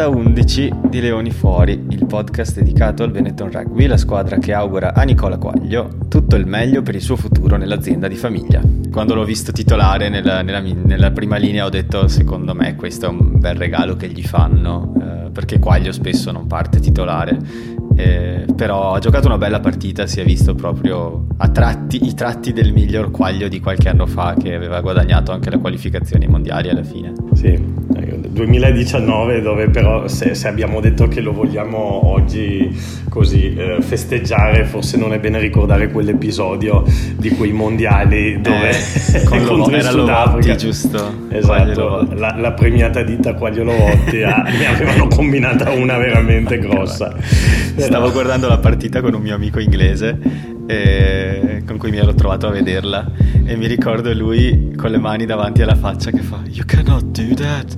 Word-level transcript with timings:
Puntata 0.00 0.08
11 0.08 0.72
di 0.88 1.00
Leoni 1.02 1.30
Fuori, 1.30 1.84
il 1.90 2.06
podcast 2.06 2.54
dedicato 2.54 3.02
al 3.02 3.10
Benetton 3.10 3.50
Rugby, 3.52 3.86
la 3.86 3.98
squadra 3.98 4.38
che 4.38 4.54
augura 4.54 4.94
a 4.94 5.02
Nicola 5.02 5.36
Quaglio 5.36 5.90
tutto 6.08 6.36
il 6.36 6.46
meglio 6.46 6.80
per 6.80 6.94
il 6.94 7.02
suo 7.02 7.16
futuro 7.16 7.58
nell'azienda 7.58 8.08
di 8.08 8.14
famiglia. 8.14 8.62
Quando 8.90 9.14
l'ho 9.14 9.24
visto 9.24 9.52
titolare 9.52 10.08
nella, 10.08 10.40
nella, 10.40 10.60
nella 10.60 11.10
prima 11.10 11.36
linea 11.36 11.66
ho 11.66 11.68
detto 11.68 12.08
secondo 12.08 12.54
me 12.54 12.76
questo 12.76 13.06
è 13.06 13.08
un 13.10 13.38
bel 13.38 13.56
regalo 13.56 13.96
che 13.96 14.08
gli 14.08 14.22
fanno, 14.22 14.94
eh, 14.98 15.30
perché 15.32 15.58
Quaglio 15.58 15.92
spesso 15.92 16.32
non 16.32 16.46
parte 16.46 16.80
titolare 16.80 17.38
eh, 17.94 18.46
però 18.56 18.94
ha 18.94 18.98
giocato 18.98 19.26
una 19.26 19.36
bella 19.36 19.60
partita, 19.60 20.06
si 20.06 20.20
è 20.20 20.24
visto 20.24 20.54
proprio 20.54 21.26
a 21.36 21.48
tratti, 21.48 22.06
i 22.06 22.14
tratti 22.14 22.54
del 22.54 22.72
miglior 22.72 23.10
quaglio 23.10 23.48
di 23.48 23.60
qualche 23.60 23.90
anno 23.90 24.06
fa 24.06 24.34
che 24.40 24.54
aveva 24.54 24.80
guadagnato 24.80 25.32
anche 25.32 25.50
le 25.50 25.58
qualificazioni 25.58 26.26
mondiali 26.26 26.70
alla 26.70 26.84
fine. 26.84 27.12
Sì, 27.34 27.62
2019 28.30 29.42
dove 29.42 29.68
però 29.68 30.06
se, 30.06 30.34
se 30.34 30.46
abbiamo 30.46 30.80
detto 30.80 31.08
che 31.08 31.20
lo 31.20 31.32
vogliamo 31.32 32.10
oggi 32.12 32.78
così 33.08 33.54
eh, 33.56 33.78
festeggiare 33.80 34.64
forse 34.64 34.96
non 34.96 35.12
è 35.12 35.18
bene 35.18 35.40
ricordare 35.40 35.90
quell'episodio 35.90 36.84
di 37.16 37.30
quei 37.30 37.52
mondiali 37.52 38.40
dove 38.40 38.70
eh, 38.70 39.24
con 39.26 39.44
contro 39.44 39.74
era 39.74 39.90
Lovotti 39.90 40.56
giusto 40.56 41.26
esatto. 41.28 42.06
La, 42.14 42.36
la, 42.38 42.52
premiata 42.52 43.02
ditta 43.02 43.34
Quaglio 43.34 43.64
Lovotti 43.64 44.18
ne 44.22 44.66
avevano 44.66 45.08
combinata 45.08 45.70
una 45.70 45.98
veramente 45.98 46.58
grossa. 46.58 47.14
Stavo 47.76 48.10
guardando 48.12 48.48
la 48.48 48.58
partita 48.58 49.00
con 49.00 49.14
un 49.14 49.22
mio 49.22 49.34
amico 49.34 49.58
inglese 49.58 50.18
eh, 50.66 51.62
con 51.66 51.78
cui 51.78 51.90
mi 51.90 51.98
ero 51.98 52.14
trovato 52.14 52.46
a 52.46 52.50
vederla 52.50 53.10
e 53.44 53.56
mi 53.56 53.66
ricordo 53.66 54.12
lui 54.14 54.72
con 54.76 54.90
le 54.90 54.98
mani 54.98 55.26
davanti 55.26 55.62
alla 55.62 55.74
faccia 55.74 56.10
che 56.10 56.20
fa 56.20 56.40
You 56.46 56.64
cannot 56.64 57.04
do 57.06 57.34
that 57.34 57.76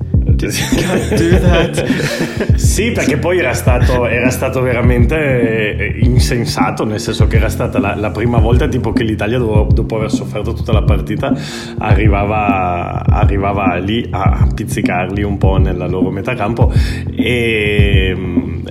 sì, 2.55 2.91
perché 2.91 3.17
poi 3.17 3.39
era 3.39 3.53
stato, 3.53 4.05
era 4.07 4.29
stato, 4.29 4.61
veramente 4.61 5.75
eh, 5.75 5.99
insensato, 5.99 6.85
nel 6.85 6.99
senso 6.99 7.27
che 7.27 7.37
era 7.37 7.49
stata 7.49 7.79
la, 7.79 7.95
la 7.95 8.11
prima 8.11 8.37
volta 8.37 8.67
tipo 8.67 8.91
che 8.93 9.03
l'Italia 9.03 9.37
dopo, 9.37 9.73
dopo, 9.73 9.97
aver 9.97 10.11
sofferto 10.11 10.53
tutta 10.53 10.71
la 10.71 10.83
partita 10.83 11.33
arrivava, 11.77 13.03
arrivava 13.05 13.75
lì 13.75 14.07
a 14.09 14.47
pizzicarli 14.53 15.23
un 15.23 15.37
po' 15.37 15.57
nella 15.57 15.87
loro 15.87 16.09
metà 16.09 16.33
campo 16.35 16.71
e, 17.15 18.15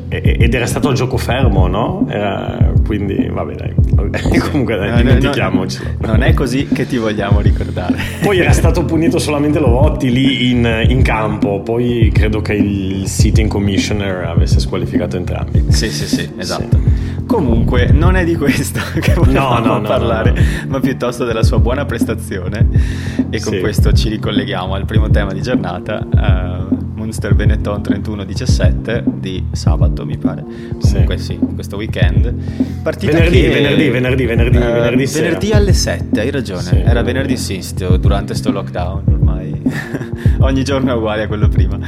ed 0.08 0.54
era 0.54 0.66
stato 0.66 0.92
gioco 0.92 1.16
fermo, 1.16 1.66
no? 1.66 2.06
Era, 2.08 2.72
quindi 2.84 3.28
vabbè 3.28 3.54
dai, 3.54 4.40
comunque 4.50 4.76
dai, 4.76 4.96
dimentichiamoci. 4.96 5.78
No, 6.00 6.08
non 6.08 6.22
è 6.22 6.34
così 6.34 6.66
che 6.68 6.86
ti 6.86 6.98
vogliamo 6.98 7.40
ricordare. 7.40 7.96
Poi 8.20 8.38
era 8.38 8.52
stato 8.52 8.84
punito 8.84 9.18
solamente 9.18 9.58
Lovotti 9.58 10.10
lì 10.10 10.50
in, 10.50 10.84
in 10.88 11.02
campo 11.02 11.61
poi 11.62 12.10
credo 12.12 12.40
che 12.40 12.54
il 12.54 13.06
sitting 13.06 13.48
commissioner 13.48 14.24
avesse 14.24 14.60
squalificato 14.60 15.16
entrambi. 15.16 15.64
Sì, 15.68 15.90
sì, 15.90 16.06
sì, 16.06 16.30
esatto. 16.36 16.78
Sì. 16.78 17.24
Comunque 17.26 17.90
non 17.92 18.16
è 18.16 18.24
di 18.24 18.36
questo 18.36 18.80
che 19.00 19.14
volevamo 19.14 19.58
no, 19.58 19.78
no, 19.78 19.80
parlare, 19.80 20.32
no, 20.32 20.40
ma 20.68 20.80
piuttosto 20.80 21.24
della 21.24 21.42
sua 21.42 21.58
buona 21.58 21.84
prestazione 21.84 22.68
e 23.30 23.40
con 23.40 23.54
sì. 23.54 23.60
questo 23.60 23.92
ci 23.92 24.08
ricolleghiamo 24.08 24.74
al 24.74 24.84
primo 24.84 25.08
tema 25.08 25.32
di 25.32 25.40
giornata, 25.40 26.06
uh, 26.06 26.76
Munster 26.94 27.34
Benetton 27.34 27.80
31-17 27.80 29.04
di 29.06 29.46
sabato 29.52 30.04
mi 30.04 30.18
pare. 30.18 30.44
Comunque 30.80 31.16
sì, 31.18 31.24
sì 31.24 31.38
questo 31.54 31.76
weekend. 31.76 32.32
Partita 32.82 33.12
venerdì, 33.12 33.40
che, 33.40 33.48
venerdì, 33.48 33.88
venerdì, 33.88 34.24
venerdì, 34.26 34.56
uh, 34.56 34.60
venerdì, 34.60 35.06
venerdì 35.06 35.50
alle 35.52 35.72
7, 35.72 36.20
hai 36.20 36.30
ragione. 36.30 36.62
Sì, 36.62 36.76
Era 36.76 37.02
venerdì 37.02 37.36
sì, 37.36 37.62
durante 37.98 38.34
sto 38.34 38.50
lockdown 38.50 39.02
ormai. 39.06 39.62
Ogni 40.42 40.64
giorno 40.64 40.90
è 40.90 40.94
uguale 40.94 41.22
a 41.22 41.26
quello 41.28 41.48
prima. 41.48 41.78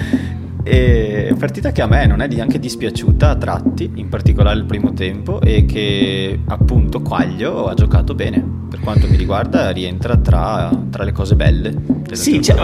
E 0.63 1.35
partita 1.37 1.73
che 1.73 1.83
a 1.83 1.87
me 1.87 2.07
non 2.07 2.21
è 2.21 2.29
neanche 2.29 2.61
dispiaciuta 2.61 3.31
a 3.31 3.37
tratti, 3.37 3.91
in 3.97 4.09
particolare 4.09 4.57
il 4.57 4.65
primo 4.65 4.93
tempo, 4.93 5.41
e 5.41 5.65
che 5.67 6.39
appunto 6.47 7.03
Quaglio 7.03 7.67
ha 7.67 7.75
giocato 7.75 8.15
bene. 8.15 8.64
Per 8.69 8.81
quanto 8.81 9.09
mi 9.09 9.17
riguarda, 9.17 9.71
rientra 9.71 10.17
tra, 10.17 10.71
tra 10.91 11.05
le 11.05 11.13
cose 11.13 11.37
belle. 11.37 12.03
Sì, 12.13 12.41
ce, 12.43 12.55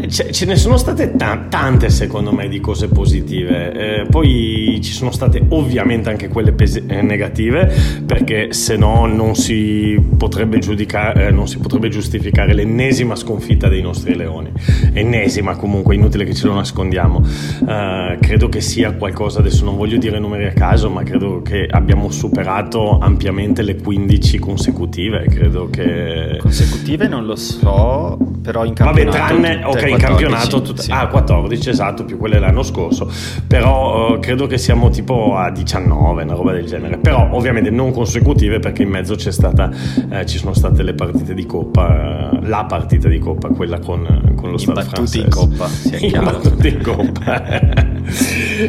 eh, 0.00 0.08
ce, 0.08 0.46
ne 0.46 0.56
sono 0.56 0.76
state 0.76 1.14
t- 1.16 1.48
tante 1.48 1.90
secondo 1.90 2.32
me 2.32 2.48
di 2.48 2.60
cose 2.60 2.88
positive. 2.88 3.72
Eh, 3.72 4.06
poi 4.06 4.78
ci 4.82 4.92
sono 4.92 5.10
state 5.10 5.44
ovviamente 5.48 6.10
anche 6.10 6.28
quelle 6.28 6.52
pes- 6.52 6.82
eh, 6.86 7.02
negative, 7.02 7.72
perché 8.06 8.52
se 8.52 8.76
no 8.76 9.06
non 9.06 9.34
si 9.34 10.00
potrebbe 10.16 10.58
giudicare, 10.58 11.28
eh, 11.28 11.30
non 11.30 11.48
si 11.48 11.58
potrebbe 11.58 11.88
giustificare 11.88 12.54
l'ennesima 12.54 13.16
sconfitta 13.16 13.68
dei 13.68 13.82
nostri 13.82 14.14
leoni. 14.14 14.52
Ennesima 14.92 15.56
comunque, 15.56 15.94
inutile 15.94 16.24
che 16.24 16.34
ce 16.34 16.46
lo 16.46 16.54
nascondiamo. 16.54 17.22
Uh, 17.60 18.18
credo 18.20 18.48
che 18.48 18.60
sia 18.60 18.92
qualcosa, 18.92 19.40
adesso 19.40 19.64
non 19.64 19.76
voglio 19.76 19.98
dire 19.98 20.18
numeri 20.18 20.46
a 20.46 20.52
caso, 20.52 20.88
ma 20.90 21.02
credo 21.02 21.42
che 21.42 21.66
abbiamo 21.68 22.10
superato 22.10 22.98
ampiamente 22.98 23.62
le 23.62 23.76
15 23.76 24.38
consecutive. 24.38 25.26
Credo 25.28 25.53
che. 25.70 26.36
Consecutive 26.40 27.08
non 27.08 27.24
lo 27.24 27.36
so, 27.36 28.18
però 28.42 28.64
in 28.64 28.74
campionato. 28.74 29.16
Vabbè, 29.16 29.40
tranne. 29.40 29.64
Ok, 29.64 29.70
14, 29.70 29.90
in 29.90 29.98
campionato. 29.98 30.62
Tut- 30.62 30.80
sì. 30.80 30.90
Ah, 30.90 31.06
14, 31.06 31.70
esatto, 31.70 32.04
più 32.04 32.18
quelle 32.18 32.38
l'anno 32.38 32.62
scorso. 32.62 33.10
Però 33.46 34.14
uh, 34.14 34.18
credo 34.18 34.46
che 34.46 34.58
siamo 34.58 34.90
tipo 34.90 35.36
a 35.36 35.50
19, 35.50 36.22
una 36.22 36.34
roba 36.34 36.52
del 36.52 36.66
genere. 36.66 36.98
Però 36.98 37.28
ovviamente 37.32 37.70
non 37.70 37.92
consecutive 37.92 38.58
perché 38.58 38.82
in 38.82 38.90
mezzo 38.90 39.14
c'è 39.14 39.32
stata, 39.32 39.70
eh, 40.10 40.26
ci 40.26 40.38
sono 40.38 40.52
state 40.54 40.82
le 40.82 40.94
partite 40.94 41.34
di 41.34 41.46
Coppa, 41.46 42.30
uh, 42.32 42.38
la 42.42 42.64
partita 42.64 43.08
di 43.08 43.18
Coppa, 43.18 43.48
quella 43.48 43.78
con, 43.78 44.32
con 44.36 44.50
lo 44.50 44.58
Stade 44.58 44.82
francese. 44.82 45.18
in 45.24 45.30
Coppa, 45.30 45.66
sia 45.68 45.98
chiaro. 45.98 46.40
in 46.62 46.82
Coppa. 46.82 47.42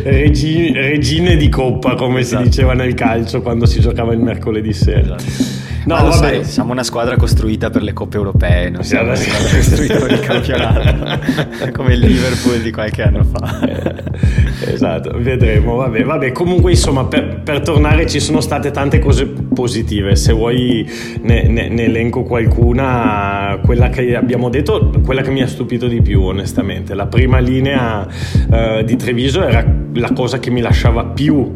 Regi- 0.03 0.71
regine 0.71 1.35
di 1.35 1.49
coppa, 1.49 1.95
come 1.95 2.21
esatto. 2.21 2.43
si 2.43 2.49
diceva 2.49 2.73
nel 2.73 2.93
calcio 2.93 3.41
quando 3.41 3.65
si 3.65 3.79
giocava 3.79 4.13
il 4.13 4.19
mercoledì 4.19 4.73
sera. 4.73 5.15
Esatto. 5.17 5.64
No, 5.85 5.95
vabbè. 5.95 6.13
Sai, 6.13 6.43
siamo 6.43 6.71
una 6.71 6.83
squadra 6.83 7.15
costruita 7.15 7.69
per 7.69 7.83
le 7.83 7.93
coppe 7.93 8.17
europee, 8.17 8.69
non 8.69 8.83
siamo 8.83 9.07
una 9.07 9.15
squadra 9.15 9.49
costruita 9.55 9.97
per 9.97 10.11
il 10.11 10.19
campionato, 10.19 11.71
come 11.73 11.93
il 11.93 11.99
Liverpool 11.99 12.61
di 12.61 12.71
qualche 12.71 13.03
anno 13.03 13.23
fa. 13.23 13.59
Eh, 13.61 14.73
esatto, 14.73 15.11
vedremo. 15.15 15.75
Vabbè, 15.75 16.03
vabbè. 16.03 16.31
Comunque, 16.31 16.71
insomma, 16.71 17.05
per, 17.05 17.41
per, 17.43 17.61
tornare 17.61 18.07
ci 18.07 18.19
sono 18.19 18.41
state 18.41 18.71
tante 18.71 18.97
cose 18.97 19.27
positive. 19.27 20.15
Se 20.15 20.33
vuoi 20.33 20.89
ne, 21.21 21.47
ne, 21.47 21.69
ne, 21.69 21.83
elenco 21.83 22.23
qualcuna, 22.23 23.59
quella 23.63 23.89
che 23.89 24.15
abbiamo 24.15 24.49
detto, 24.49 24.91
quella 25.03 25.21
che 25.21 25.29
mi 25.29 25.43
ha 25.43 25.47
stupito 25.47 25.87
di 25.87 26.01
più, 26.01 26.23
onestamente. 26.23 26.95
La 26.95 27.05
prima 27.05 27.37
linea 27.37 28.07
uh, 28.49 28.83
di 28.83 28.95
Treviso 28.95 29.45
era 29.45 29.63
la 29.93 30.11
cosa 30.13 30.39
che 30.39 30.49
mi 30.49 30.61
lasciava 30.61 31.05
più 31.05 31.53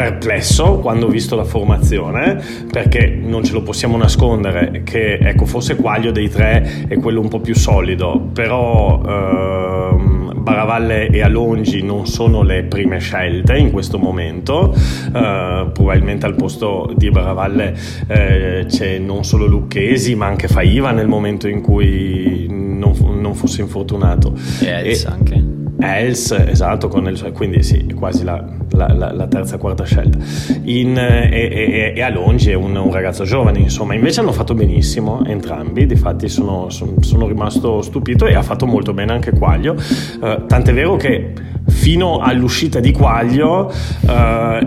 perplesso 0.00 0.78
quando 0.78 1.06
ho 1.06 1.08
visto 1.10 1.36
la 1.36 1.44
formazione 1.44 2.42
perché 2.72 3.06
non 3.06 3.44
ce 3.44 3.52
lo 3.52 3.62
possiamo 3.62 3.98
nascondere 3.98 4.80
che 4.82 5.18
ecco 5.18 5.44
forse 5.44 5.76
Quaglio 5.76 6.10
dei 6.10 6.30
tre 6.30 6.86
è 6.88 6.96
quello 6.96 7.20
un 7.20 7.28
po' 7.28 7.40
più 7.40 7.54
solido 7.54 8.18
però 8.32 9.02
ehm, 9.04 10.32
Baravalle 10.40 11.08
e 11.08 11.20
Alongi 11.20 11.82
non 11.82 12.06
sono 12.06 12.42
le 12.42 12.62
prime 12.62 12.98
scelte 12.98 13.58
in 13.58 13.70
questo 13.70 13.98
momento. 13.98 14.74
Eh, 14.74 15.70
probabilmente 15.70 16.24
al 16.24 16.34
posto 16.34 16.90
di 16.96 17.10
Baravalle 17.10 17.76
eh, 18.08 18.64
c'è 18.66 18.96
non 18.96 19.22
solo 19.22 19.44
Lucchesi 19.44 20.14
ma 20.14 20.26
anche 20.26 20.48
Faiva 20.48 20.92
nel 20.92 21.08
momento 21.08 21.46
in 21.46 21.60
cui 21.60 22.46
non, 22.48 22.94
non 23.20 23.34
fosse 23.34 23.60
infortunato. 23.60 24.32
E 24.62 24.66
Els 24.66 25.04
anche 25.04 25.49
Els, 25.80 26.30
esatto, 26.32 26.90
il, 26.94 27.32
quindi 27.32 27.62
sì, 27.62 27.86
è 27.88 27.94
quasi 27.94 28.22
la, 28.24 28.44
la, 28.72 28.92
la, 28.92 29.12
la 29.12 29.26
terza 29.26 29.56
quarta 29.56 29.84
scelta. 29.84 30.18
In, 30.64 30.96
e, 30.96 31.28
e, 31.30 31.92
e 31.96 32.02
Alongi 32.02 32.50
è 32.50 32.54
un, 32.54 32.76
un, 32.76 32.92
ragazzo 32.92 33.24
giovane, 33.24 33.58
insomma, 33.58 33.94
invece 33.94 34.20
hanno 34.20 34.32
fatto 34.32 34.54
benissimo 34.54 35.24
entrambi, 35.24 35.86
difatti 35.86 36.28
sono, 36.28 36.68
sono, 36.70 36.94
sono 37.00 37.26
rimasto 37.26 37.80
stupito 37.82 38.26
e 38.26 38.34
ha 38.34 38.42
fatto 38.42 38.66
molto 38.66 38.92
bene 38.92 39.12
anche 39.12 39.32
Quaglio, 39.32 39.72
uh, 39.72 40.46
tant'è 40.46 40.72
vero 40.74 40.96
che 40.96 41.32
fino 41.80 42.18
all'uscita 42.18 42.78
di 42.78 42.92
Quaglio 42.92 43.72
uh, 44.02 44.10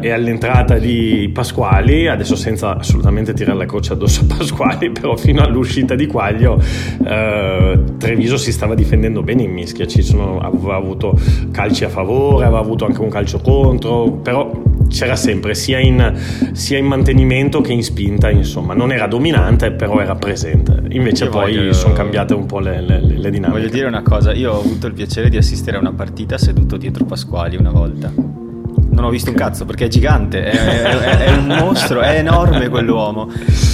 e 0.02 0.10
all'entrata 0.10 0.80
di 0.80 1.30
Pasquali, 1.32 2.08
adesso 2.08 2.36
senza 2.36 2.76
assolutamente 2.76 3.34
tirare 3.34 3.60
la 3.60 3.66
croce 3.68 3.94
addosso 3.94 4.22
a 4.28 4.36
Pasquali, 4.36 4.90
però 5.00 5.16
fino 5.16 5.44
all'uscita 5.44 5.94
di 5.94 6.08
Quaglio 6.08 6.54
uh, 6.54 7.98
Treviso 7.98 8.36
si 8.38 8.52
stava 8.52 8.74
difendendo 8.74 9.22
bene 9.22 9.44
in 9.44 9.52
mischia, 9.52 9.86
ci 9.86 10.02
sono, 10.02 10.40
aveva 10.40 10.76
avuto 10.76 11.16
calci 11.52 11.84
a 11.84 11.90
favore, 11.90 12.46
aveva 12.46 12.60
avuto 12.60 12.86
anche 12.86 13.02
un 13.02 13.10
calcio 13.10 13.38
contro, 13.38 14.10
però 14.10 14.52
c'era 14.94 15.16
sempre 15.16 15.56
sia 15.56 15.80
in, 15.80 16.52
sia 16.54 16.78
in 16.78 16.86
mantenimento 16.86 17.62
che 17.62 17.74
in 17.74 17.84
spinta, 17.84 18.30
insomma, 18.30 18.76
non 18.76 18.92
era 18.92 19.08
dominante, 19.08 19.72
però 19.72 20.00
era 20.00 20.16
presente. 20.16 20.84
Invece 20.90 21.26
io 21.26 21.30
poi 21.32 21.58
voglio... 21.58 21.74
sono 21.74 21.94
cambiate 21.94 22.36
un 22.36 22.46
po' 22.46 22.60
le, 22.60 22.80
le, 22.80 23.02
le 23.02 23.30
dinamiche. 23.32 23.60
Voglio 23.60 23.70
dire 23.70 23.88
una 23.88 24.04
cosa, 24.04 24.34
io 24.34 24.54
ho 24.54 24.60
avuto 24.60 24.86
il 24.86 24.94
piacere 24.94 25.30
di 25.30 25.38
assistere 25.38 25.78
a 25.78 25.80
una 25.80 25.94
partita 25.94 26.38
seduto 26.38 26.78
dietro 26.78 27.06
Pasquali 27.06 27.58
una 27.58 27.72
volta. 27.72 28.12
Non 28.16 29.06
ho 29.06 29.10
visto 29.10 29.32
un 29.32 29.36
cazzo 29.36 29.66
perché 29.66 29.86
è 29.86 29.88
gigante, 29.88 30.44
è, 30.44 30.52
è, 30.52 31.18
è, 31.26 31.36
un 31.36 31.48
mostro, 31.48 32.02
è 32.02 32.20
enorme 32.20 32.70
quell'uomo. 32.70 33.28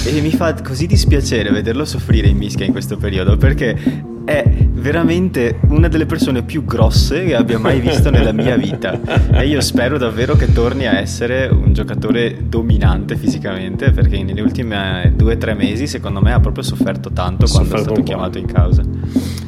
E 0.06 0.20
mi 0.22 0.30
fa 0.30 0.54
così 0.54 0.86
dispiacere 0.86 1.50
vederlo 1.50 1.84
soffrire 1.84 2.28
in 2.28 2.38
mischia 2.38 2.64
in 2.64 2.72
questo 2.72 2.96
periodo 2.96 3.36
perché 3.36 3.76
è 4.24 4.44
veramente 4.72 5.60
una 5.68 5.88
delle 5.88 6.06
persone 6.06 6.42
più 6.42 6.64
grosse 6.64 7.24
che 7.24 7.34
abbia 7.34 7.58
mai 7.58 7.80
visto 7.80 8.10
nella 8.10 8.32
mia 8.32 8.56
vita 8.56 8.98
e 9.32 9.46
io 9.46 9.60
spero 9.60 9.98
davvero 9.98 10.34
che 10.36 10.52
torni 10.52 10.86
a 10.86 10.98
essere 10.98 11.46
un 11.46 11.72
giocatore 11.72 12.38
dominante 12.48 13.16
fisicamente 13.16 13.90
perché 13.90 14.22
negli 14.22 14.40
ultimi 14.40 14.76
due 15.14 15.34
o 15.34 15.38
tre 15.38 15.54
mesi 15.54 15.86
secondo 15.86 16.20
me 16.20 16.32
ha 16.32 16.40
proprio 16.40 16.62
sofferto 16.62 17.10
tanto 17.12 17.46
quando 17.46 17.74
è 17.74 17.78
stato 17.78 18.02
chiamato 18.02 18.38
in 18.38 18.46
causa. 18.46 18.82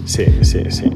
Sì, 0.05 0.31
sì, 0.41 0.65
sì. 0.69 0.91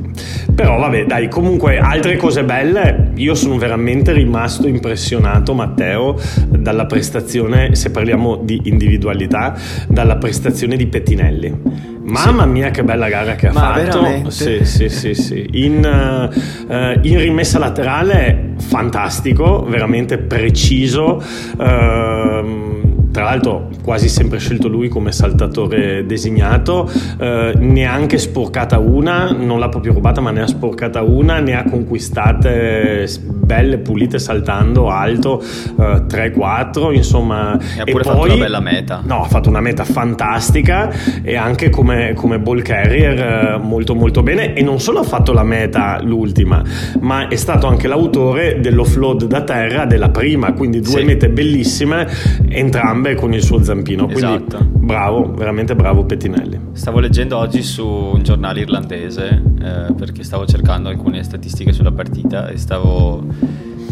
Però 0.55 0.79
vabbè, 0.79 1.07
dai, 1.07 1.29
comunque 1.29 1.79
altre 1.79 2.17
cose 2.17 2.45
belle, 2.45 3.13
io 3.15 3.35
sono 3.35 3.57
veramente 3.57 4.13
rimasto 4.13 4.67
impressionato, 4.67 5.55
Matteo, 5.55 6.19
dalla 6.49 6.87
prestazione, 6.87 7.75
se 7.75 7.91
parliamo 7.91 8.37
di 8.43 8.63
individualità, 8.65 9.57
dalla 9.89 10.17
prestazione 10.17 10.77
di 10.77 10.87
Pettinelli. 10.87 11.96
Mamma 12.07 12.45
sì. 12.45 12.49
mia 12.49 12.71
che 12.71 12.85
bella 12.85 13.09
gara 13.09 13.35
che 13.35 13.49
ha 13.49 13.53
Ma 13.53 13.61
fatto. 13.61 14.01
Veramente? 14.01 14.31
Sì, 14.31 14.65
sì, 14.65 14.89
sì, 14.89 15.15
sì. 15.15 15.47
In, 15.53 15.85
uh, 15.85 16.99
in, 17.03 17.19
rimessa 17.19 17.59
laterale 17.59 18.55
fantastico, 18.59 19.65
veramente 19.65 20.19
preciso. 20.19 21.23
Uh, 21.57 22.86
tra 23.17 23.25
l'altro 23.25 23.69
quasi 23.83 24.11
sempre 24.11 24.39
scelto 24.39 24.69
lui 24.69 24.89
come 24.89 25.11
saltatore 25.11 26.05
designato, 26.05 26.87
eh, 27.19 27.55
neanche 27.57 28.19
sporcata 28.19 28.79
una, 28.79 29.31
non 29.31 29.59
l'ha 29.59 29.71
proprio 29.71 29.95
rubata 29.95 30.21
ma 30.21 30.31
ne 30.33 30.43
ha 30.43 30.47
sporcata 30.47 31.01
una, 31.01 31.41
ne 31.41 31.57
ha 31.57 31.65
conquistate 31.65 33.09
belle, 33.47 33.79
pulite 33.79 34.19
saltando 34.19 34.91
alto, 34.91 35.41
eh, 35.41 36.03
3-4, 36.07 36.93
insomma. 36.93 37.59
E 37.59 37.81
ha 37.81 37.85
pure 37.85 38.03
e 38.03 38.05
fatto 38.05 38.19
poi, 38.19 38.31
una 38.31 38.39
bella 38.39 38.61
meta. 38.61 39.01
No, 39.03 39.23
ha 39.23 39.29
fatto 39.29 39.49
una 39.49 39.61
meta 39.61 39.85
fantastica 39.85 40.93
e 41.23 41.37
anche 41.37 41.71
come, 41.71 42.13
come 42.15 42.39
ball 42.39 42.61
carrier 42.61 43.19
eh, 43.19 43.59
molto 43.59 43.95
molto 43.95 44.23
bene 44.23 44.53
e 44.53 44.63
non 44.63 44.81
solo 44.81 44.99
ha 44.99 45.05
fatto 45.05 45.33
la 45.33 45.45
meta 45.45 46.01
l'ultima, 46.03 46.63
ma 47.01 47.29
è 47.29 47.37
stato 47.37 47.67
anche 47.67 47.87
l'autore 47.87 48.61
dell'offload 48.61 49.25
da 49.25 49.43
terra 49.43 49.87
della 49.87 50.11
prima, 50.11 50.53
quindi 50.53 50.81
due 50.81 50.99
sì. 50.99 51.05
mete 51.05 51.31
bellissime, 51.31 52.09
entrambe 52.49 53.06
gambe 53.07 53.15
con 53.15 53.33
il 53.33 53.43
suo 53.43 53.63
zampino. 53.63 54.07
Quindi 54.07 54.23
esatto. 54.23 54.59
bravo, 54.65 55.33
veramente 55.33 55.77
bravo 55.77 56.05
Pettinelli. 56.05 56.59
Stavo 56.73 56.99
leggendo 56.99 57.37
oggi 57.37 57.63
su 57.63 57.87
un 57.87 58.23
giornale 58.23 58.61
irlandese 58.61 59.43
eh, 59.61 59.93
perché 59.95 60.25
stavo 60.25 60.47
cercando 60.47 60.89
alcune 60.89 61.23
statistiche 61.23 61.73
sulla 61.73 61.93
partita 61.93 62.49
e 62.49 62.57
stavo 62.59 63.25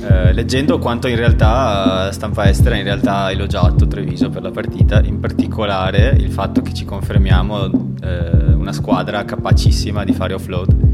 eh, 0.07 0.33
leggendo 0.33 0.79
quanto 0.79 1.07
in 1.07 1.17
realtà 1.17 2.11
stampa 2.13 2.49
estera 2.49 2.77
in 2.77 2.85
realtà 2.85 3.25
ha 3.25 3.31
elogiato 3.31 3.87
Treviso 3.87 4.29
per 4.31 4.43
la 4.43 4.51
partita, 4.51 5.01
in 5.03 5.21
particolare 5.21 6.15
il 6.19 6.31
fatto 6.31 6.61
che 6.61 6.75
ci 6.75 6.85
confermiamo 6.85 7.93
eh, 8.03 8.53
una 8.53 8.73
squadra 8.73 9.25
capacissima 9.25 10.05
di 10.05 10.13
fare 10.13 10.35
offload 10.35 10.93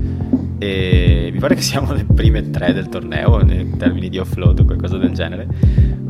e 0.58 1.30
mi 1.32 1.38
pare 1.38 1.54
che 1.54 1.62
siamo 1.62 1.94
le 1.94 2.04
prime 2.04 2.50
tre 2.50 2.74
del 2.74 2.90
torneo 2.90 3.40
in 3.40 3.78
termini 3.78 4.10
di 4.10 4.18
offload 4.18 4.60
o 4.60 4.64
qualcosa 4.66 4.98
del 4.98 5.12
genere 5.12 5.46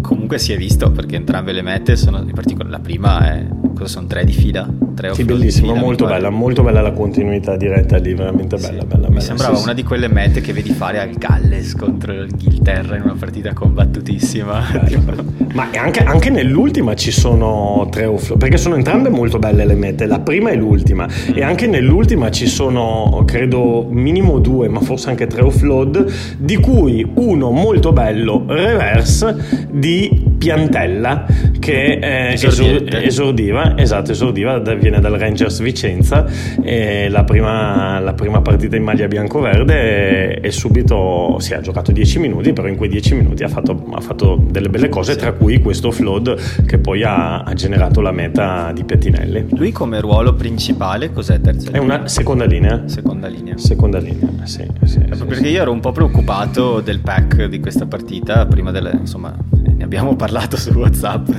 comunque 0.00 0.38
si 0.38 0.52
è 0.52 0.56
visto 0.56 0.90
perché 0.90 1.16
entrambe 1.16 1.52
le 1.52 1.62
mete 1.62 1.96
sono 1.96 2.18
in 2.18 2.32
particolare 2.32 2.70
la 2.70 2.78
prima 2.78 3.32
è 3.32 3.46
cosa 3.74 3.86
sono 3.86 4.06
tre 4.06 4.24
di 4.24 4.32
fila? 4.32 4.68
Tre 4.94 5.14
sì 5.14 5.24
bellissimo 5.24 5.68
fila, 5.72 5.80
molto 5.80 6.04
bella 6.04 6.30
molto 6.30 6.62
bella 6.62 6.80
la 6.82 6.92
continuità 6.92 7.56
diretta 7.56 7.96
lì 7.96 8.14
veramente 8.14 8.56
bella, 8.56 8.80
sì, 8.80 8.86
bella, 8.86 9.08
mi 9.08 9.20
sembrava 9.20 9.56
sì, 9.56 9.62
una 9.62 9.72
di 9.72 9.82
quelle 9.82 10.08
mete 10.08 10.40
che 10.40 10.52
vedi 10.52 10.70
fare 10.70 11.00
al 11.00 11.10
Galles 11.10 11.74
contro 11.74 12.12
l'Inghilterra 12.12 12.96
in 12.96 13.02
una 13.02 13.16
partita 13.18 13.52
combattutissima. 13.52 14.62
Ma 15.54 15.68
anche, 15.74 16.04
anche, 16.04 16.30
nell'ultima 16.30 16.94
ci 16.94 17.10
sono 17.10 17.88
tre 17.90 18.04
offload 18.04 18.38
perché 18.38 18.56
sono 18.56 18.76
entrambe 18.76 19.08
molto 19.08 19.38
belle 19.38 19.64
le 19.64 19.74
mete 19.74 20.06
la 20.06 20.20
prima 20.20 20.50
e 20.50 20.56
l'ultima. 20.56 21.06
Mm. 21.06 21.36
e 21.36 21.42
anche 21.42 21.66
nell'ultima 21.66 22.30
ci 22.30 22.46
sono 22.46 23.22
credo 23.26 23.86
minimo 23.88 24.38
due 24.38 24.68
ma 24.68 24.80
forse 24.80 25.10
anche 25.10 25.26
tre 25.26 25.42
offload 25.42 26.12
di 26.38 26.56
cui 26.56 27.10
uno 27.14 27.50
molto 27.50 27.92
bello 27.92 28.44
reverse 28.46 29.68
di 29.70 29.89
Piantella 30.38 31.26
che 31.58 31.98
eh, 32.00 33.04
esordiva, 33.04 33.76
esatto, 33.76 34.12
esordiva, 34.12 34.58
viene 34.58 35.00
dal 35.00 35.12
Rangers 35.12 35.60
Vicenza, 35.60 36.26
la 37.08 37.24
prima, 37.24 37.98
la, 37.98 38.14
prima, 38.14 38.40
partita 38.40 38.76
in 38.76 38.82
maglia 38.82 39.06
bianco-verde 39.06 40.40
e, 40.40 40.46
e, 40.46 40.50
subito 40.50 41.36
si 41.40 41.52
ha 41.52 41.60
giocato 41.60 41.92
10 41.92 42.18
minuti, 42.18 42.52
però 42.52 42.68
in 42.68 42.76
quei 42.76 42.88
10 42.88 43.14
minuti 43.16 43.42
ha 43.42 43.48
fatto, 43.48 43.86
ha 43.92 44.00
fatto 44.00 44.42
delle 44.50 44.70
belle 44.70 44.88
cose, 44.88 45.12
sì. 45.12 45.18
tra 45.18 45.32
cui 45.32 45.60
questo 45.60 45.90
flood 45.90 46.64
che 46.64 46.78
poi 46.78 47.02
ha, 47.02 47.42
ha, 47.42 47.52
generato 47.52 48.00
la 48.00 48.12
meta 48.12 48.72
di 48.72 48.84
Pettinelli. 48.84 49.46
Lui 49.50 49.72
come 49.72 50.00
ruolo 50.00 50.34
principale 50.34 51.12
cos'è 51.12 51.40
terza 51.40 51.70
linea? 51.70 51.80
È 51.80 51.84
una 51.84 52.08
seconda 52.08 52.46
linea. 52.46 52.82
Seconda 52.86 53.28
linea. 53.28 53.58
Seconda 53.58 53.98
linea, 53.98 54.30
sì. 54.44 54.64
sì, 54.84 55.00
sì 55.10 55.24
perché 55.26 55.48
io 55.48 55.62
ero 55.62 55.72
un 55.72 55.80
po' 55.80 55.92
preoccupato 55.92 56.80
del 56.80 57.00
pack 57.00 57.44
di 57.44 57.60
questa 57.60 57.86
partita, 57.86 58.46
prima 58.46 58.70
delle, 58.70 58.92
insomma, 58.98 59.36
ne 59.80 59.86
abbiamo 59.86 60.14
parlato 60.14 60.58
su 60.58 60.72
WhatsApp 60.72 61.30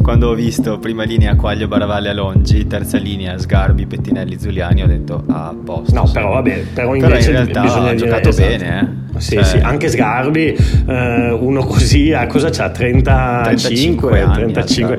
quando 0.00 0.30
ho 0.30 0.34
visto 0.34 0.78
prima 0.78 1.04
linea 1.04 1.36
Quaglio 1.36 1.68
Baravalle 1.68 2.08
Alongi, 2.08 2.66
terza 2.66 2.96
linea 2.96 3.36
Sgarbi, 3.36 3.86
Pettinelli, 3.86 4.38
Zuliani, 4.38 4.82
ho 4.82 4.86
detto 4.86 5.22
ah, 5.28 5.54
posto. 5.62 5.94
No, 5.94 6.10
però 6.10 6.32
vabbè, 6.32 6.64
però 6.72 6.92
però 6.92 7.18
in 7.18 7.26
realtà 7.26 7.62
ha 7.62 7.94
giocato 7.94 8.30
esatto. 8.30 8.48
bene, 8.48 8.80
eh. 8.80 9.11
Sì, 9.18 9.34
cioè, 9.34 9.44
sì, 9.44 9.56
anche 9.58 9.88
Sgarbi, 9.88 10.56
eh, 10.86 11.30
uno 11.30 11.64
così, 11.64 12.12
a 12.12 12.26
cosa 12.26 12.50
c'ha? 12.50 12.70
35, 12.70 13.42
35, 13.42 14.20
anni, 14.20 14.52
35 14.52 14.98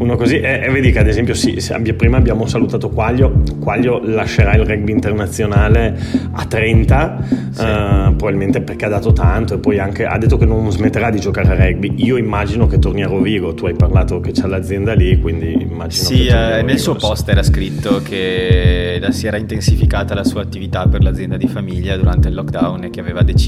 uno 0.00 0.16
così. 0.16 0.40
E, 0.40 0.60
e, 0.64 0.70
vedi 0.70 0.90
che 0.90 0.98
ad 0.98 1.06
esempio, 1.06 1.34
sì, 1.34 1.58
prima 1.96 2.16
abbiamo 2.16 2.46
salutato 2.46 2.88
Quaglio, 2.88 3.42
Quaglio 3.60 4.00
lascerà 4.04 4.54
il 4.54 4.64
rugby 4.64 4.92
internazionale 4.92 5.96
a 6.32 6.44
30, 6.44 7.24
sì. 7.50 7.60
eh, 7.62 8.14
probabilmente 8.16 8.62
perché 8.62 8.86
ha 8.86 8.88
dato 8.88 9.12
tanto 9.12 9.54
e 9.54 9.58
poi 9.58 9.78
anche 9.78 10.04
ha 10.04 10.18
detto 10.18 10.36
che 10.36 10.46
non 10.46 10.70
smetterà 10.70 11.10
di 11.10 11.20
giocare 11.20 11.48
a 11.48 11.54
rugby. 11.54 11.94
Io 12.04 12.16
immagino 12.16 12.66
che 12.66 12.78
torni 12.78 13.02
a 13.02 13.08
Rovigo, 13.08 13.54
tu 13.54 13.66
hai 13.66 13.74
parlato 13.74 14.20
che 14.20 14.32
c'è 14.32 14.46
l'azienda 14.46 14.94
lì, 14.94 15.20
quindi 15.20 15.52
immagino 15.52 16.04
sì, 16.04 16.26
eh, 16.26 16.62
nel 16.62 16.78
suo 16.78 16.94
post 16.94 17.28
era 17.28 17.42
scritto 17.42 18.00
che 18.02 19.00
si 19.10 19.26
era 19.26 19.36
intensificata 19.36 20.14
la 20.14 20.24
sua 20.24 20.42
attività 20.42 20.86
per 20.86 21.02
l'azienda 21.02 21.36
di 21.36 21.48
famiglia 21.48 21.96
durante 21.96 22.28
il 22.28 22.34
lockdown 22.34 22.84
e 22.84 22.90
che 22.90 23.00
aveva 23.00 23.22
deciso 23.22 23.39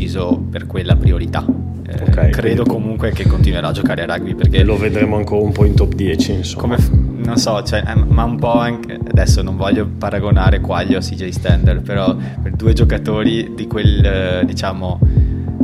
per 0.50 0.66
quella 0.66 0.96
priorità. 0.96 1.44
Eh, 1.84 2.02
okay, 2.08 2.30
credo 2.30 2.64
comunque 2.64 3.10
che 3.10 3.26
continuerà 3.26 3.68
a 3.68 3.72
giocare 3.72 4.02
a 4.02 4.06
rugby 4.06 4.34
perché 4.34 4.62
lo 4.62 4.78
vedremo 4.78 5.16
ancora 5.16 5.42
un 5.42 5.52
po' 5.52 5.64
in 5.64 5.74
top 5.74 5.94
10 5.94 6.32
insomma. 6.32 6.76
come 6.76 7.10
non 7.16 7.36
so 7.36 7.62
cioè, 7.62 7.82
eh, 7.86 7.94
ma 7.94 8.22
un 8.24 8.36
po' 8.38 8.54
anche 8.54 8.98
adesso 9.08 9.42
non 9.42 9.56
voglio 9.56 9.86
paragonare 9.86 10.60
Quaglio 10.60 10.98
a 10.98 11.00
CJ 11.00 11.28
Stander 11.28 11.82
però 11.82 12.16
per 12.40 12.52
due 12.52 12.72
giocatori 12.72 13.52
di 13.54 13.66
quel 13.66 14.04
eh, 14.04 14.44
diciamo 14.46 15.00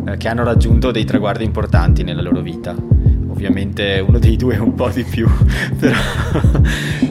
eh, 0.07 0.17
che 0.19 0.29
hanno 0.29 0.43
raggiunto 0.43 0.91
dei 0.91 1.05
traguardi 1.05 1.45
importanti 1.45 2.03
nella 2.03 2.21
loro 2.21 2.41
vita 2.43 2.75
ovviamente 3.39 4.05
uno 4.05 4.19
dei 4.19 4.37
due 4.37 4.57
un 4.57 4.75
po' 4.75 4.89
di 4.89 5.05
più, 5.05 5.29
però, 5.79 5.97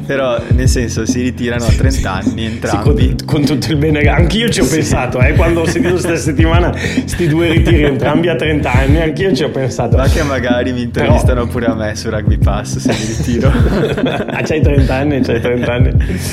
però 0.07 0.41
nel 0.53 0.69
senso 0.69 1.05
si 1.05 1.21
ritirano 1.21 1.65
a 1.65 1.71
30 1.71 2.11
anni 2.11 2.45
entrambi. 2.45 3.01
Sì, 3.07 3.15
con, 3.15 3.25
con, 3.25 3.45
tutto 3.45 3.71
il 3.71 3.77
bene, 3.77 3.99
anch'io 4.09 4.47
ci 4.49 4.61
ho 4.61 4.63
sì. 4.63 4.75
pensato, 4.75 5.19
eh, 5.19 5.33
quando 5.33 5.61
ho 5.61 5.65
sentito 5.65 5.95
questa 5.95 6.15
settimana 6.17 6.73
sti 6.73 7.27
due 7.27 7.51
ritiri 7.51 7.83
entrambi 7.83 8.29
a 8.29 8.35
30 8.35 8.71
anni, 8.71 9.01
anch'io 9.01 9.35
ci 9.35 9.43
ho 9.43 9.49
pensato. 9.49 9.97
Ma 9.97 10.07
che 10.07 10.23
magari 10.23 10.71
mi 10.71 10.83
intervistano 10.83 11.41
però... 11.41 11.51
pure 11.51 11.65
a 11.65 11.75
me 11.75 11.95
su 11.95 12.09
Rugby 12.09 12.37
Pass 12.37 12.77
se 12.77 12.89
mi 12.89 13.05
ritiro. 13.05 13.51
ah, 14.31 14.41
c'hai 14.41 14.61
30 14.61 14.95
anni, 14.95 15.19
c'hai 15.21 15.41
30 15.41 15.73
anni. 15.73 15.91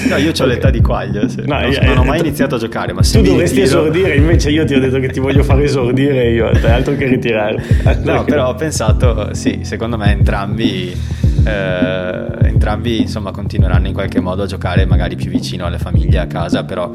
No, 0.08 0.16
io 0.16 0.28
ho 0.28 0.30
okay. 0.30 0.46
l'età 0.46 0.70
di 0.70 0.80
quaglia, 0.80 1.28
sì. 1.28 1.42
no, 1.44 1.58
non, 1.58 1.72
io, 1.72 1.82
non, 1.82 1.98
ho 1.98 2.04
mai 2.04 2.20
iniziato 2.20 2.54
a 2.54 2.58
giocare, 2.58 2.92
ma 2.92 3.02
se 3.02 3.18
Tu 3.18 3.24
dovresti 3.24 3.60
ritiro... 3.60 3.80
esordire, 3.80 4.14
invece 4.14 4.50
io 4.50 4.64
ti 4.64 4.74
ho 4.74 4.78
detto 4.78 5.00
che 5.00 5.08
ti 5.08 5.18
voglio 5.18 5.42
fare 5.42 5.64
esordire 5.64 6.30
io, 6.30 6.48
altro 6.48 6.94
che 6.94 7.06
ritirarti. 7.06 8.02
No, 8.04 8.22
però 8.22 8.50
ho 8.50 8.54
pensato, 8.54 9.34
sì, 9.34 9.60
secondo 9.62 9.96
me 9.96 10.12
entrambi, 10.12 10.96
eh, 11.44 12.48
entrambi 12.48 13.00
insomma, 13.00 13.30
continueranno 13.30 13.86
in 13.86 13.92
qualche 13.92 14.20
modo 14.20 14.42
a 14.42 14.46
giocare 14.46 14.86
magari 14.86 15.16
più 15.16 15.30
vicino 15.30 15.66
alle 15.66 15.78
famiglie 15.78 16.18
a 16.18 16.26
casa, 16.26 16.64
però 16.64 16.90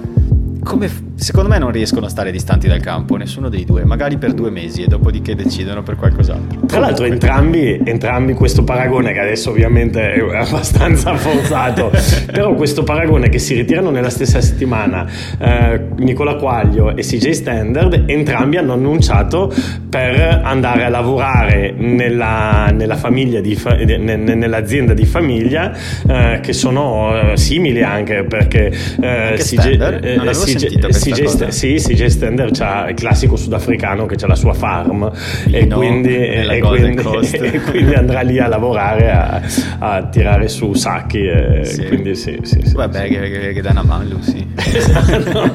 come, 0.70 0.88
secondo 1.16 1.50
me 1.50 1.58
non 1.58 1.72
riescono 1.72 2.06
a 2.06 2.10
stare 2.10 2.32
distanti 2.32 2.68
dal 2.68 2.80
campo, 2.80 3.16
nessuno 3.16 3.50
dei 3.50 3.66
due, 3.66 3.86
magari 3.86 4.20
per 4.20 4.34
due 4.34 4.52
mesi 4.52 4.84
e 4.84 4.88
dopodiché 4.88 5.34
decidono 5.34 5.82
per 5.82 5.96
qualcos'altro. 5.96 6.68
Tra 6.68 6.78
l'altro 6.78 7.06
entrambi, 7.06 7.82
entrambi 7.84 8.34
questo 8.34 8.64
paragone, 8.64 9.12
che 9.12 9.20
adesso 9.20 9.50
ovviamente 9.50 10.14
è 10.14 10.20
abbastanza 10.20 11.16
forzato, 11.18 11.92
però 12.32 12.54
questo 12.54 12.84
paragone 12.84 13.30
che 13.30 13.40
si 13.40 13.56
ritirano 13.56 13.90
nella 13.90 14.12
stessa 14.12 14.42
settimana, 14.42 15.10
eh, 15.40 15.88
Nicola 15.98 16.36
Quaglio 16.36 16.96
e 16.96 17.02
CJ 17.02 17.32
Standard, 17.32 18.04
entrambi 18.06 18.58
hanno 18.58 18.74
annunciato 18.74 19.52
per 19.90 20.42
andare 20.44 20.84
a 20.84 20.90
lavorare 20.90 21.74
nella, 21.76 22.70
nella 22.72 22.96
famiglia 22.96 23.42
di, 23.42 23.60
nell'azienda 23.98 24.94
di 24.94 25.06
famiglia, 25.08 25.76
eh, 26.08 26.40
che 26.44 26.54
sono 26.54 27.32
eh, 27.32 27.38
simili 27.38 27.82
anche 27.82 28.24
perché 28.24 28.72
eh, 29.02 29.34
CJ, 29.36 29.66
eh, 30.02 30.20
sentito 30.60 30.88
questa 30.88 31.12
CJ, 31.12 31.24
cosa? 31.24 31.52
Sì, 31.52 31.76
CJ 31.76 32.06
Stender 32.06 32.52
c'ha 32.52 32.90
il 32.90 32.96
classico 32.96 33.36
sudafricano 33.36 34.06
che 34.06 34.16
ha 34.24 34.28
la 34.28 34.36
sua 34.36 34.54
farm 34.54 35.12
e 35.50 35.68
quindi, 35.68 36.16
e, 36.16 36.60
quindi, 36.60 37.02
e 37.38 37.62
quindi, 37.62 37.94
andrà 37.94 38.22
lì 38.22 38.40
a 38.40 38.48
lavorare 38.48 39.12
a, 39.12 39.42
a 39.80 40.04
tirare 40.08 40.48
su 40.48 40.74
sacchi. 40.74 41.28
Sì. 41.64 41.86
Quindi 41.86 42.16
sì, 42.16 42.38
sì, 42.44 42.62
sì 42.64 42.76
Vabbè, 42.76 43.08
sì. 43.08 43.14
Che, 43.14 43.54
che, 43.54 43.62
dà 43.62 43.72
una 43.72 43.84
mano 43.84 44.04
Lucy. 44.10 44.48
Esatto. 44.56 45.54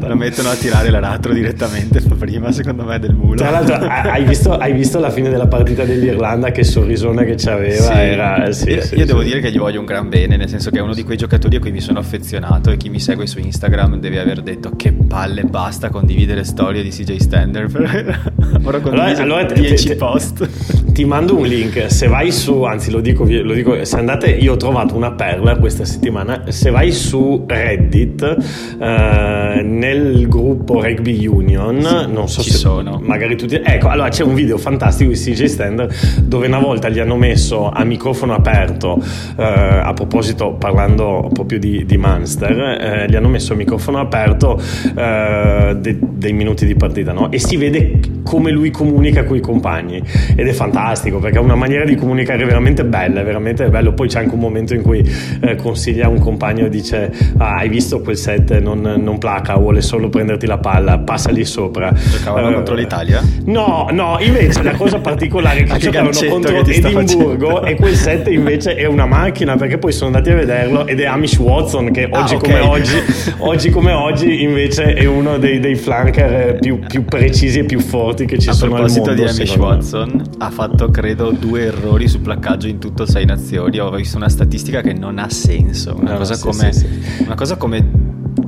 Lo 0.06 0.16
mettono 0.16 0.50
a 0.50 0.54
tirare 0.54 0.90
l'aratro 0.90 1.32
direttamente 1.32 2.00
prima, 2.20 2.52
secondo 2.52 2.84
me, 2.84 2.98
del 2.98 3.14
mulo. 3.14 3.36
Tra 3.36 3.50
l'altro, 3.50 3.76
hai 3.76 4.24
visto, 4.24 4.56
hai 4.56 4.72
visto 4.72 4.98
la 4.98 5.10
fine 5.10 5.30
della 5.30 5.46
partita 5.46 5.84
dell'Irlanda? 5.84 6.50
Che 6.50 6.62
sorrisone 6.64 7.24
che 7.24 7.34
c'aveva. 7.36 7.82
Sì. 7.82 7.92
Era, 7.92 8.52
sì, 8.52 8.70
io, 8.70 8.82
io 8.92 9.06
devo 9.06 9.22
dire 9.22 9.40
che 9.40 9.50
gli 9.50 9.58
voglio 9.58 9.80
un 9.80 9.86
gran 9.86 10.08
bene, 10.08 10.36
nel 10.36 10.48
senso 10.48 10.70
che 10.70 10.78
è 10.78 10.82
uno 10.82 10.94
di 10.94 11.02
quei 11.02 11.16
giocatori 11.16 11.56
a 11.56 11.60
cui 11.60 11.72
mi 11.72 11.80
sono 11.80 11.98
affezionato 11.98 12.70
e 12.70 12.76
chi 12.76 12.88
mi 12.88 13.00
segue 13.00 13.26
su 13.26 13.38
Instagram 13.38 13.89
deve 13.98 14.18
aver 14.20 14.42
detto 14.42 14.70
che 14.76 14.92
palle 14.92 15.42
basta 15.42 15.88
condividere 15.90 16.44
storie 16.44 16.82
di 16.82 16.90
CJ 16.90 17.16
Stander. 17.16 17.64
Ora 18.62 18.80
condiviso 18.80 19.22
allora, 19.22 19.40
allora 19.40 19.52
10 19.52 19.96
post. 19.96 20.48
Ti 20.92 21.04
mando 21.04 21.36
un 21.36 21.46
link, 21.46 21.90
se 21.90 22.08
vai 22.08 22.30
su, 22.30 22.62
anzi 22.62 22.90
lo 22.90 23.00
dico, 23.00 23.24
lo 23.24 23.54
dico, 23.54 23.84
se 23.84 23.96
andate, 23.96 24.30
io 24.30 24.52
ho 24.52 24.56
trovato 24.56 24.94
una 24.94 25.12
perla 25.12 25.56
questa 25.56 25.84
settimana, 25.84 26.44
se 26.48 26.70
vai 26.70 26.92
su 26.92 27.44
Reddit 27.46 28.36
eh, 28.80 29.62
nel 29.62 30.28
gruppo 30.28 30.82
Rugby 30.82 31.26
Union, 31.26 31.80
sì, 31.80 32.12
non 32.12 32.28
so 32.28 32.42
se 32.42 32.50
sono. 32.50 33.00
magari 33.02 33.36
tutti... 33.36 33.60
Ecco, 33.62 33.88
allora 33.88 34.08
c'è 34.08 34.24
un 34.24 34.34
video 34.34 34.58
fantastico 34.58 35.10
di 35.10 35.16
CJ 35.16 35.44
Stander 35.44 35.94
dove 36.22 36.46
una 36.46 36.58
volta 36.58 36.88
gli 36.88 36.98
hanno 36.98 37.16
messo 37.16 37.68
a 37.68 37.82
microfono 37.84 38.34
aperto, 38.34 39.02
eh, 39.36 39.42
a 39.42 39.92
proposito 39.94 40.52
parlando 40.54 41.30
proprio 41.32 41.58
di, 41.58 41.84
di 41.86 41.96
Munster, 41.96 42.58
eh, 42.60 43.06
gli 43.08 43.16
hanno 43.16 43.28
messo 43.28 43.52
il 43.52 43.58
microfono 43.58 43.79
aperto 43.98 44.60
eh, 44.96 45.76
de, 45.78 45.98
dei 46.00 46.32
minuti 46.32 46.66
di 46.66 46.74
partita 46.74 47.12
no? 47.12 47.30
e 47.30 47.38
si 47.38 47.56
vede 47.56 47.98
come 48.22 48.50
lui 48.50 48.70
comunica 48.70 49.24
con 49.24 49.36
i 49.36 49.40
compagni 49.40 50.02
ed 50.36 50.46
è 50.46 50.52
fantastico 50.52 51.18
perché 51.18 51.38
ha 51.38 51.40
una 51.40 51.54
maniera 51.54 51.84
di 51.84 51.96
comunicare 51.96 52.44
veramente 52.44 52.84
bella, 52.84 53.22
veramente 53.22 53.68
bello. 53.68 53.92
Poi 53.92 54.08
c'è 54.08 54.20
anche 54.20 54.34
un 54.34 54.40
momento 54.40 54.74
in 54.74 54.82
cui 54.82 55.02
eh, 55.40 55.56
consiglia 55.56 56.06
a 56.06 56.08
un 56.08 56.20
compagno 56.20 56.66
e 56.66 56.68
dice 56.68 57.12
ah, 57.38 57.56
hai 57.56 57.68
visto 57.68 58.00
quel 58.00 58.16
set, 58.16 58.58
non, 58.58 58.80
non, 58.80 59.18
placa, 59.18 59.56
vuole 59.56 59.80
solo 59.80 60.08
prenderti 60.08 60.46
la 60.46 60.58
palla, 60.58 60.98
passa 60.98 61.30
lì 61.30 61.44
sopra. 61.44 61.92
Giocavano 61.92 62.48
uh, 62.48 62.54
contro 62.54 62.74
l'Italia? 62.74 63.22
No, 63.44 63.88
no, 63.90 64.18
invece 64.20 64.62
la 64.62 64.74
cosa 64.74 65.00
particolare 65.00 65.60
è 65.60 65.64
che 65.64 65.78
giocavano 65.90 66.18
contro 66.28 66.64
Edimburgo 66.64 67.64
e 67.64 67.74
quel 67.76 67.94
set 67.94 68.28
invece 68.28 68.74
è 68.74 68.86
una 68.86 69.06
macchina 69.06 69.56
perché 69.56 69.78
poi 69.78 69.92
sono 69.92 70.06
andati 70.06 70.30
a 70.30 70.34
vederlo 70.34 70.86
ed 70.86 71.00
è 71.00 71.06
Amish 71.06 71.38
Watson 71.38 71.90
che 71.90 72.08
oggi, 72.10 72.34
ah, 72.34 72.36
okay. 72.36 72.38
come, 72.38 72.60
oggi, 72.60 73.02
oggi 73.38 73.69
come 73.70 73.92
oggi 73.92 74.42
invece 74.42 74.94
è 74.94 75.04
uno 75.06 75.38
dei, 75.38 75.60
dei 75.60 75.74
flanker 75.74 76.58
più, 76.58 76.78
più, 76.78 77.04
precisi 77.04 77.60
e 77.60 77.64
più 77.64 77.80
forti 77.80 78.26
che 78.26 78.38
ci 78.38 78.48
a 78.48 78.52
sono 78.52 78.74
al 78.74 78.80
mondo. 78.82 78.92
A 78.92 79.02
proposito 79.02 79.22
di 79.22 79.42
Amish 79.42 79.56
Watson, 79.56 80.22
ha 80.38 80.50
fatto 80.50 80.90
credo 80.90 81.30
due 81.30 81.62
errori 81.62 82.08
su 82.08 82.20
placcaggio 82.20 82.66
in 82.66 82.78
tutto 82.78 83.06
sei 83.06 83.24
nazioni. 83.24 83.78
Ho 83.78 83.90
visto 83.90 84.16
una 84.16 84.28
statistica 84.28 84.80
che 84.80 84.92
non 84.92 85.18
ha 85.18 85.30
senso. 85.30 85.96
Una, 85.98 86.12
no, 86.12 86.18
cosa, 86.18 86.34
sì, 86.34 86.42
come, 86.42 86.72
sì, 86.72 86.78
sì. 86.80 87.22
una 87.22 87.34
cosa 87.34 87.56
come 87.56 87.90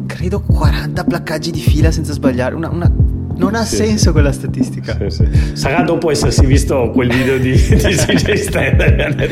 credo 0.07 0.41
40 0.41 1.05
placcaggi 1.05 1.51
di 1.51 1.61
fila 1.61 1.91
senza 1.91 2.13
sbagliare. 2.13 2.55
Una, 2.55 2.69
una 2.69 2.93
non 3.37 3.55
ha 3.55 3.65
sì, 3.65 3.77
senso 3.77 4.07
sì. 4.07 4.11
quella 4.13 4.33
statistica. 4.33 4.97
Sì, 5.09 5.27
Sarà 5.55 5.83
dopo 5.83 6.11
essersi 6.11 6.47
visto 6.47 6.91
quel 6.91 7.09
video 7.09 7.39
di, 7.39 7.53
di 7.53 7.77
CJ 7.77 8.33
Standard. 8.35 9.29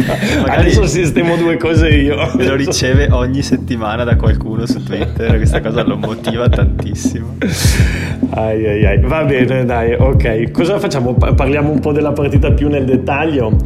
Adesso 0.47 0.87
sistemo 0.87 1.37
due 1.37 1.57
cose 1.57 1.89
io. 1.89 2.17
Me 2.37 2.47
lo 2.47 2.55
riceve 2.55 3.09
ogni 3.11 3.43
settimana 3.43 4.05
da 4.05 4.17
qualcuno 4.17 4.67
su 4.67 4.83
Twitter. 4.83 5.37
Questa 5.37 5.61
cosa 5.61 5.83
lo 5.83 5.97
motiva 5.97 6.49
tantissimo. 6.49 7.37
Ai, 8.31 8.67
ai, 8.67 8.87
ai. 8.87 9.01
Va 9.01 9.25
bene, 9.25 9.65
dai, 9.65 9.95
ok. 9.95 10.51
Cosa 10.51 10.79
facciamo? 10.79 11.15
Parliamo 11.15 11.71
un 11.71 11.81
po' 11.81 11.93
della 11.93 12.13
partita 12.13 12.53
più 12.53 12.69
nel 12.69 12.85
dettaglio. 12.85 13.57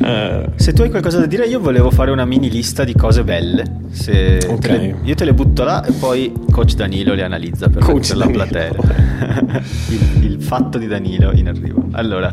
Uh, 0.00 0.50
Se 0.56 0.72
tu 0.72 0.80
hai 0.80 0.88
qualcosa 0.88 1.18
da 1.18 1.26
dire, 1.26 1.44
io 1.46 1.60
volevo 1.60 1.90
fare 1.90 2.10
una 2.10 2.24
mini 2.24 2.50
lista 2.50 2.84
di 2.84 2.94
cose 2.94 3.22
belle. 3.22 3.64
Se 3.90 4.38
okay. 4.46 4.58
te 4.58 4.68
le, 4.78 4.96
io 5.02 5.14
te 5.14 5.24
le 5.24 5.34
butto 5.34 5.62
là 5.62 5.84
e 5.84 5.92
poi 5.92 6.32
coach 6.50 6.74
Danilo 6.74 7.12
le 7.12 7.22
analizza 7.22 7.68
per, 7.68 7.84
per 7.84 8.16
la 8.16 8.26
platea. 8.26 8.72
il, 9.88 10.24
il, 10.24 10.42
fatto 10.42 10.78
di 10.78 10.86
Danilo 10.86 11.32
in 11.32 11.48
arrivo. 11.48 11.84
Allora, 11.92 12.30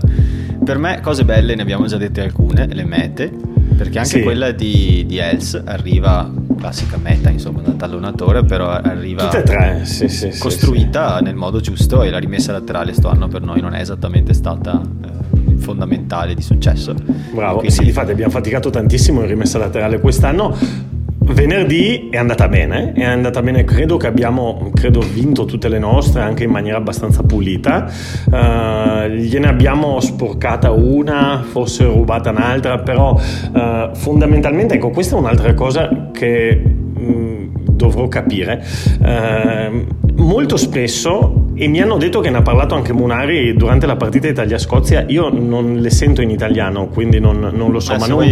per 0.64 0.78
me 0.78 1.02
cose 1.02 1.26
belle 1.26 1.56
ne 1.56 1.62
abbiamo 1.62 1.88
già 1.88 1.98
dette 1.98 2.22
alcune, 2.22 2.68
le 2.72 2.86
mete, 2.86 3.32
perché 3.76 3.98
anche 3.98 4.18
sì. 4.18 4.22
quella 4.22 4.52
di, 4.52 5.04
di 5.06 5.18
Els 5.18 5.62
arriva 5.66 6.32
classica 6.58 6.98
meta, 6.98 7.30
insomma, 7.30 7.62
da 7.62 7.72
tallonatore, 7.72 8.44
però 8.44 8.70
arriva 8.70 9.26
Tutte 9.26 9.44
tre, 9.44 9.82
sì, 9.84 10.08
sì, 10.08 10.32
costruita 10.40 11.20
nel 11.20 11.36
modo 11.36 11.60
giusto 11.60 12.02
e 12.02 12.10
la 12.10 12.18
rimessa 12.18 12.52
laterale 12.52 12.94
sto 12.94 13.10
anno 13.10 13.28
per 13.28 13.42
noi 13.42 13.62
non 13.62 13.74
è 13.74 13.80
esattamente 13.80 14.34
stata 14.34 14.82
eh, 14.82 15.17
fondamentale 15.58 16.34
di 16.34 16.42
successo. 16.42 16.94
Bravo, 17.34 17.60
quindi... 17.60 17.76
sì, 17.76 17.86
infatti 17.86 18.12
abbiamo 18.12 18.32
faticato 18.32 18.70
tantissimo 18.70 19.22
in 19.22 19.28
rimessa 19.28 19.58
laterale 19.58 20.00
quest'anno 20.00 20.56
Venerdì 21.30 22.08
è 22.10 22.18
andata 22.18 22.48
bene, 22.48 22.94
è 22.94 23.04
andata 23.04 23.42
bene, 23.42 23.66
credo 23.66 23.98
che 23.98 24.08
abbiamo 24.08 24.72
credo, 24.74 25.02
vinto 25.02 25.44
tutte 25.44 25.68
le 25.68 25.78
nostre 25.78 26.22
anche 26.22 26.46
in 26.46 26.50
maniera 26.50 26.78
abbastanza 26.78 27.22
pulita, 27.24 27.92
uh, 28.32 29.08
gliene 29.10 29.48
abbiamo 29.48 30.00
sporcata 30.00 30.72
una, 30.72 31.44
forse 31.46 31.84
rubata 31.84 32.30
un'altra, 32.30 32.80
però 32.80 33.14
uh, 33.14 33.94
fondamentalmente 33.94 34.76
ecco 34.76 34.90
questa 34.90 35.18
è 35.18 35.20
un'altra 35.20 35.54
cosa 35.54 36.12
che 36.14 36.62
mh, 36.64 37.02
mm, 37.02 37.48
dovrò 37.72 38.08
capire. 38.08 38.64
Uh, 39.00 40.07
molto 40.18 40.58
spesso 40.58 41.46
e 41.54 41.68
mi 41.68 41.82
hanno 41.82 41.98
detto 41.98 42.20
che 42.20 42.30
ne 42.30 42.38
ha 42.38 42.42
parlato 42.42 42.76
anche 42.76 42.94
Munari 42.94 43.56
durante 43.56 43.88
la 43.88 43.96
partita 43.96 44.28
Italia-Scozia. 44.28 45.06
Io 45.08 45.30
non 45.30 45.78
le 45.78 45.90
sento 45.90 46.22
in 46.22 46.30
italiano, 46.30 46.88
quindi 46.88 47.20
non, 47.20 47.52
non 47.54 47.72
lo 47.72 47.80
so, 47.80 47.94
eh, 47.94 47.98
ma, 47.98 48.06
non, 48.06 48.28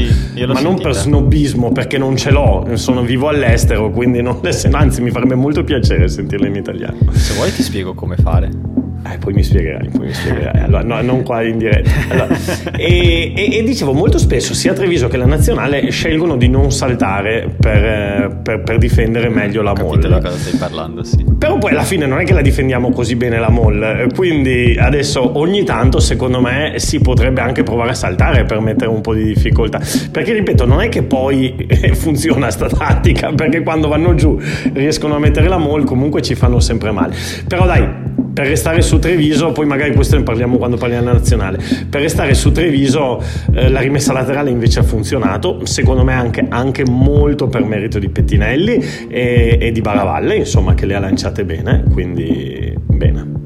ma 0.48 0.62
non, 0.62 0.80
per 0.80 0.94
snobismo, 0.94 1.72
perché 1.72 1.98
non 1.98 2.16
ce 2.18 2.30
l'ho. 2.30 2.68
Sono 2.74 3.02
vivo 3.02 3.28
all'estero, 3.28 3.90
quindi 3.90 4.22
non 4.22 4.40
le 4.42 4.52
sento. 4.52 4.78
Anzi, 4.78 5.02
mi 5.02 5.10
farebbe 5.10 5.36
molto 5.36 5.64
piacere 5.64 6.08
sentirle 6.08 6.48
in 6.48 6.56
italiano. 6.56 6.98
Se 7.12 7.34
vuoi, 7.34 7.52
ti 7.52 7.64
spiego 7.64 7.94
come 7.96 8.16
fare. 8.16 8.75
Eh, 9.08 9.20
poi 9.20 9.34
mi 9.34 9.44
spiegherai, 9.44 9.90
poi 9.90 10.08
mi 10.08 10.14
spiegherai. 10.14 10.64
Allora, 10.64 10.84
no, 10.84 11.02
non 11.02 11.22
qua 11.22 11.44
in 11.44 11.60
diretta. 11.60 11.92
Allora, 12.10 12.36
e, 12.76 13.34
e, 13.36 13.58
e, 13.58 13.64
dicevo, 13.64 13.94
molto 13.94 14.18
spesso 14.18 14.56
sia 14.56 14.74
Treviso 14.74 15.08
che 15.08 15.18
la 15.18 15.28
nazionale 15.28 15.92
scelgono 15.92 16.36
di 16.38 16.50
non 16.50 16.72
saltare 16.72 17.54
per, 17.56 18.40
per, 18.42 18.64
per 18.64 18.78
difendere 18.80 19.30
meglio 19.30 19.62
la 19.62 19.74
Capite 19.74 20.08
moll. 20.08 20.18
di 20.18 20.26
cosa 20.26 20.38
stai 20.38 20.58
parlando, 20.58 21.04
sì. 21.04 21.24
Però 21.38 21.60
poi 21.60 21.72
alla 21.72 21.84
fine 21.84 22.08
non 22.08 22.20
è 22.20 22.24
che 22.24 22.34
la 22.34 22.42
difendiamo 22.42 22.90
così 22.90 23.16
bene 23.16 23.38
la 23.38 23.50
moll. 23.50 24.12
Quindi 24.16 24.76
adesso 24.80 25.38
ogni 25.38 25.64
tanto, 25.64 26.00
secondo 26.00 26.42
me, 26.42 26.74
si 26.78 27.00
potrebbe 27.00 27.42
anche 27.42 27.62
provare 27.62 27.92
a 27.92 27.96
saltare 27.96 28.46
per 28.46 28.60
mettere 28.60 28.90
un 28.90 29.02
po' 29.02 29.14
di 29.14 29.24
difficoltà. 29.24 29.80
Perché 30.10 30.34
ripeto, 30.34 30.66
non 30.66 30.82
è 30.82 30.90
che 30.90 31.04
poi 31.04 31.68
funziona 31.94 32.50
sta 32.50 32.68
tattica, 32.68 33.32
perché 33.34 33.62
quando 33.62 33.88
vanno 33.88 34.16
giù 34.16 34.40
riescono 34.74 35.14
a 35.16 35.20
mettere 35.20 35.48
la 35.48 35.60
moll, 35.60 35.84
comunque 35.84 36.24
ci 36.24 36.34
fanno 36.34 36.60
sempre 36.60 36.90
male. 36.90 37.14
Però 37.48 37.68
dai, 37.68 38.05
per 38.36 38.48
restare 38.48 38.82
su 38.82 39.00
Treviso, 39.00 39.54
poi 39.54 39.66
magari 39.66 39.96
questo 39.96 40.18
ne 40.18 40.24
parliamo 40.24 40.58
quando 40.58 40.76
parliamo 40.76 41.06
della 41.06 41.18
nazionale, 41.18 41.58
per 41.90 42.02
restare 42.02 42.34
su 42.34 42.52
Treviso 42.52 43.24
eh, 43.54 43.70
la 43.70 43.80
rimessa 43.80 44.12
laterale 44.12 44.50
invece 44.50 44.80
ha 44.80 44.84
funzionato, 44.84 45.66
secondo 45.66 46.04
me 46.04 46.14
anche, 46.14 46.46
anche 46.50 46.84
molto 46.86 47.48
per 47.48 47.64
merito 47.64 47.98
di 47.98 48.10
Pettinelli 48.10 48.84
e, 49.08 49.58
e 49.58 49.72
di 49.72 49.80
Baravalle, 49.80 50.36
insomma 50.36 50.74
che 50.74 50.86
le 50.86 50.96
ha 50.96 51.00
lanciate 51.00 51.46
bene, 51.46 51.86
quindi 51.90 52.78
bene 52.88 53.45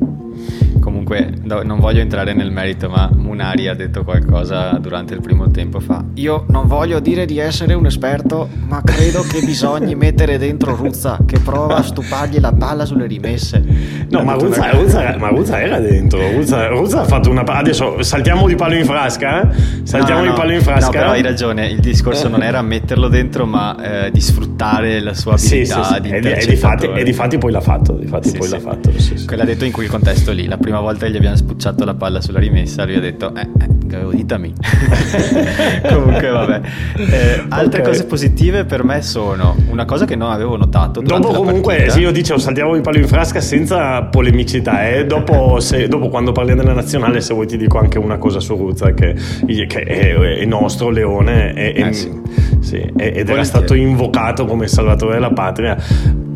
comunque 1.10 1.34
no, 1.42 1.62
non 1.64 1.80
voglio 1.80 2.02
entrare 2.02 2.34
nel 2.34 2.52
merito, 2.52 2.88
ma 2.90 3.10
Munari 3.12 3.68
ha 3.68 3.74
detto 3.74 4.04
qualcosa 4.04 4.78
durante 4.80 5.16
il 5.16 5.22
primo 5.22 5.50
tempo 5.50 5.80
fa. 5.80 6.04
Io 6.16 6.46
non 6.50 6.68
voglio 6.68 7.00
dire 7.00 7.26
di 7.26 7.40
essere 7.40 7.74
un 7.74 7.88
esperto, 7.88 8.48
ma 8.68 8.82
credo 8.84 9.24
che 9.24 9.42
bisogni 9.42 9.96
mettere 9.98 10.38
dentro 10.38 10.76
Ruzza 10.76 11.18
che 11.26 11.40
prova 11.40 11.78
a 11.78 11.84
stupargli 11.84 12.40
la 12.40 12.54
palla 12.54 12.86
sulle 12.86 13.08
rimesse. 13.08 13.64
No, 14.10 14.24
ma 14.24 14.34
Ruzza, 14.34 14.62
una... 14.62 14.72
Ruzza, 14.72 15.18
ma 15.18 15.30
Ruzza, 15.30 15.60
era 15.60 15.80
dentro. 15.80 16.20
Ruzza, 16.32 16.68
Ruzza, 16.68 17.02
ha 17.02 17.06
fatto 17.06 17.30
una 17.30 17.44
palla. 17.44 17.60
Adesso 17.60 18.04
saltiamo 18.04 18.48
di 18.48 18.56
palo 18.56 18.76
in 18.76 18.86
frasca. 18.86 19.42
Eh? 19.42 19.56
Saltiamo 19.84 20.22
no, 20.22 20.28
no, 20.28 20.32
di 20.32 20.40
palo 20.40 20.54
in 20.54 20.62
frasca. 20.62 20.86
No, 20.86 20.92
però 20.92 21.10
hai 21.12 21.22
ragione. 21.22 21.68
Il 21.68 21.80
discorso 21.80 22.28
non 22.28 22.44
era 22.44 22.62
metterlo 22.62 23.08
dentro, 23.08 23.46
ma 23.46 24.06
eh, 24.06 24.12
di 24.12 24.22
sfruttare 24.22 25.00
la 25.00 25.14
sua 25.14 25.34
abilità 25.34 25.56
sì, 25.56 25.66
sì, 25.66 25.94
sì. 25.94 26.02
di 26.02 26.10
e, 26.10 26.20
di, 26.20 26.32
e, 26.32 26.46
di 26.46 26.56
fatti, 26.56 26.86
e 26.86 27.04
di 27.04 27.14
fatti 27.14 27.38
poi 27.38 27.52
l'ha 27.52 27.62
fatto. 27.62 27.94
Di 27.94 28.06
fatti 28.06 28.32
poi 28.32 28.50
l'ha 28.50 28.60
fatto. 28.60 28.92
Sì, 28.98 29.18
sì. 29.18 29.36
L'ha 29.36 29.46
detto 29.46 29.66
in 29.66 29.72
quel 29.72 29.88
contesto 29.88 30.32
lì. 30.32 30.46
La 30.46 30.58
prima 30.58 30.80
volta 30.80 30.99
volta 31.00 31.08
gli 31.08 31.16
abbiamo 31.16 31.36
spucciato 31.38 31.86
la 31.86 31.94
palla 31.94 32.20
sulla 32.20 32.40
rimessa, 32.40 32.84
lui 32.84 32.96
ha 32.96 33.00
detto, 33.00 33.34
eh, 33.34 33.42
eh 33.42 33.68
gauditami. 33.86 34.54
Comunque, 35.88 36.30
vabbè. 36.30 36.62
Eh, 36.98 37.46
altre 37.48 37.82
okay. 37.82 37.92
cose 37.92 38.06
positive 38.06 38.66
per 38.66 38.84
me 38.84 39.02
sono 39.02 39.56
una 39.70 39.86
cosa 39.86 40.06
che 40.06 40.16
non 40.16 40.32
avevo 40.32 40.58
notato. 40.58 41.02
Dopo, 41.02 41.30
comunque, 41.32 41.76
partita. 41.76 41.94
sì, 41.94 42.02
io 42.02 42.12
dicevo, 42.12 42.38
saltiamo 42.38 42.76
il 42.76 42.82
palo 42.82 42.98
in 42.98 43.08
frasca 43.08 43.40
senza 43.40 44.04
polemicità. 44.04 44.90
Eh. 44.90 45.06
Dopo, 45.06 45.60
se, 45.60 45.88
dopo, 45.88 46.10
quando 46.10 46.32
parliamo 46.32 46.62
della 46.62 46.74
nazionale, 46.74 47.22
se 47.22 47.34
vuoi, 47.34 47.48
ti 47.48 47.58
dico 47.58 47.80
anche 47.80 47.98
una 47.98 48.18
cosa 48.18 48.40
su 48.40 48.56
Ruzza, 48.56 48.94
che, 48.94 49.16
che 49.46 49.84
è, 49.84 50.14
è, 50.16 50.46
nostro 50.46 50.90
leone 50.90 51.54
è, 51.54 51.74
eh, 51.88 51.94
sì. 51.94 52.12
Sì, 52.60 52.92
ed 52.98 53.30
era 53.30 53.44
stato 53.44 53.74
invocato 53.74 54.46
come 54.46 54.68
salvatore 54.68 55.14
della 55.14 55.32
patria 55.32 55.78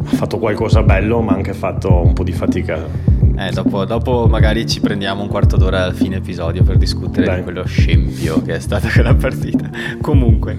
ha 0.06 0.16
fatto 0.16 0.38
qualcosa 0.38 0.84
bello, 0.84 1.22
ma 1.22 1.34
ha 1.34 1.36
anche 1.36 1.54
fatto 1.54 2.02
un 2.02 2.14
po' 2.14 2.24
di 2.24 2.32
fatica. 2.32 3.13
Eh, 3.36 3.52
dopo, 3.52 3.84
dopo, 3.86 4.28
magari 4.28 4.68
ci 4.68 4.80
prendiamo 4.80 5.24
un 5.24 5.28
quarto 5.28 5.58
d'ora 5.58 5.84
al 5.84 5.94
fine 5.94 6.18
episodio 6.18 6.64
per 6.64 6.78
discutere 6.78 7.26
Dai. 7.26 7.38
di 7.38 7.44
quello 7.44 7.66
scempio 7.66 8.42
che 8.42 8.56
è 8.56 8.60
stata 8.60 8.90
quella 8.94 9.16
partita. 9.16 9.70
Comunque, 10.02 10.56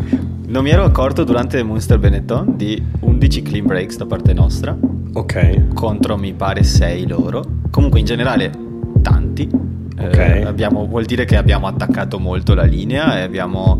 non 0.46 0.62
mi 0.62 0.70
ero 0.70 0.84
accorto 0.84 1.24
durante 1.24 1.62
Monster 1.62 1.98
Benetton 1.98 2.56
di 2.56 2.82
11 3.00 3.42
clean 3.42 3.66
breaks 3.66 3.96
da 3.96 4.06
parte 4.06 4.32
nostra. 4.32 4.76
Ok. 5.12 5.72
Contro 5.74 6.16
mi 6.16 6.32
pare 6.32 6.62
6 6.64 7.06
loro. 7.06 7.44
Comunque 7.70 8.00
in 8.00 8.06
generale 8.06 8.50
tanti. 9.02 9.48
Okay. 9.96 10.40
Eh, 10.40 10.44
abbiamo, 10.44 10.86
vuol 10.86 11.04
dire 11.04 11.24
che 11.24 11.36
abbiamo 11.36 11.68
attaccato 11.68 12.18
molto 12.18 12.54
la 12.54 12.64
linea 12.64 13.18
e 13.18 13.22
abbiamo 13.22 13.78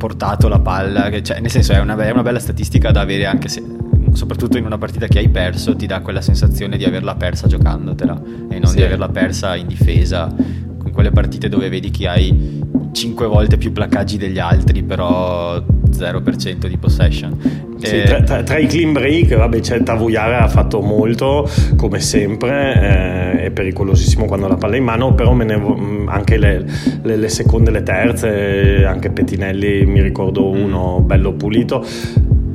portato 0.00 0.48
la 0.48 0.60
palla, 0.60 1.10
che, 1.10 1.22
cioè, 1.22 1.40
nel 1.40 1.50
senso 1.50 1.72
è 1.72 1.78
una, 1.80 1.94
è 1.96 2.10
una, 2.10 2.22
bella 2.22 2.38
statistica 2.38 2.90
da 2.90 3.02
avere 3.02 3.26
anche 3.26 3.48
se, 3.48 3.62
soprattutto 4.12 4.58
in 4.58 4.64
una 4.64 4.78
partita 4.78 5.06
che 5.06 5.18
hai 5.18 5.28
perso, 5.28 5.76
ti 5.76 5.86
dà 5.86 6.00
quella 6.00 6.20
sensazione 6.20 6.76
di 6.76 6.84
averla 6.84 7.14
persa 7.14 7.46
giocandotela 7.46 8.20
e 8.50 8.58
non 8.58 8.70
sì. 8.70 8.76
di 8.76 8.82
averla 8.82 9.08
persa 9.08 9.56
in 9.56 9.66
difesa, 9.66 10.32
con 10.78 10.90
quelle 10.92 11.10
partite 11.10 11.48
dove 11.48 11.68
vedi 11.68 11.90
che 11.90 12.08
hai 12.08 12.58
5 12.92 13.26
volte 13.26 13.56
più 13.56 13.72
placcaggi 13.72 14.16
degli 14.16 14.38
altri, 14.38 14.82
però 14.82 15.62
0% 15.90 16.66
di 16.66 16.76
possession. 16.76 17.68
Sì, 17.78 18.00
e... 18.00 18.02
tra, 18.02 18.22
tra, 18.22 18.42
tra, 18.42 18.58
i 18.58 18.66
clean 18.66 18.92
break, 18.92 19.34
vabbè, 19.34 19.60
c'è 19.60 19.82
Tavuyara 19.82 20.42
ha 20.42 20.48
fatto 20.48 20.80
molto, 20.80 21.48
come 21.76 22.00
sempre, 22.00 22.74
eh, 22.74 23.44
è 23.44 23.50
pericolosissimo 23.50 24.26
quando 24.26 24.48
la 24.48 24.56
palla 24.56 24.74
è 24.74 24.78
in 24.78 24.84
mano, 24.84 25.14
però 25.14 25.32
me 25.32 25.44
ne, 25.44 25.56
mm, 25.56 26.08
anche 26.08 26.36
le, 26.36 26.66
le, 27.02 27.16
le, 27.16 27.28
seconde 27.28 27.70
le 27.70 27.82
terze, 27.82 28.84
anche 28.84 29.10
Pettinelli 29.10 29.86
mi 29.86 30.02
ricordo 30.02 30.52
mm. 30.52 30.62
uno 30.62 31.00
bello 31.00 31.32
pulito. 31.32 31.84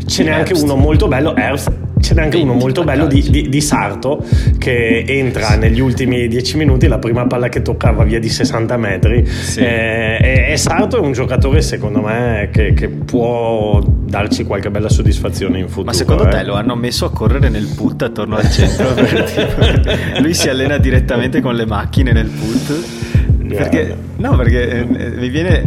Ce 0.05 0.23
n'è 0.23 0.31
anche 0.31 0.53
uno 0.53 0.75
molto 0.75 1.07
bello, 1.07 1.35
Earth 1.35 1.83
ce 2.05 2.13
n'è 2.13 2.21
anche 2.21 2.37
uno 2.37 2.53
molto 2.53 2.83
bello 2.83 3.07
di, 3.07 3.25
di, 3.27 3.49
di, 3.49 3.61
Sarto 3.61 4.23
che 4.59 5.03
entra 5.07 5.55
negli 5.55 5.79
ultimi 5.79 6.27
10 6.27 6.57
minuti, 6.57 6.87
la 6.87 6.99
prima 6.99 7.25
palla 7.25 7.49
che 7.49 7.63
toccava 7.63 8.03
via 8.03 8.19
di 8.19 8.29
60 8.29 8.77
metri. 8.77 9.25
Sì. 9.25 9.61
Eh, 9.61 10.19
e, 10.21 10.51
e, 10.51 10.57
Sarto 10.57 10.97
è 10.97 10.99
un 10.99 11.13
giocatore, 11.13 11.63
secondo 11.63 12.01
me, 12.01 12.49
che, 12.51 12.73
che, 12.73 12.89
può 12.89 13.81
darci 13.83 14.43
qualche 14.43 14.69
bella 14.69 14.89
soddisfazione 14.89 15.57
in 15.57 15.67
futuro. 15.67 15.85
Ma 15.85 15.93
secondo 15.93 16.27
eh. 16.27 16.29
te 16.29 16.43
lo 16.43 16.53
hanno 16.53 16.75
messo 16.75 17.05
a 17.05 17.11
correre 17.11 17.49
nel 17.49 17.67
put 17.75 18.03
attorno 18.03 18.35
al 18.35 18.49
centro? 18.51 18.93
lui 20.21 20.33
si 20.35 20.47
allena 20.47 20.77
direttamente 20.77 21.41
con 21.41 21.55
le 21.55 21.65
macchine 21.65 22.11
nel 22.11 22.29
put? 22.29 23.24
Perché, 23.53 23.95
no, 24.17 24.35
perché 24.35 24.69
eh, 24.69 24.85
mi 24.85 25.29
viene. 25.29 25.61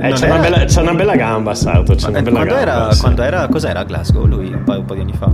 Eh, 0.00 0.12
c'è, 0.12 0.26
era... 0.26 0.34
una 0.34 0.42
bella, 0.42 0.64
c'è, 0.64 0.80
una 0.80 0.94
bella, 0.94 1.16
gamba, 1.16 1.54
Sarto. 1.54 1.94
C'è 1.94 2.08
una 2.08 2.22
bella 2.22 2.36
quando, 2.36 2.54
gamba, 2.54 2.72
era, 2.72 2.92
sì. 2.92 3.00
quando 3.00 3.22
era, 3.22 3.48
cos'era 3.48 3.80
a 3.80 3.84
Glasgow 3.84 4.26
lui 4.26 4.52
un 4.52 4.62
po', 4.64 4.78
un 4.78 4.84
po' 4.84 4.94
di 4.94 5.00
anni 5.00 5.12
fa? 5.12 5.30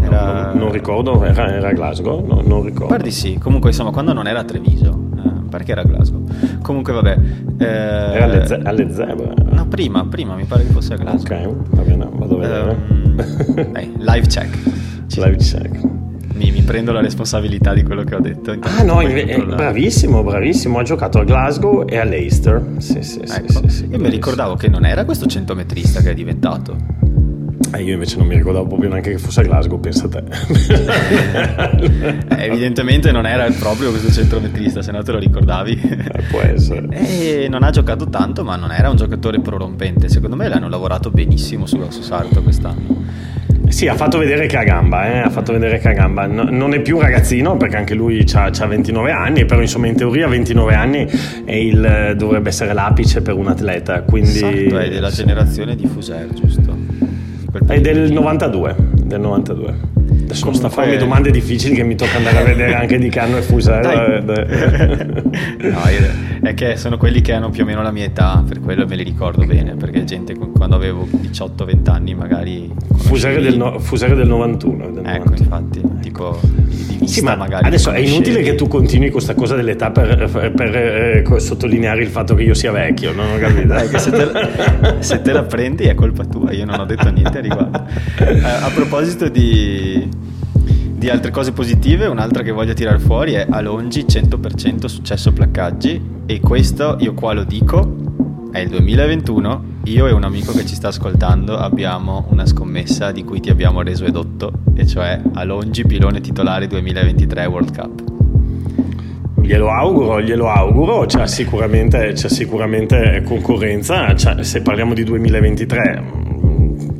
Era... 0.00 0.46
Non, 0.52 0.58
non, 0.58 0.72
ricordo, 0.72 1.24
era, 1.24 1.52
era 1.52 1.72
Glasgow, 1.72 2.24
no, 2.26 2.42
non 2.44 2.62
ricordo. 2.62 2.86
Guardi 2.86 3.10
sì, 3.10 3.38
comunque 3.38 3.70
insomma 3.70 3.90
quando 3.90 4.12
non 4.12 4.26
era 4.26 4.40
a 4.40 4.44
Treviso, 4.44 5.08
eh, 5.16 5.48
perché 5.48 5.72
era 5.72 5.82
Glasgow. 5.82 6.24
Comunque 6.62 6.92
vabbè. 6.92 7.18
Eh, 7.58 7.64
era 7.64 8.24
alle, 8.24 8.46
ze- 8.46 8.60
alle 8.62 8.90
Zebre? 8.92 9.34
No, 9.50 9.66
prima, 9.66 10.06
prima 10.06 10.34
mi 10.34 10.44
pare 10.44 10.64
che 10.64 10.72
fosse 10.72 10.94
a 10.94 10.96
Glasgow. 10.96 11.50
Ok, 11.50 11.74
va 11.74 11.82
bene, 11.82 12.08
vado 12.12 12.36
a 12.36 12.38
vedere. 12.38 12.76
Um, 12.88 13.72
dai, 13.72 13.92
live 13.98 14.26
check. 14.26 14.58
Ci 15.06 15.20
live 15.20 15.36
check. 15.36 16.04
Mi, 16.36 16.50
mi, 16.50 16.62
prendo 16.62 16.92
la 16.92 17.00
responsabilità 17.00 17.72
di 17.72 17.82
quello 17.82 18.04
che 18.04 18.14
ho 18.14 18.20
detto. 18.20 18.54
Ah 18.60 18.82
no, 18.82 19.00
inve- 19.00 19.44
bravissimo, 19.44 20.22
bravissimo. 20.22 20.78
Ha 20.78 20.82
giocato 20.82 21.18
a 21.18 21.24
Glasgow 21.24 21.84
e 21.88 21.96
a 21.96 22.04
Leicester. 22.04 22.62
Sì, 22.78 23.02
sì, 23.02 23.20
ecco. 23.20 23.60
sì, 23.62 23.68
sì, 23.68 23.88
Io 23.90 23.98
mi 23.98 24.10
ricordavo 24.10 24.54
che 24.54 24.68
non 24.68 24.84
era 24.84 25.04
questo 25.04 25.26
centometrista 25.26 26.00
che 26.02 26.10
è 26.10 26.14
diventato. 26.14 26.76
Eh, 27.72 27.82
io 27.82 27.94
invece 27.94 28.18
non 28.18 28.26
mi 28.26 28.36
ricordavo 28.36 28.66
proprio 28.66 28.88
neanche 28.88 29.10
che 29.10 29.18
fosse 29.18 29.40
a 29.40 29.42
Glasgow, 29.44 29.80
pensa 29.80 30.04
a 30.04 30.08
te. 30.08 30.22
eh, 32.36 32.44
evidentemente 32.44 33.10
non 33.12 33.26
era 33.26 33.50
proprio 33.50 33.90
questo 33.90 34.10
centrometrista, 34.10 34.82
se 34.82 34.92
no 34.92 35.02
te 35.02 35.12
lo 35.12 35.18
ricordavi. 35.18 35.80
Eh, 35.80 36.22
può 36.30 36.40
essere. 36.40 36.88
E 37.16 37.48
non 37.48 37.62
ha 37.62 37.70
giocato 37.70 38.08
tanto, 38.08 38.44
ma 38.44 38.56
non 38.56 38.72
era 38.72 38.90
un 38.90 38.96
giocatore 38.96 39.40
prorompente. 39.40 40.08
Secondo 40.08 40.36
me 40.36 40.48
l'hanno 40.48 40.68
lavorato 40.68 41.10
benissimo 41.10 41.66
su, 41.66 41.82
su 41.88 42.02
Sarto 42.02 42.42
quest'anno. 42.42 43.04
Sì, 43.68 43.88
ha 43.88 43.94
fatto 43.94 44.18
vedere 44.18 44.46
che 44.46 44.56
ha 44.56 44.62
gamba, 44.62 45.06
eh? 45.06 45.18
ha 45.18 45.30
fatto 45.30 45.52
vedere 45.52 45.78
che 45.78 45.88
ha 45.88 45.92
gamba. 45.92 46.26
No, 46.26 46.44
non 46.50 46.74
è 46.74 46.80
più 46.80 46.96
un 46.96 47.02
ragazzino 47.02 47.56
perché 47.56 47.76
anche 47.76 47.94
lui 47.94 48.24
ha 48.34 48.66
29 48.66 49.10
anni, 49.10 49.44
però 49.44 49.60
insomma 49.60 49.86
in 49.86 49.96
teoria 49.96 50.28
29 50.28 50.74
anni 50.74 51.06
il, 51.46 52.14
dovrebbe 52.16 52.48
essere 52.48 52.72
l'apice 52.72 53.22
per 53.22 53.34
un 53.34 53.48
atleta. 53.48 54.02
Quindi... 54.02 54.30
Esatto, 54.30 54.78
è 54.78 54.88
della 54.88 55.10
generazione 55.10 55.76
di 55.76 55.86
Fuser, 55.86 56.28
giusto? 56.32 56.76
È 57.66 57.80
del 57.80 58.12
92, 58.12 58.76
del 59.04 59.20
92. 59.20 59.96
Adesso 60.26 60.44
non 60.44 60.54
sta 60.54 60.66
a 60.66 60.70
farmi 60.70 60.96
domande 60.96 61.30
difficili 61.30 61.74
che 61.74 61.84
mi 61.84 61.94
tocca 61.94 62.16
andare 62.16 62.38
a 62.38 62.42
vedere 62.42 62.74
anche 62.74 62.98
di 62.98 63.08
che 63.08 63.20
anno 63.20 63.36
è 63.36 63.40
fusa. 63.40 63.80
Eh? 63.80 64.22
è 66.46 66.54
che 66.54 66.76
sono 66.76 66.96
quelli 66.96 67.20
che 67.20 67.32
hanno 67.32 67.50
più 67.50 67.62
o 67.62 67.66
meno 67.66 67.82
la 67.82 67.90
mia 67.90 68.04
età, 68.04 68.42
per 68.46 68.60
quello 68.60 68.86
me 68.86 68.96
li 68.96 69.02
ricordo 69.02 69.44
bene, 69.44 69.74
perché 69.74 70.04
gente 70.04 70.34
quando 70.34 70.74
avevo 70.76 71.04
18-20 71.04 71.90
anni 71.90 72.14
magari... 72.14 72.72
Fusare 72.94 73.40
del, 73.40 73.56
no, 73.56 73.78
fusare 73.78 74.14
del 74.14 74.26
91. 74.26 74.90
Del 74.90 75.06
ecco, 75.06 75.30
91. 75.30 75.36
infatti, 75.36 75.82
tipo 76.00 76.38
di 76.42 76.96
vista 76.98 77.06
sì, 77.06 77.22
ma 77.22 77.36
magari. 77.36 77.66
Adesso 77.66 77.90
è 77.90 77.98
inutile 77.98 78.42
che 78.42 78.54
tu 78.54 78.68
continui 78.68 79.10
questa 79.10 79.34
cosa 79.34 79.54
dell'età 79.54 79.90
per, 79.90 80.28
per, 80.30 80.52
per 80.52 80.76
eh, 80.76 81.40
sottolineare 81.40 82.02
il 82.02 82.08
fatto 82.08 82.34
che 82.34 82.42
io 82.42 82.54
sia 82.54 82.72
vecchio, 82.72 83.12
non 83.12 83.32
ho 83.32 83.38
capito. 83.38 83.66
Dai, 83.66 83.88
se, 83.98 84.10
te 84.10 84.24
la, 84.24 84.96
se, 85.00 85.22
te 85.22 85.32
la, 85.32 85.42
prendi 85.42 85.84
è 85.84 85.94
colpa 85.94 86.24
tua, 86.24 86.52
io 86.52 86.64
non 86.64 86.80
ho 86.80 86.84
detto 86.84 87.10
niente 87.10 87.38
a 87.38 87.40
riguardo. 87.40 87.84
Eh, 88.18 88.40
a 88.40 88.70
proposito 88.74 89.28
di, 89.28 90.08
di 91.06 91.12
altre 91.12 91.30
cose 91.30 91.52
positive, 91.52 92.06
un'altra 92.06 92.42
che 92.42 92.50
voglio 92.50 92.72
tirare 92.72 92.98
fuori 92.98 93.34
è 93.34 93.46
Alongi 93.48 94.06
100% 94.08 94.86
successo 94.86 95.32
placcaggi 95.32 96.02
e 96.26 96.40
questo 96.40 96.96
io 96.98 97.14
qua 97.14 97.32
lo 97.32 97.44
dico, 97.44 98.48
è 98.50 98.58
il 98.58 98.70
2021 98.70 99.74
io 99.84 100.08
e 100.08 100.12
un 100.12 100.24
amico 100.24 100.50
che 100.50 100.66
ci 100.66 100.74
sta 100.74 100.88
ascoltando 100.88 101.56
abbiamo 101.56 102.26
una 102.30 102.44
scommessa 102.44 103.12
di 103.12 103.22
cui 103.22 103.38
ti 103.38 103.50
abbiamo 103.50 103.82
reso 103.82 104.04
edotto, 104.04 104.50
e 104.74 104.84
cioè 104.84 105.20
Alongi 105.34 105.86
pilone 105.86 106.20
titolare 106.20 106.66
2023 106.66 107.46
World 107.46 107.76
Cup. 107.76 108.02
Glielo 109.42 109.70
auguro, 109.70 110.20
glielo 110.20 110.48
auguro, 110.50 111.06
c'è 111.06 111.28
sicuramente, 111.28 112.14
c'è 112.14 112.28
sicuramente 112.28 113.22
concorrenza, 113.24 114.12
c'è, 114.12 114.42
se 114.42 114.60
parliamo 114.60 114.92
di 114.92 115.04
2023 115.04 116.25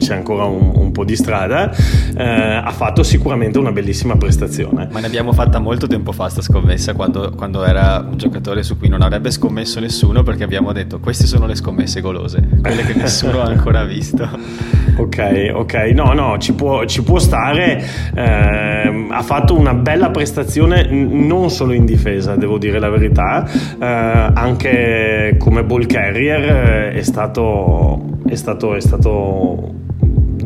c'è 0.07 0.15
ancora 0.15 0.45
un, 0.45 0.71
un 0.73 0.93
po' 0.93 1.05
di 1.05 1.17
strada, 1.17 1.75
eh, 2.17 2.25
ha 2.25 2.71
fatto 2.71 3.03
sicuramente 3.03 3.59
una 3.59 3.73
bellissima 3.73 4.17
prestazione. 4.17 4.89
Ma 4.93 5.01
ne 5.01 5.07
abbiamo 5.07 5.33
fatta 5.33 5.59
molto 5.59 5.89
tempo 5.89 6.13
fa 6.13 6.29
sta 6.29 6.43
scommessa, 6.43 6.95
quando, 6.95 7.33
quando 7.37 7.65
era 7.65 8.07
un 8.09 8.17
giocatore 8.17 8.63
su 8.63 8.79
cui 8.79 8.89
non 8.89 9.03
avrebbe 9.03 9.33
scommesso 9.33 9.81
nessuno, 9.81 10.23
perché 10.23 10.45
abbiamo 10.45 10.73
detto 10.73 11.01
queste 11.01 11.27
sono 11.27 11.47
le 11.47 11.57
scommesse 11.57 12.01
golose, 12.01 12.41
quelle 12.63 12.85
che 12.85 12.95
nessuno 12.95 13.43
ha 13.43 13.47
ancora 13.47 13.85
visto. 13.85 14.75
Ok, 14.99 15.51
ok, 15.53 15.75
no, 15.93 16.15
no, 16.15 16.39
ci 16.39 16.55
può, 16.55 16.87
ci 16.87 17.03
può 17.03 17.19
stare, 17.19 17.85
eh, 18.15 19.07
ha 19.11 19.23
fatto 19.23 19.55
una 19.55 19.75
bella 19.75 20.09
prestazione 20.09 20.89
non 20.91 21.51
solo 21.51 21.75
in 21.75 21.85
difesa, 21.85 22.35
devo 22.35 22.57
dire 22.57 22.79
la 22.79 22.89
verità, 22.89 23.47
eh, 23.47 23.85
anche 23.85 25.37
come 25.39 25.65
ball 25.65 25.85
carrier 25.85 26.41
eh, 26.41 26.93
è 26.93 27.03
stato, 27.03 28.21
è 28.27 28.37
stato, 28.37 28.75
è 28.75 28.81
stato 28.81 29.85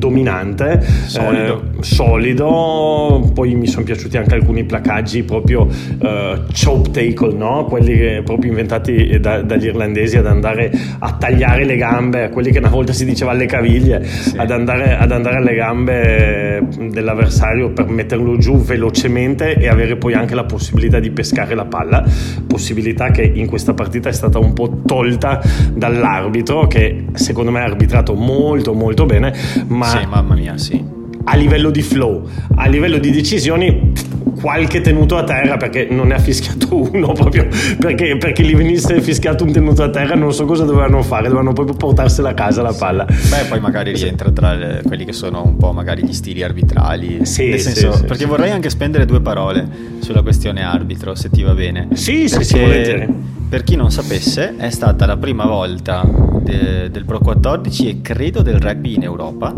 dominante, 0.01 0.81
solido. 1.07 1.63
Solido. 1.83 3.31
poi 3.35 3.55
mi 3.55 3.67
sono 3.67 3.85
piaciuti 3.85 4.17
anche 4.17 4.35
alcuni 4.35 4.65
placaggi 4.65 5.23
proprio 5.23 5.69
eh, 5.69 6.43
chop 6.65 6.91
tackle, 6.91 7.35
no? 7.35 7.65
quelli 7.65 8.23
proprio 8.23 8.51
inventati 8.51 9.19
da, 9.21 9.43
dagli 9.43 9.67
irlandesi 9.67 10.17
ad 10.17 10.27
andare 10.27 10.71
a 10.99 11.13
tagliare 11.13 11.65
le 11.65 11.77
gambe, 11.77 12.29
quelli 12.31 12.51
che 12.51 12.59
una 12.59 12.69
volta 12.69 12.93
si 12.93 13.05
diceva 13.05 13.33
alle 13.33 13.47
caviglie, 13.47 14.05
sì. 14.05 14.37
ad, 14.37 14.51
andare, 14.51 14.97
ad 14.97 15.13
andare 15.13 15.37
alle 15.37 15.55
gambe 15.55 16.69
dell'avversario 16.91 17.71
per 17.71 17.89
metterlo 17.89 18.37
giù 18.39 18.57
velocemente 18.59 19.55
e 19.55 19.69
avere 19.69 19.97
poi 19.97 20.15
anche 20.15 20.35
la 20.35 20.45
possibilità 20.45 20.99
di 20.99 21.11
pescare 21.11 21.55
la 21.55 21.65
palla, 21.65 22.05
possibilità 22.47 23.11
che 23.11 23.23
in 23.23 23.47
questa 23.47 23.75
partita 23.75 24.09
è 24.09 24.13
stata 24.13 24.39
un 24.39 24.53
po' 24.53 24.83
tolta 24.85 25.41
dall'arbitro 25.73 26.67
che 26.67 27.07
secondo 27.15 27.51
me 27.51 27.61
ha 27.61 27.65
arbitrato 27.65 28.15
molto 28.15 28.75
molto 28.75 29.07
bene, 29.07 29.33
ma 29.69 29.87
sì, 29.87 30.07
mamma 30.07 30.35
mia, 30.35 30.57
sì. 30.57 31.00
A 31.25 31.37
livello 31.37 31.71
di 31.71 31.83
flow, 31.83 32.27
a 32.57 32.67
livello 32.67 32.99
di 32.99 33.11
decisioni, 33.11 33.93
qualche 34.41 34.81
tenuto 34.81 35.17
a 35.17 35.25
terra 35.25 35.57
perché 35.57 35.87
non 35.91 36.09
ne 36.09 36.15
ha 36.15 36.19
fischiato 36.19 36.75
uno 36.93 37.13
proprio 37.13 37.47
perché, 37.79 38.17
perché 38.17 38.43
gli 38.43 38.57
venisse 38.57 39.01
fischiato 39.01 39.45
un 39.45 39.53
tenuto 39.53 39.83
a 39.83 39.91
terra 39.91 40.15
non 40.15 40.33
so 40.33 40.47
cosa 40.47 40.65
dovevano 40.65 41.03
fare 41.03 41.25
dovevano 41.25 41.53
proprio 41.53 41.77
portarsela 41.77 42.31
a 42.31 42.35
casa 42.35 42.63
la 42.63 42.73
palla. 42.73 43.05
Beh 43.05 43.45
poi 43.49 43.61
magari 43.61 43.93
rientra 43.93 44.31
tra 44.31 44.55
le, 44.55 44.83
quelli 44.85 45.05
che 45.05 45.13
sono 45.13 45.45
un 45.45 45.57
po' 45.57 45.73
magari 45.73 46.05
gli 46.05 46.13
stili 46.13 46.43
arbitrali. 46.43 47.25
Sì, 47.27 47.49
nel 47.49 47.61
senso, 47.61 47.93
sì, 47.93 48.01
perché 48.03 48.25
sì, 48.25 48.25
vorrei 48.25 48.51
anche 48.51 48.71
spendere 48.71 49.05
due 49.05 49.21
parole 49.21 49.69
sulla 50.01 50.23
questione 50.23 50.63
arbitro 50.63 51.15
se 51.15 51.29
ti 51.31 51.43
va 51.43 51.53
bene. 51.53 51.89
Sì 51.93 52.29
sì 52.29 52.43
sì 52.43 52.59
volentieri. 52.59 53.09
per 53.49 53.63
chi 53.63 53.77
non 53.77 53.91
sapesse 53.91 54.57
è 54.57 54.71
stata 54.71 55.07
la 55.07 55.17
prima 55.17 55.45
volta 55.45 56.03
de, 56.43 56.91
del 56.91 57.05
Pro 57.05 57.19
14 57.19 57.89
e 57.89 58.01
credo 58.01 58.43
del 58.43 58.59
rugby 58.59 58.95
in 58.95 59.03
Europa 59.03 59.53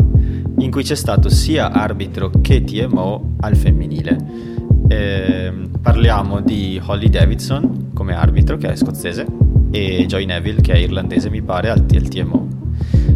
in 0.63 0.71
cui 0.71 0.83
c'è 0.83 0.95
stato 0.95 1.29
sia 1.29 1.71
arbitro 1.71 2.31
che 2.41 2.63
TMO 2.63 3.35
al 3.41 3.55
femminile. 3.55 4.17
Eh, 4.87 5.53
parliamo 5.81 6.39
di 6.39 6.81
Holly 6.83 7.09
Davidson 7.09 7.91
come 7.93 8.15
arbitro, 8.15 8.57
che 8.57 8.71
è 8.71 8.75
scozzese, 8.75 9.25
e 9.71 10.05
Joy 10.07 10.25
Neville, 10.25 10.61
che 10.61 10.73
è 10.73 10.77
irlandese, 10.77 11.29
mi 11.29 11.41
pare, 11.41 11.69
al, 11.69 11.85
TMO. 11.85 12.47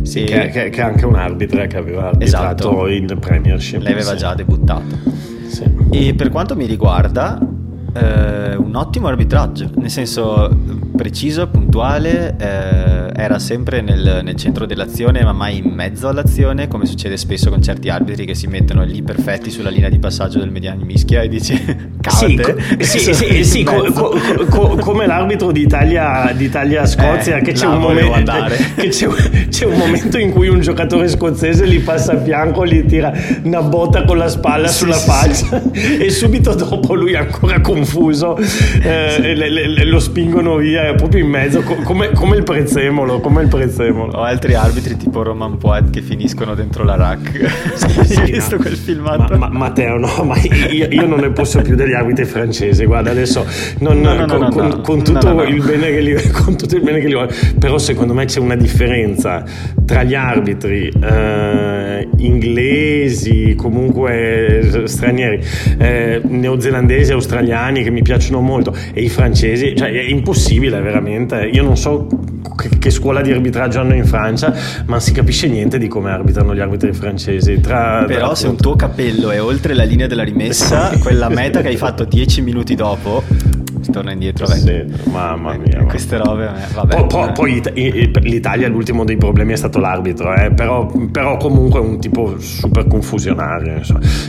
Sì, 0.01 0.23
che, 0.23 0.49
che, 0.49 0.69
che, 0.69 0.81
è 0.81 0.83
anche 0.83 1.05
un 1.05 1.15
arbitro 1.15 1.65
che 1.67 1.77
aveva 1.77 2.07
arbitrato 2.09 2.87
esatto. 2.87 3.13
in 3.13 3.17
Premiership. 3.19 3.81
Lei 3.81 3.93
aveva 3.93 4.11
sì. 4.11 4.17
già 4.17 4.33
debuttato. 4.33 4.95
Sì. 5.47 5.63
E 5.91 6.13
per 6.13 6.29
quanto 6.29 6.55
mi 6.55 6.65
riguarda, 6.65 7.39
eh, 7.93 8.55
un 8.55 8.75
ottimo 8.75 9.07
arbitraggio, 9.07 9.69
nel 9.75 9.89
senso 9.89 10.49
preciso, 10.95 11.47
puntuale, 11.47 12.35
eh, 12.37 12.96
era 13.17 13.39
sempre 13.39 13.81
nel, 13.81 14.21
nel, 14.23 14.35
centro 14.35 14.65
dell'azione 14.65 15.23
ma 15.23 15.33
mai 15.33 15.57
in 15.57 15.71
mezzo 15.71 16.07
all'azione 16.07 16.67
come 16.67 16.85
succede 16.85 17.17
spesso 17.17 17.49
con 17.49 17.61
certi 17.61 17.89
arbitri 17.89 18.25
che 18.25 18.35
si 18.35 18.47
mettono 18.47 18.83
lì 18.83 19.01
perfetti 19.01 19.49
sulla 19.49 19.69
linea 19.69 19.89
di 19.89 19.99
passaggio 19.99 20.39
del 20.39 20.51
mediani 20.51 20.83
mischia 20.83 21.21
e 21.21 21.27
dici 21.27 21.59
cavate 21.99 22.77
sì, 22.83 22.99
sì, 22.99 23.13
sì, 23.13 23.43
sì 23.43 23.63
co- 23.63 23.91
co- 23.91 24.19
co- 24.49 24.75
come 24.75 25.07
l'arbitro 25.07 25.51
d'Italia, 25.51 26.31
d'Italia-Scozia 26.35 27.37
eh, 27.37 27.41
che, 27.41 27.53
c'è 27.53 27.65
un, 27.65 27.79
momento, 27.79 28.31
che 28.75 28.89
c'è, 28.89 29.07
c'è 29.49 29.65
un 29.65 29.77
momento 29.77 30.17
in 30.17 30.31
cui 30.31 30.47
un 30.47 30.59
giocatore 30.59 31.07
scozzese 31.07 31.67
gli 31.67 31.81
passa 31.81 32.13
a 32.13 32.21
fianco 32.21 32.65
gli 32.65 32.85
tira 32.85 33.11
una 33.43 33.61
botta 33.61 34.03
con 34.03 34.17
la 34.17 34.27
spalla 34.27 34.67
sulla 34.67 34.95
faccia 34.95 35.61
e 35.71 36.09
subito 36.09 36.53
dopo 36.53 36.93
lui 36.93 37.15
ancora 37.15 37.61
confuso 37.61 38.37
eh, 38.81 39.35
le, 39.35 39.49
le, 39.49 39.85
lo 39.85 39.99
spingono 39.99 40.57
via 40.57 40.93
proprio 40.93 41.23
in 41.23 41.29
mezzo, 41.29 41.61
come, 41.61 42.11
come, 42.11 42.35
il 42.37 42.43
prezzemolo, 42.43 43.06
come 43.19 43.41
il 43.41 43.47
prezzemolo. 43.47 44.11
O 44.13 44.21
altri 44.21 44.53
arbitri 44.53 44.97
tipo 44.97 45.23
Roman 45.23 45.57
Poet 45.57 45.89
che 45.89 46.01
finiscono 46.01 46.53
dentro 46.53 46.83
la 46.83 46.95
rack. 46.95 47.47
Sì, 47.75 48.15
Hai 48.19 48.31
visto 48.31 48.55
no. 48.55 48.61
quel 48.61 48.75
filmato? 48.75 49.37
Ma, 49.37 49.47
ma, 49.47 49.57
Matteo, 49.57 49.97
no, 49.97 50.23
ma 50.23 50.37
io, 50.37 50.87
io, 50.89 51.05
non 51.05 51.19
ne 51.19 51.31
posso 51.31 51.61
più 51.61 51.75
degli 51.75 51.93
arbitri 51.93 52.25
francesi. 52.25 52.85
Guarda, 52.85 53.11
adesso 53.11 53.45
non, 53.79 53.99
no, 53.99 54.25
con, 54.25 54.49
con, 54.51 54.81
con, 54.81 55.03
tutto 55.03 55.43
il 55.43 55.63
bene 55.63 55.89
che 55.89 55.99
li, 55.99 56.29
con 56.31 56.55
tutto 56.57 56.75
il 56.75 56.81
bene 56.81 56.99
che 56.99 57.07
li 57.07 57.13
voglio, 57.13 57.33
però 57.59 57.77
secondo 57.77 58.13
me 58.13 58.25
c'è 58.25 58.39
una 58.39 58.55
differenza 58.55 59.43
tra 59.85 60.03
gli 60.03 60.15
arbitri 60.15 60.91
eh, 61.01 62.07
inglesi, 62.17 63.55
comunque 63.55 64.83
stranieri, 64.85 65.41
eh, 65.77 66.21
neozelandesi, 66.23 67.11
australiani 67.11 67.83
che 67.83 67.89
mi 67.89 68.01
piacciono 68.01 68.41
molto 68.41 68.75
e 68.93 69.01
i 69.01 69.09
francesi, 69.09 69.75
cioè 69.75 69.91
è 69.91 70.09
impossibile 70.09 70.79
veramente. 70.81 71.49
Io 71.51 71.63
non 71.63 71.77
so 71.77 72.07
che, 72.57 72.69
che, 72.77 72.89
scuola 72.97 73.21
di 73.21 73.31
arbitraggio 73.31 73.79
hanno 73.79 73.93
in 73.93 74.05
Francia, 74.05 74.49
ma 74.49 74.93
non 74.93 75.01
si 75.01 75.11
capisce 75.11 75.47
niente 75.47 75.77
di 75.77 75.87
come 75.87 76.11
arbitrano 76.11 76.55
gli 76.55 76.59
arbitri 76.59 76.91
francesi. 76.93 77.59
Tra, 77.59 78.03
Però 78.07 78.25
tra 78.27 78.35
se 78.35 78.47
un 78.47 78.57
tuo 78.57 78.75
capello 78.75 79.29
è 79.29 79.41
oltre 79.41 79.75
la 79.75 79.83
linea 79.83 80.07
della 80.07 80.23
rimessa, 80.23 80.91
quella 80.99 81.29
meta 81.29 81.61
che 81.61 81.67
hai 81.67 81.77
fatto 81.77 82.03
10 82.03 82.41
minuti 82.41 82.75
dopo 82.75 83.23
torna 83.91 84.11
indietro 84.11 84.45
sì, 84.47 84.83
mamma 85.11 85.53
eh, 85.53 85.57
mia 85.59 85.83
queste 85.85 86.17
robe 86.17 86.51
vabbè, 86.73 87.05
poi, 87.05 87.31
poi, 87.31 87.61
poi, 87.61 88.11
l'Italia 88.23 88.67
l'ultimo 88.67 89.05
dei 89.05 89.15
problemi 89.15 89.53
è 89.53 89.55
stato 89.55 89.79
l'arbitro 89.79 90.33
eh, 90.33 90.51
però, 90.51 90.91
però, 91.09 91.37
comunque 91.37 91.79
è 91.79 91.83
un 91.83 91.97
tipo 91.97 92.37
super 92.37 92.85
confusionario 92.85 93.79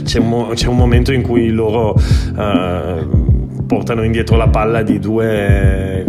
c'è 0.04 0.18
un, 0.20 0.52
c'è 0.54 0.68
un, 0.68 0.76
momento 0.76 1.12
in 1.12 1.22
cui 1.22 1.50
loro 1.50 1.96
uh, 2.36 3.64
portano 3.66 4.04
indietro 4.04 4.36
la 4.36 4.48
palla 4.48 4.82
di 4.82 5.00
due 5.00 6.04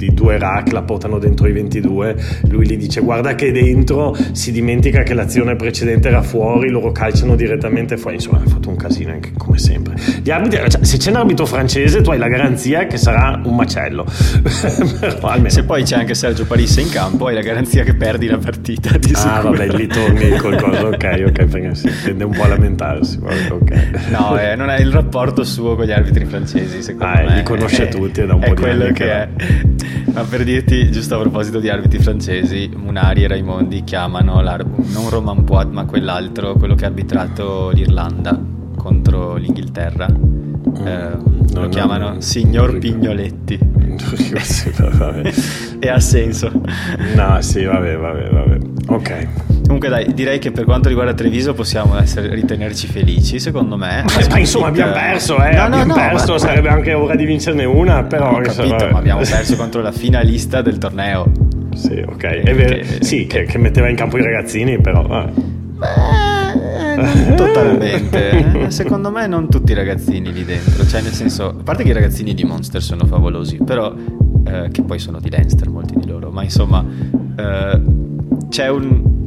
di 0.00 0.14
due 0.14 0.38
rack, 0.38 0.72
la 0.72 0.82
portano 0.82 1.18
dentro 1.18 1.46
i 1.46 1.52
22, 1.52 2.16
lui 2.48 2.66
gli 2.66 2.78
dice 2.78 3.02
guarda 3.02 3.34
che 3.34 3.52
dentro 3.52 4.16
si 4.32 4.50
dimentica 4.50 5.02
che 5.02 5.12
l'azione 5.12 5.56
precedente 5.56 6.08
era 6.08 6.22
fuori, 6.22 6.70
loro 6.70 6.90
calciano 6.90 7.36
direttamente 7.36 7.98
fuori, 7.98 8.16
insomma 8.16 8.40
ha 8.42 8.48
fatto 8.48 8.70
un 8.70 8.76
casino 8.76 9.12
anche 9.12 9.32
come 9.36 9.58
sempre. 9.58 9.96
Arbitri, 10.30 10.70
cioè, 10.70 10.84
se 10.84 10.96
c'è 10.96 11.10
un 11.10 11.16
arbitro 11.16 11.44
francese 11.44 12.00
tu 12.00 12.10
hai 12.10 12.18
la 12.18 12.28
garanzia 12.28 12.86
che 12.86 12.96
sarà 12.96 13.40
un 13.44 13.54
macello. 13.54 14.06
se 15.48 15.64
poi 15.64 15.82
c'è 15.82 15.96
anche 15.96 16.14
Sergio 16.14 16.46
Parisse 16.46 16.80
in 16.80 16.88
campo 16.88 17.26
hai 17.26 17.34
la 17.34 17.42
garanzia 17.42 17.84
che 17.84 17.94
perdi 17.94 18.26
la 18.26 18.38
partita. 18.38 18.96
Di 18.96 19.12
ah 19.16 19.40
vabbè, 19.42 19.68
lì 19.68 19.86
torni 19.86 20.30
col 20.38 20.56
coso, 20.56 20.86
ok, 20.86 21.24
ok, 21.26 21.44
perché 21.44 21.74
si 21.74 21.90
tende 22.04 22.24
un 22.24 22.32
po' 22.32 22.44
a 22.44 22.48
lamentarsi. 22.48 23.18
Okay. 23.50 23.90
No, 24.10 24.38
eh, 24.38 24.56
non 24.56 24.70
è 24.70 24.80
il 24.80 24.90
rapporto 24.90 25.44
suo 25.44 25.74
con 25.74 25.84
gli 25.84 25.92
arbitri 25.92 26.24
francesi, 26.24 26.82
secondo 26.82 27.12
ah, 27.12 27.22
me. 27.22 27.34
Li 27.36 27.42
conosce 27.42 27.88
è, 27.88 27.90
tutti, 27.90 28.20
è 28.20 28.26
da 28.26 28.34
un 28.34 28.40
po' 28.40 28.54
di 28.54 28.60
quello 28.60 28.92
che 28.92 29.12
è. 29.12 29.28
Ma 30.12 30.22
per 30.24 30.44
dirti, 30.44 30.90
giusto 30.90 31.16
a 31.16 31.20
proposito 31.20 31.60
di 31.60 31.68
arbitri 31.68 31.98
francesi, 31.98 32.70
Munari 32.74 33.24
e 33.24 33.28
Raimondi 33.28 33.84
chiamano 33.84 34.40
non 34.40 35.08
Roman 35.08 35.44
Poit, 35.44 35.68
ma 35.70 35.84
quell'altro, 35.84 36.54
quello 36.54 36.74
che 36.74 36.84
ha 36.84 36.88
arbitrato 36.88 37.70
l'Irlanda 37.70 38.38
contro 38.76 39.36
l'Inghilterra. 39.36 40.08
Mm. 40.10 40.86
Eh, 40.86 41.16
no, 41.52 41.60
lo 41.62 41.68
chiamano 41.68 42.14
no, 42.14 42.20
Signor 42.20 42.78
Pignoletti. 42.78 43.58
E 45.78 45.88
ha 45.88 46.00
senso. 46.00 46.50
No, 47.14 47.40
sì, 47.40 47.64
vabbè, 47.64 47.96
vabbè, 47.96 48.28
vabbè. 48.30 48.58
Ok. 48.86 49.26
Comunque 49.64 49.88
dai, 49.88 50.12
direi 50.14 50.38
che 50.38 50.50
per 50.50 50.64
quanto 50.64 50.88
riguarda 50.88 51.14
Treviso 51.14 51.54
possiamo 51.54 51.96
essere, 51.98 52.34
ritenerci 52.34 52.88
felici, 52.88 53.38
secondo 53.38 53.76
me. 53.76 54.04
Ma, 54.04 54.26
ma 54.28 54.38
insomma 54.38 54.66
abbiamo 54.66 54.92
perso, 54.92 55.42
eh, 55.42 55.54
no, 55.54 55.62
abbiamo 55.62 55.84
no, 55.84 55.94
perso, 55.94 56.32
ma... 56.32 56.38
sarebbe 56.38 56.68
anche 56.68 56.92
ora 56.92 57.14
di 57.14 57.24
vincerne 57.24 57.64
una, 57.64 58.02
però... 58.02 58.32
Ho 58.32 58.40
capito, 58.40 58.62
insomma... 58.64 58.90
ma 58.90 58.98
abbiamo 58.98 59.20
perso 59.20 59.54
contro 59.56 59.80
la 59.80 59.92
finalista 59.92 60.60
del 60.60 60.78
torneo. 60.78 61.30
Sì, 61.74 62.02
ok, 62.04 62.24
è 62.24 62.54
vero. 62.54 62.74
Che, 62.76 63.04
sì, 63.04 63.26
che, 63.26 63.44
che, 63.44 63.58
metteva 63.58 63.88
in 63.88 63.96
campo 63.96 64.18
i 64.18 64.22
ragazzini, 64.22 64.80
però... 64.80 65.02
Vabbè. 65.02 65.32
Beh, 65.32 66.39
non 67.00 67.34
totalmente. 67.36 68.70
Secondo 68.70 69.10
me 69.10 69.26
non 69.26 69.48
tutti 69.48 69.72
i 69.72 69.74
ragazzini 69.74 70.32
lì 70.32 70.44
dentro, 70.44 70.86
cioè 70.86 71.02
nel 71.02 71.12
senso, 71.12 71.48
a 71.48 71.62
parte 71.62 71.82
che 71.82 71.90
i 71.90 71.94
ragazzini 71.94 72.34
di 72.34 72.44
Monster 72.44 72.82
sono 72.82 73.06
favolosi, 73.06 73.56
però 73.56 73.94
eh, 74.44 74.68
che 74.70 74.82
poi 74.82 74.98
sono 74.98 75.20
di 75.20 75.30
Leinster 75.30 75.68
molti 75.68 75.94
di 75.96 76.06
loro, 76.06 76.30
ma 76.30 76.42
insomma 76.42 76.84
eh, 77.36 77.80
c'è 78.48 78.68
un 78.68 79.18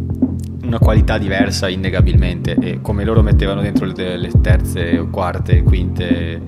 una 0.64 0.80
qualità 0.80 1.18
diversa 1.18 1.70
innegabilmente 1.70 2.56
e 2.56 2.80
come 2.82 3.04
loro 3.04 3.22
mettevano 3.22 3.62
dentro 3.62 3.86
le, 3.86 4.18
le 4.18 4.32
terze, 4.42 5.08
quarte, 5.12 5.62
quinte 5.62 6.42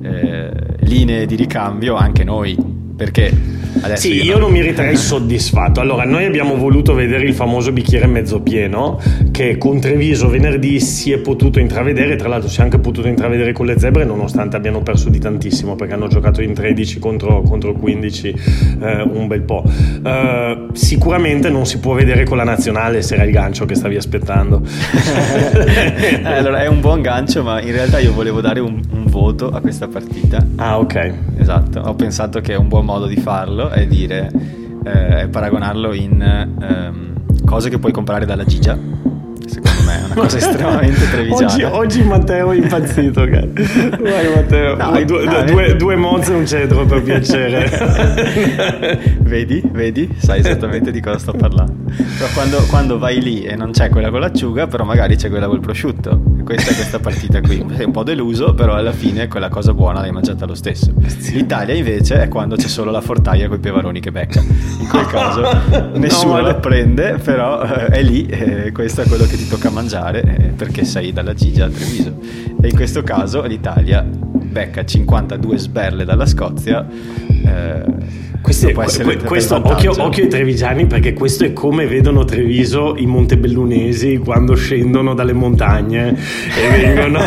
eh, 0.00 0.52
linee 0.80 1.26
di 1.26 1.36
ricambio, 1.36 1.94
anche 1.94 2.24
noi, 2.24 2.56
perché 2.96 3.30
Adesso 3.80 4.02
sì, 4.02 4.14
io, 4.14 4.24
io 4.24 4.38
non... 4.38 4.50
mi 4.50 4.60
riterrei 4.60 4.96
soddisfatto. 4.96 5.80
Allora, 5.80 6.04
noi 6.04 6.24
abbiamo 6.24 6.56
voluto 6.56 6.94
vedere 6.94 7.24
il 7.24 7.34
famoso 7.34 7.72
bicchiere 7.72 8.06
mezzo 8.06 8.40
pieno, 8.40 9.00
che 9.30 9.58
con 9.58 9.80
Treviso 9.80 10.28
venerdì 10.28 10.80
si 10.80 11.12
è 11.12 11.18
potuto 11.18 11.58
intravedere. 11.58 12.16
Tra 12.16 12.28
l'altro, 12.28 12.48
si 12.48 12.60
è 12.60 12.62
anche 12.62 12.78
potuto 12.78 13.08
intravedere 13.08 13.52
con 13.52 13.66
le 13.66 13.78
zebre, 13.78 14.04
nonostante 14.04 14.56
abbiano 14.56 14.82
perso 14.82 15.08
di 15.08 15.18
tantissimo, 15.18 15.76
perché 15.76 15.94
hanno 15.94 16.08
giocato 16.08 16.42
in 16.42 16.54
13 16.54 16.98
contro, 16.98 17.42
contro 17.42 17.72
15 17.72 18.34
eh, 18.80 19.02
un 19.02 19.26
bel 19.26 19.42
po'. 19.42 19.62
Uh, 19.64 20.74
sicuramente 20.74 21.48
non 21.50 21.66
si 21.66 21.78
può 21.78 21.94
vedere 21.94 22.24
con 22.24 22.36
la 22.36 22.44
nazionale 22.44 23.02
se 23.02 23.14
era 23.14 23.24
il 23.24 23.32
gancio 23.32 23.64
che 23.64 23.74
stavi 23.74 23.96
aspettando. 23.96 24.62
Eh, 25.98 26.22
allora, 26.24 26.62
è 26.62 26.66
un 26.66 26.80
buon 26.80 27.00
gancio, 27.00 27.42
ma 27.42 27.60
in 27.60 27.72
realtà 27.72 27.98
io 27.98 28.12
volevo 28.12 28.40
dare 28.40 28.60
un, 28.60 28.80
un 28.90 29.04
voto 29.06 29.50
a 29.50 29.60
questa 29.60 29.88
partita. 29.88 30.44
Ah, 30.56 30.78
ok. 30.78 31.12
Esatto, 31.38 31.80
ho 31.80 31.94
pensato 31.94 32.40
che 32.40 32.54
è 32.54 32.56
un 32.56 32.68
buon 32.68 32.84
modo 32.84 33.06
di 33.06 33.16
farlo 33.16 33.67
è 33.70 33.86
dire, 33.86 34.30
eh, 34.84 35.28
paragonarlo 35.28 35.92
in 35.92 36.20
ehm, 36.20 37.44
cose 37.44 37.70
che 37.70 37.78
puoi 37.78 37.92
comprare 37.92 38.26
dalla 38.26 38.44
Gigia 38.44 38.76
secondo 39.48 39.82
me 39.84 40.00
è 40.00 40.04
una 40.04 40.14
cosa 40.14 40.36
estremamente 40.38 41.10
trevigiana. 41.10 41.52
Oggi, 41.52 41.62
oggi 41.62 42.02
Matteo 42.04 42.52
è 42.52 42.56
impazzito. 42.56 43.26
Vai 43.28 44.34
Matteo, 44.34 44.76
no, 44.76 45.04
due, 45.04 45.24
no, 45.24 45.42
due, 45.44 45.76
due 45.76 45.96
monze 45.96 46.32
e 46.32 46.36
un 46.36 46.46
cedro 46.46 46.84
per 46.84 47.02
piacere. 47.02 47.68
vedi, 49.20 49.62
vedi, 49.72 50.14
sai 50.18 50.40
esattamente 50.40 50.90
di 50.90 51.00
cosa 51.00 51.18
sto 51.18 51.32
parlando. 51.32 51.74
Però 51.88 52.28
quando, 52.34 52.64
quando, 52.68 52.98
vai 52.98 53.20
lì 53.20 53.42
e 53.42 53.56
non 53.56 53.70
c'è 53.70 53.88
quella 53.88 54.10
con 54.10 54.20
l'acciuga, 54.20 54.66
però 54.66 54.84
magari 54.84 55.16
c'è 55.16 55.28
quella 55.28 55.46
col 55.46 55.60
prosciutto. 55.60 56.36
Questa 56.44 56.70
è 56.70 56.74
questa 56.74 56.98
partita 56.98 57.40
qui. 57.40 57.64
Sei 57.74 57.84
un 57.84 57.92
po' 57.92 58.02
deluso, 58.02 58.54
però 58.54 58.74
alla 58.74 58.92
fine 58.92 59.28
quella 59.28 59.48
cosa 59.48 59.74
buona 59.74 60.00
l'hai 60.00 60.12
mangiata 60.12 60.46
lo 60.46 60.54
stesso. 60.54 60.92
L'Italia 61.32 61.74
invece 61.74 62.22
è 62.22 62.28
quando 62.28 62.56
c'è 62.56 62.68
solo 62.68 62.90
la 62.90 63.00
fortaia 63.00 63.48
con 63.48 63.56
i 63.56 63.60
pevaroni 63.60 64.00
che 64.00 64.10
becca. 64.10 64.40
In 64.40 64.88
quel 64.88 65.06
caso 65.06 65.42
nessuno 65.94 66.34
no, 66.34 66.40
la 66.40 66.54
prende, 66.54 67.18
però 67.22 67.62
eh, 67.62 67.86
è 67.86 68.02
lì 68.02 68.26
e 68.26 68.72
questo 68.72 69.02
è 69.02 69.06
quello 69.06 69.24
che 69.24 69.36
ti 69.38 69.48
tocca 69.48 69.70
mangiare 69.70 70.22
eh, 70.22 70.48
perché 70.48 70.84
sei 70.84 71.12
dalla 71.12 71.32
Gigia 71.32 71.66
a 71.66 71.68
Treviso. 71.68 72.18
E 72.60 72.68
in 72.68 72.74
questo 72.74 73.02
caso 73.02 73.42
l'Italia 73.42 74.02
becca 74.02 74.84
52 74.84 75.58
sberle 75.58 76.04
dalla 76.04 76.26
Scozia. 76.26 76.86
Eh, 77.46 78.26
questo, 78.42 78.72
questo 79.24 79.56
occhio, 79.56 79.92
occhio, 79.98 80.22
ai 80.22 80.28
trevigiani 80.28 80.86
perché 80.86 81.12
questo 81.12 81.44
è 81.44 81.52
come 81.52 81.86
vedono 81.86 82.24
Treviso 82.24 82.96
i 82.96 83.04
montebellunesi 83.04 84.18
quando 84.18 84.54
scendono 84.54 85.12
dalle 85.14 85.32
montagne 85.32 86.16
e 86.16 86.68
vengono, 86.70 87.18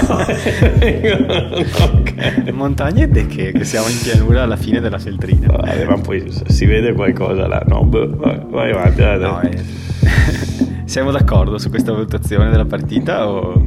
okay. 1.91 2.52
montagne 2.54 3.10
di 3.10 3.28
che? 3.28 3.52
che 3.52 3.63
siamo 3.65 3.89
in 3.89 4.00
pianura 4.02 4.43
alla 4.43 4.56
fine 4.56 4.80
della 4.80 5.00
Feltrina 5.00 5.47
Vabbè, 5.47 5.86
ma 5.86 6.00
poi 6.00 6.24
si 6.47 6.65
vede 6.65 6.93
qualcosa 6.93 7.45
là 7.45 7.62
no, 7.67 7.88
vai, 7.89 8.39
vai 8.50 8.71
avanti 8.71 9.02
no, 9.02 9.41
eh 9.41 10.50
Siamo 10.91 11.12
d'accordo 11.12 11.58
su 11.58 11.69
questa 11.69 11.93
valutazione 11.93 12.49
della 12.49 12.65
partita 12.65 13.30
o... 13.30 13.65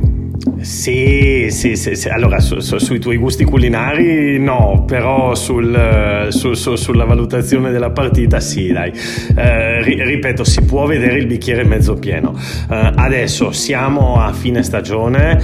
Sì, 0.60 1.46
sì, 1.48 1.74
sì, 1.74 1.94
sì. 1.94 2.08
allora 2.10 2.38
su, 2.38 2.60
su, 2.60 2.76
sui 2.76 2.98
tuoi 2.98 3.16
gusti 3.16 3.44
culinari 3.44 4.38
no, 4.38 4.84
però 4.87 5.34
sul, 5.34 6.26
su, 6.28 6.52
sulla 6.52 7.04
valutazione 7.06 7.70
della 7.70 7.92
partita 7.92 8.40
sì, 8.40 8.72
dai. 8.72 8.92
Eh, 9.34 9.82
ripeto, 9.82 10.44
si 10.44 10.66
può 10.66 10.84
vedere 10.84 11.16
il 11.16 11.24
bicchiere 11.24 11.64
mezzo 11.64 11.94
pieno. 11.94 12.38
Eh, 12.70 12.92
adesso 12.94 13.52
siamo 13.52 14.20
a 14.20 14.30
fine 14.34 14.62
stagione, 14.62 15.40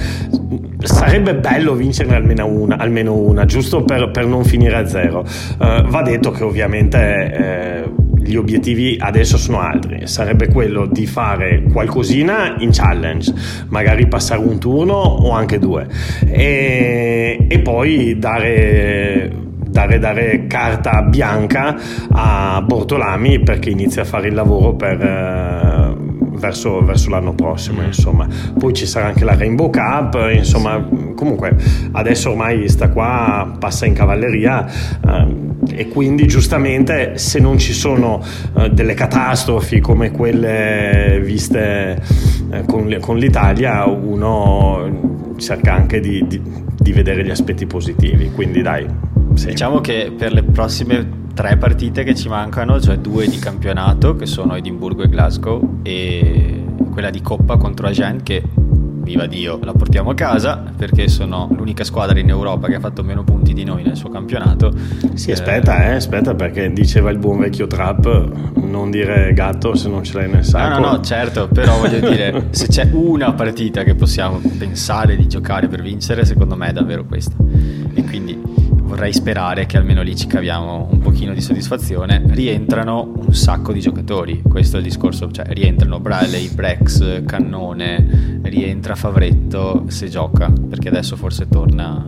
sarebbe 0.83 1.33
bello 1.33 1.73
vincerne 1.73 2.13
almeno 2.13 2.45
una, 2.45 2.77
almeno 2.77 3.15
una 3.15 3.45
giusto 3.45 3.83
per, 3.83 4.11
per, 4.11 4.27
non 4.27 4.43
finire 4.43 4.75
a 4.75 4.85
zero. 4.85 5.25
Eh, 5.59 5.83
va 5.87 6.03
detto 6.03 6.29
che 6.29 6.43
ovviamente 6.43 6.99
eh, 6.99 8.10
gli 8.31 8.37
obiettivi 8.37 8.95
adesso 8.97 9.37
sono 9.37 9.59
altri, 9.59 10.07
sarebbe 10.07 10.47
quello 10.47 10.85
di 10.85 11.05
fare 11.05 11.63
qualcosina 11.69 12.55
in 12.59 12.69
challenge, 12.71 13.33
magari 13.67 14.07
passare 14.07 14.39
un 14.39 14.57
turno 14.57 14.93
o 14.93 15.31
anche 15.31 15.59
due. 15.59 15.85
E, 16.25 17.45
e 17.49 17.59
poi 17.59 18.17
dare, 18.17 19.29
dare, 19.67 19.99
dare, 19.99 20.47
carta 20.47 21.01
bianca 21.01 21.75
a 22.09 22.63
Bortolami 22.65 23.41
perché 23.41 23.69
inizia 23.69 24.03
a 24.03 24.05
fare 24.05 24.29
il 24.29 24.33
lavoro 24.33 24.75
per... 24.75 25.69
Eh, 26.41 26.47
verso, 26.51 26.83
verso, 26.83 27.09
l'anno 27.09 27.33
prossimo, 27.33 27.81
insomma. 27.83 28.27
Poi 28.57 28.73
ci 28.73 28.85
sarà 28.85 29.07
anche 29.07 29.23
la 29.23 29.35
Rainbow 29.35 29.69
Cup, 29.69 30.29
insomma, 30.33 30.83
comunque 31.15 31.55
adesso 31.91 32.31
ormai 32.31 32.67
sta 32.67 32.89
qua, 32.89 33.55
passa 33.57 33.85
in 33.85 33.93
cavalleria. 33.93 34.67
Eh, 34.67 35.49
e 35.73 35.87
quindi 35.87 36.25
giustamente 36.25 37.19
se 37.19 37.39
non 37.39 37.59
ci 37.59 37.71
sono 37.71 38.19
uh, 38.53 38.67
delle 38.69 38.95
catastrofi 38.95 39.79
come 39.79 40.09
quelle 40.09 41.21
viste 41.23 42.01
uh, 42.49 42.65
con, 42.65 42.97
con, 42.99 43.17
l'Italia 43.17 43.85
uno 43.85 45.35
cerca 45.37 45.75
anche 45.75 45.99
di, 45.99 46.25
di, 46.27 46.41
di, 46.79 46.91
vedere 46.91 47.23
gli 47.23 47.29
aspetti 47.29 47.67
positivi 47.67 48.31
quindi 48.31 48.63
dai 48.63 48.87
sì. 49.33 49.47
diciamo 49.47 49.81
che 49.81 50.13
per 50.15 50.33
le 50.33 50.43
prossime 50.43 51.19
tre 51.33 51.57
partite 51.57 52.03
che 52.03 52.13
ci 52.13 52.27
mancano 52.27 52.79
cioè 52.79 52.97
due 52.97 53.27
di 53.27 53.39
campionato 53.39 54.15
che 54.15 54.25
sono 54.25 54.55
Edimburgo 54.55 55.03
e 55.03 55.09
Glasgow 55.09 55.79
e 55.83 56.63
quella 56.91 57.09
di 57.09 57.21
Coppa 57.21 57.57
contro 57.57 57.87
Agen 57.87 58.21
che 58.21 58.43
viva 59.01 59.25
Dio, 59.25 59.59
la 59.63 59.73
portiamo 59.73 60.11
a 60.11 60.13
casa 60.13 60.63
perché 60.75 61.07
sono 61.07 61.49
l'unica 61.55 61.83
squadra 61.83 62.17
in 62.19 62.29
Europa 62.29 62.67
che 62.67 62.75
ha 62.75 62.79
fatto 62.79 63.03
meno 63.03 63.23
punti 63.23 63.53
di 63.53 63.63
noi 63.63 63.83
nel 63.83 63.97
suo 63.97 64.09
campionato. 64.09 64.71
Sì, 65.15 65.31
aspetta, 65.31 65.85
eh, 65.85 65.95
aspetta 65.95 66.33
perché 66.33 66.71
diceva 66.71 67.09
il 67.09 67.17
buon 67.17 67.39
vecchio 67.39 67.67
Trap, 67.67 68.53
non 68.55 68.89
dire 68.89 69.33
gatto 69.33 69.75
se 69.75 69.89
non 69.89 70.03
ce 70.03 70.17
l'hai 70.17 70.29
nel 70.29 70.45
sacco. 70.45 70.79
No, 70.79 70.85
no, 70.85 70.91
no, 70.93 71.01
certo, 71.01 71.47
però 71.47 71.77
voglio 71.77 71.99
dire, 72.07 72.47
se 72.51 72.67
c'è 72.67 72.89
una 72.91 73.33
partita 73.33 73.83
che 73.83 73.95
possiamo 73.95 74.39
pensare 74.57 75.15
di 75.15 75.27
giocare 75.27 75.67
per 75.67 75.81
vincere, 75.81 76.23
secondo 76.23 76.55
me 76.55 76.67
è 76.67 76.73
davvero 76.73 77.03
questa. 77.03 77.35
E 77.93 78.03
quindi 78.03 78.60
vorrei 78.91 79.13
sperare 79.13 79.65
che 79.67 79.77
almeno 79.77 80.01
lì 80.01 80.17
ci 80.17 80.27
caviamo 80.27 80.89
un 80.91 80.99
pochino 80.99 81.33
di 81.33 81.39
soddisfazione. 81.39 82.21
Rientrano 82.25 83.09
un 83.15 83.33
sacco 83.33 83.71
di 83.71 83.79
giocatori, 83.79 84.41
questo 84.41 84.75
è 84.75 84.79
il 84.79 84.85
discorso, 84.85 85.31
cioè 85.31 85.45
rientrano 85.47 86.01
Bradley, 86.01 86.49
Brex, 86.53 87.23
Cannone, 87.23 88.41
rientra 88.43 88.95
Favretto 88.95 89.85
se 89.87 90.09
gioca, 90.09 90.51
perché 90.69 90.89
adesso 90.89 91.15
forse 91.15 91.47
torna... 91.47 92.05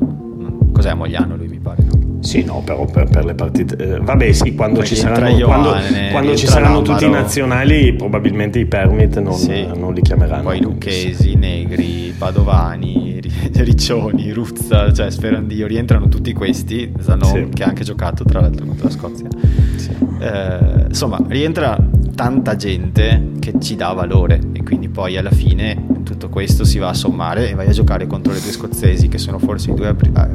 Cos'è 0.74 0.94
Mogliano 0.94 1.38
lui 1.38 1.48
mi 1.48 1.60
pare? 1.60 1.86
Sì, 2.20 2.44
no, 2.44 2.62
però 2.66 2.86
per, 2.86 3.08
per 3.08 3.26
le 3.26 3.36
partite... 3.36 3.76
Eh, 3.78 4.00
vabbè, 4.00 4.32
sì, 4.32 4.56
quando 4.56 4.84
ci 4.84 4.96
saranno, 4.96 5.30
Ioane, 5.30 5.44
quando, 5.46 6.10
quando 6.12 6.36
ci 6.36 6.48
saranno 6.48 6.82
tutti 6.82 7.06
i 7.06 7.10
nazionali 7.10 7.94
probabilmente 7.94 8.60
i 8.60 8.66
permit 8.66 9.20
non, 9.20 9.34
sì. 9.34 9.68
non 9.68 9.94
li 9.94 10.02
chiameranno. 10.02 10.44
Poi 10.44 10.60
Lucchesi, 10.62 11.36
Negri, 11.36 12.14
Padovani, 12.18 13.03
Riccioni, 13.54 14.32
Ruzza, 14.32 14.92
cioè 14.94 15.10
Sferandio, 15.10 15.68
rientrano 15.68 16.08
tutti 16.08 16.34
questi, 16.34 16.92
Zanon 17.00 17.46
sì. 17.46 17.50
che 17.54 17.64
ha 17.64 17.68
anche 17.68 17.84
giocato 17.84 18.24
tra 18.24 18.42
l'altro 18.42 18.66
contro 18.66 18.86
la 18.86 18.92
Scozia. 18.92 19.28
Sì. 19.76 19.92
Eh, 20.20 20.86
insomma, 20.88 21.20
rientra 21.28 21.78
tanta 22.16 22.56
gente 22.56 23.32
che 23.40 23.54
ci 23.60 23.76
dà 23.76 23.92
valore 23.94 24.40
e 24.54 24.64
quindi 24.64 24.88
poi 24.88 25.18
alla 25.18 25.32
fine 25.32 25.86
tutto 26.04 26.30
questo 26.30 26.64
si 26.64 26.78
va 26.78 26.90
a 26.90 26.94
sommare 26.94 27.50
e 27.50 27.56
vai 27.56 27.68
a 27.68 27.72
giocare 27.72 28.08
contro 28.08 28.34
le 28.34 28.40
due 28.40 28.52
scozzesi 28.52 29.08
che 29.08 29.18
sono 29.18 29.40
forse 29.40 29.72
i 29.72 29.74
due 29.74 29.90
eh, 29.90 30.30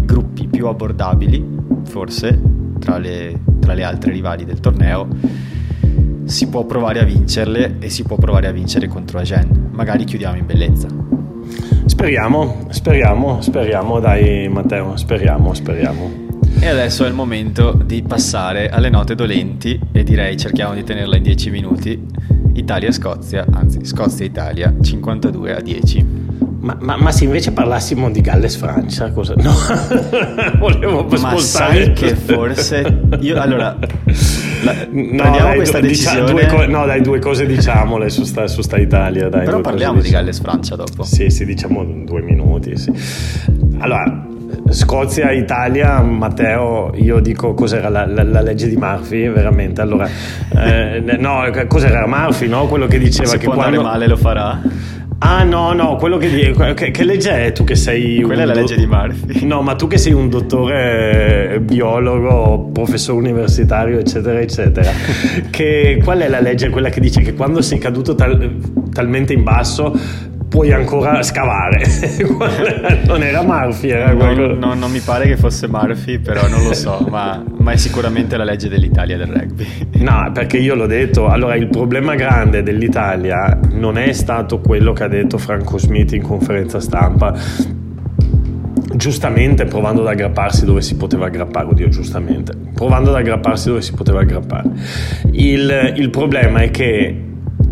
gruppi 0.00 0.46
più 0.48 0.66
abbordabili, 0.66 1.44
forse, 1.84 2.40
tra 2.78 2.98
le, 2.98 3.40
tra 3.60 3.74
le 3.74 3.84
altre 3.84 4.12
rivali 4.12 4.44
del 4.44 4.60
torneo 4.60 5.46
si 6.24 6.48
può 6.48 6.64
provare 6.64 7.00
a 7.00 7.04
vincerle 7.04 7.76
e 7.78 7.88
si 7.88 8.02
può 8.02 8.16
provare 8.16 8.48
a 8.48 8.52
vincere 8.52 8.86
contro 8.86 9.18
Agen. 9.18 9.70
Magari 9.72 10.04
chiudiamo 10.04 10.36
in 10.36 10.44
bellezza. 10.44 10.86
Speriamo, 11.88 12.66
speriamo, 12.68 13.40
speriamo, 13.40 13.98
dai 13.98 14.46
Matteo, 14.48 14.94
speriamo, 14.96 15.54
speriamo. 15.54 16.26
E 16.60 16.68
adesso 16.68 17.04
è 17.04 17.08
il 17.08 17.14
momento 17.14 17.72
di 17.72 18.02
passare 18.02 18.68
alle 18.68 18.90
note 18.90 19.14
dolenti 19.14 19.80
e 19.90 20.04
direi 20.04 20.36
cerchiamo 20.36 20.74
di 20.74 20.84
tenerla 20.84 21.16
in 21.16 21.22
10 21.22 21.50
minuti. 21.50 22.06
Italia-Scozia, 22.52 23.46
anzi 23.50 23.84
Scozia-Italia, 23.84 24.74
52 24.80 25.56
a 25.56 25.60
10. 25.60 26.06
Ma, 26.60 26.76
ma, 26.78 26.96
ma, 26.96 27.10
se 27.10 27.24
invece 27.24 27.52
parlassimo 27.52 28.10
di 28.10 28.20
Galles-Francia, 28.20 29.10
cosa? 29.10 29.34
No, 29.36 29.54
volevo 30.60 31.04
ma 31.04 31.16
spostare. 31.16 31.84
sai 31.84 31.92
che 31.94 32.14
forse 32.14 33.00
io 33.20 33.40
allora 33.40 33.76
no, 34.90 35.22
dai, 35.22 35.56
questa 35.56 35.80
decisione. 35.80 36.32
Dicia, 36.32 36.46
co- 36.46 36.66
no, 36.66 36.86
dai, 36.86 37.00
due 37.00 37.18
cose 37.18 37.46
diciamole 37.46 38.08
su 38.08 38.24
sta, 38.24 38.46
su 38.46 38.62
sta 38.62 38.76
Italia. 38.76 39.28
Dai, 39.28 39.44
Però 39.44 39.60
parliamo 39.60 40.00
di 40.00 40.10
Galles-Francia 40.10 40.76
dopo. 40.76 41.02
Sì, 41.02 41.30
sì, 41.30 41.44
diciamo 41.44 41.84
due 41.84 42.22
minuti. 42.22 42.76
Sì. 42.76 42.92
Allora, 43.78 44.26
Scozia, 44.70 45.30
Italia, 45.32 46.00
Matteo, 46.00 46.92
io 46.94 47.20
dico 47.20 47.54
cos'era 47.54 47.88
la, 47.88 48.06
la, 48.06 48.22
la 48.22 48.40
legge 48.40 48.68
di 48.68 48.76
Murphy, 48.76 49.28
veramente. 49.28 49.80
Allora, 49.80 50.08
eh, 50.56 51.00
no, 51.18 51.42
cos'era 51.66 52.06
Murphy, 52.06 52.48
no? 52.48 52.66
Quello 52.66 52.86
che 52.86 52.98
diceva 52.98 53.28
Se 53.28 53.38
che 53.38 53.44
può 53.44 53.54
quando... 53.54 53.82
male 53.82 54.06
lo 54.06 54.16
farà. 54.16 54.60
Ah 55.20 55.42
no, 55.42 55.72
no, 55.72 55.96
quello 55.96 56.16
che, 56.16 56.54
che, 56.74 56.90
che 56.92 57.04
legge 57.04 57.46
è 57.46 57.52
tu 57.52 57.64
che 57.64 57.74
sei... 57.74 58.22
Quella 58.22 58.42
è 58.42 58.44
la 58.44 58.54
legge 58.54 58.76
do... 58.76 58.80
di 58.80 58.86
Murphy. 58.86 59.44
No, 59.44 59.62
ma 59.62 59.74
tu 59.74 59.88
che 59.88 59.98
sei 59.98 60.12
un 60.12 60.28
dottore 60.28 61.60
biologo, 61.60 62.70
professore 62.72 63.18
universitario, 63.18 63.98
eccetera, 63.98 64.38
eccetera. 64.38 64.90
che, 65.50 66.00
qual 66.04 66.20
è 66.20 66.28
la 66.28 66.40
legge? 66.40 66.70
Quella 66.70 66.88
che 66.88 67.00
dice 67.00 67.20
che 67.22 67.34
quando 67.34 67.62
sei 67.62 67.78
caduto 67.78 68.14
tal, 68.14 68.58
talmente 68.92 69.32
in 69.32 69.42
basso 69.42 69.92
puoi 70.48 70.72
ancora 70.72 71.22
scavare. 71.22 71.82
non 73.06 73.22
era 73.22 73.42
Murphy, 73.42 73.90
era 73.90 74.12
non, 74.12 74.58
non, 74.58 74.78
non, 74.78 74.90
mi 74.90 75.00
pare 75.00 75.26
che 75.26 75.36
fosse 75.36 75.68
Murphy, 75.68 76.18
però 76.18 76.48
non 76.48 76.62
lo 76.64 76.74
so, 76.74 77.06
ma, 77.08 77.42
ma, 77.58 77.72
è 77.72 77.76
sicuramente 77.76 78.36
la 78.36 78.44
legge 78.44 78.68
dell'Italia 78.68 79.16
del 79.16 79.28
rugby. 79.28 79.66
No, 80.08 80.30
perché 80.32 80.58
io 80.58 80.74
l'ho 80.74 80.86
detto, 80.86 81.26
allora 81.26 81.54
il 81.56 81.68
problema 81.68 82.14
grande 82.14 82.62
dell'Italia 82.62 83.58
non 83.72 83.98
è 83.98 84.12
stato 84.12 84.60
quello 84.60 84.92
che 84.92 85.04
ha 85.04 85.08
detto 85.08 85.38
Franco 85.38 85.76
Smith 85.76 86.12
in 86.12 86.22
conferenza 86.22 86.80
stampa, 86.80 87.34
giustamente 88.94 89.64
provando 89.64 90.00
ad 90.02 90.08
aggrapparsi 90.08 90.64
dove 90.64 90.80
si 90.80 90.96
poteva 90.96 91.26
aggrappare, 91.26 91.66
oddio 91.66 91.88
giustamente, 91.88 92.54
provando 92.72 93.10
ad 93.10 93.16
aggrapparsi 93.16 93.68
dove 93.68 93.82
si 93.82 93.92
poteva 93.92 94.20
aggrappare. 94.20 94.70
Il, 95.32 95.94
il 95.96 96.10
problema 96.10 96.60
è 96.60 96.70
che 96.70 97.24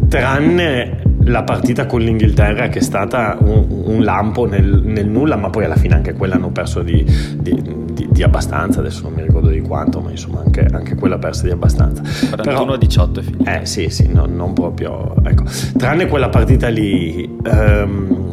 tranne 0.09 1.06
la 1.27 1.43
partita 1.43 1.87
con 1.87 2.01
l'Inghilterra 2.01 2.69
che 2.69 2.79
è 2.79 2.83
stata 2.83 3.37
un, 3.41 3.67
un 3.69 4.05
lampo 4.05 4.47
nel, 4.47 4.83
nel, 4.85 5.09
nulla, 5.09 5.37
ma 5.37 5.51
poi 5.51 5.65
alla 5.65 5.77
fine 5.77 5.95
anche 5.95 6.13
quella 6.13 6.35
hanno 6.35 6.51
perso 6.51 6.83
di, 6.83 7.05
di, 7.37 7.63
di, 7.93 8.09
di, 8.11 8.23
abbastanza, 8.23 8.81
adesso 8.81 9.03
non 9.03 9.15
mi 9.15 9.23
ricordo 9.23 9.49
di 9.49 9.61
quanto, 9.61 10.01
ma 10.01 10.11
insomma 10.11 10.43
anche, 10.45 10.67
anche 10.71 10.95
quella 10.95 11.19
persa 11.19 11.45
di 11.45 11.51
abbastanza. 11.51 12.03
41 12.03 12.77
18 12.77 13.21
è 13.21 13.23
finito. 13.23 13.51
Eh 13.51 13.67
sì, 13.67 13.89
sì, 13.89 14.09
no, 14.13 14.27
non 14.27 14.53
proprio... 14.53 15.15
Ecco. 15.25 15.45
Tranne 15.77 16.07
quella 16.07 16.29
partita 16.29 16.69
lì, 16.69 17.39
ehm, 17.45 18.33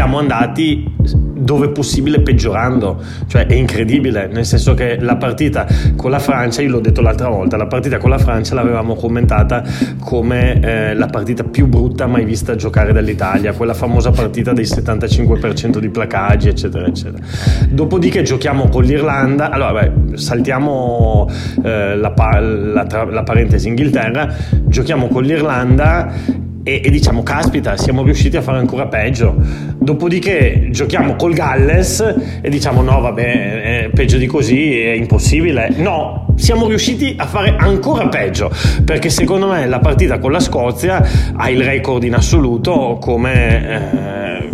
siamo 0.00 0.16
andati 0.16 0.90
dove 0.96 1.68
possibile 1.68 2.22
peggiorando, 2.22 3.02
cioè 3.26 3.44
è 3.46 3.52
incredibile, 3.52 4.28
nel 4.28 4.46
senso 4.46 4.72
che 4.72 4.98
la 4.98 5.16
partita 5.16 5.66
con 5.94 6.10
la 6.10 6.18
Francia, 6.18 6.62
io 6.62 6.70
l'ho 6.70 6.80
detto 6.80 7.02
l'altra 7.02 7.28
volta, 7.28 7.58
la 7.58 7.66
partita 7.66 7.98
con 7.98 8.08
la 8.08 8.16
Francia 8.16 8.54
l'avevamo 8.54 8.94
commentata 8.94 9.62
come 10.00 10.58
eh, 10.58 10.94
la 10.94 11.06
partita 11.08 11.44
più 11.44 11.66
brutta 11.66 12.06
mai 12.06 12.24
vista 12.24 12.56
giocare 12.56 12.94
dall'Italia, 12.94 13.52
quella 13.52 13.74
famosa 13.74 14.10
partita 14.10 14.54
dei 14.54 14.64
75% 14.64 15.76
di 15.76 15.90
placaggi, 15.90 16.48
eccetera, 16.48 16.86
eccetera. 16.86 17.22
Dopodiché 17.68 18.22
giochiamo 18.22 18.70
con 18.70 18.84
l'Irlanda, 18.84 19.50
allora 19.50 19.82
beh, 19.82 20.16
saltiamo 20.16 21.28
eh, 21.62 21.94
la, 21.94 22.14
la, 22.16 22.86
la, 22.88 23.04
la 23.04 23.22
parentesi 23.22 23.68
Inghilterra, 23.68 24.34
giochiamo 24.64 25.08
con 25.08 25.24
l'Irlanda 25.24 26.48
e, 26.62 26.82
e, 26.84 26.90
diciamo 26.90 27.22
caspita 27.22 27.76
siamo 27.76 28.02
riusciti 28.02 28.36
a 28.36 28.42
fare 28.42 28.58
ancora 28.58 28.86
peggio. 28.86 29.34
Dopodiché 29.78 30.68
giochiamo 30.70 31.16
col 31.16 31.32
Galles 31.32 32.00
e 32.40 32.48
diciamo 32.50 32.82
no 32.82 33.00
vabbè 33.00 33.90
peggio 33.94 34.18
di 34.18 34.26
così 34.26 34.80
è 34.80 34.92
impossibile. 34.92 35.72
No 35.76 36.34
siamo 36.36 36.66
riusciti 36.66 37.14
a 37.18 37.26
fare 37.26 37.54
ancora 37.58 38.08
peggio 38.08 38.50
perché 38.84 39.10
secondo 39.10 39.48
me 39.48 39.66
la 39.66 39.78
partita 39.78 40.18
con 40.18 40.32
la 40.32 40.40
Scozia 40.40 41.06
ha 41.34 41.50
il 41.50 41.62
record 41.62 42.02
in 42.04 42.14
assoluto 42.14 42.98
come 43.00 43.68
eh, 43.68 44.48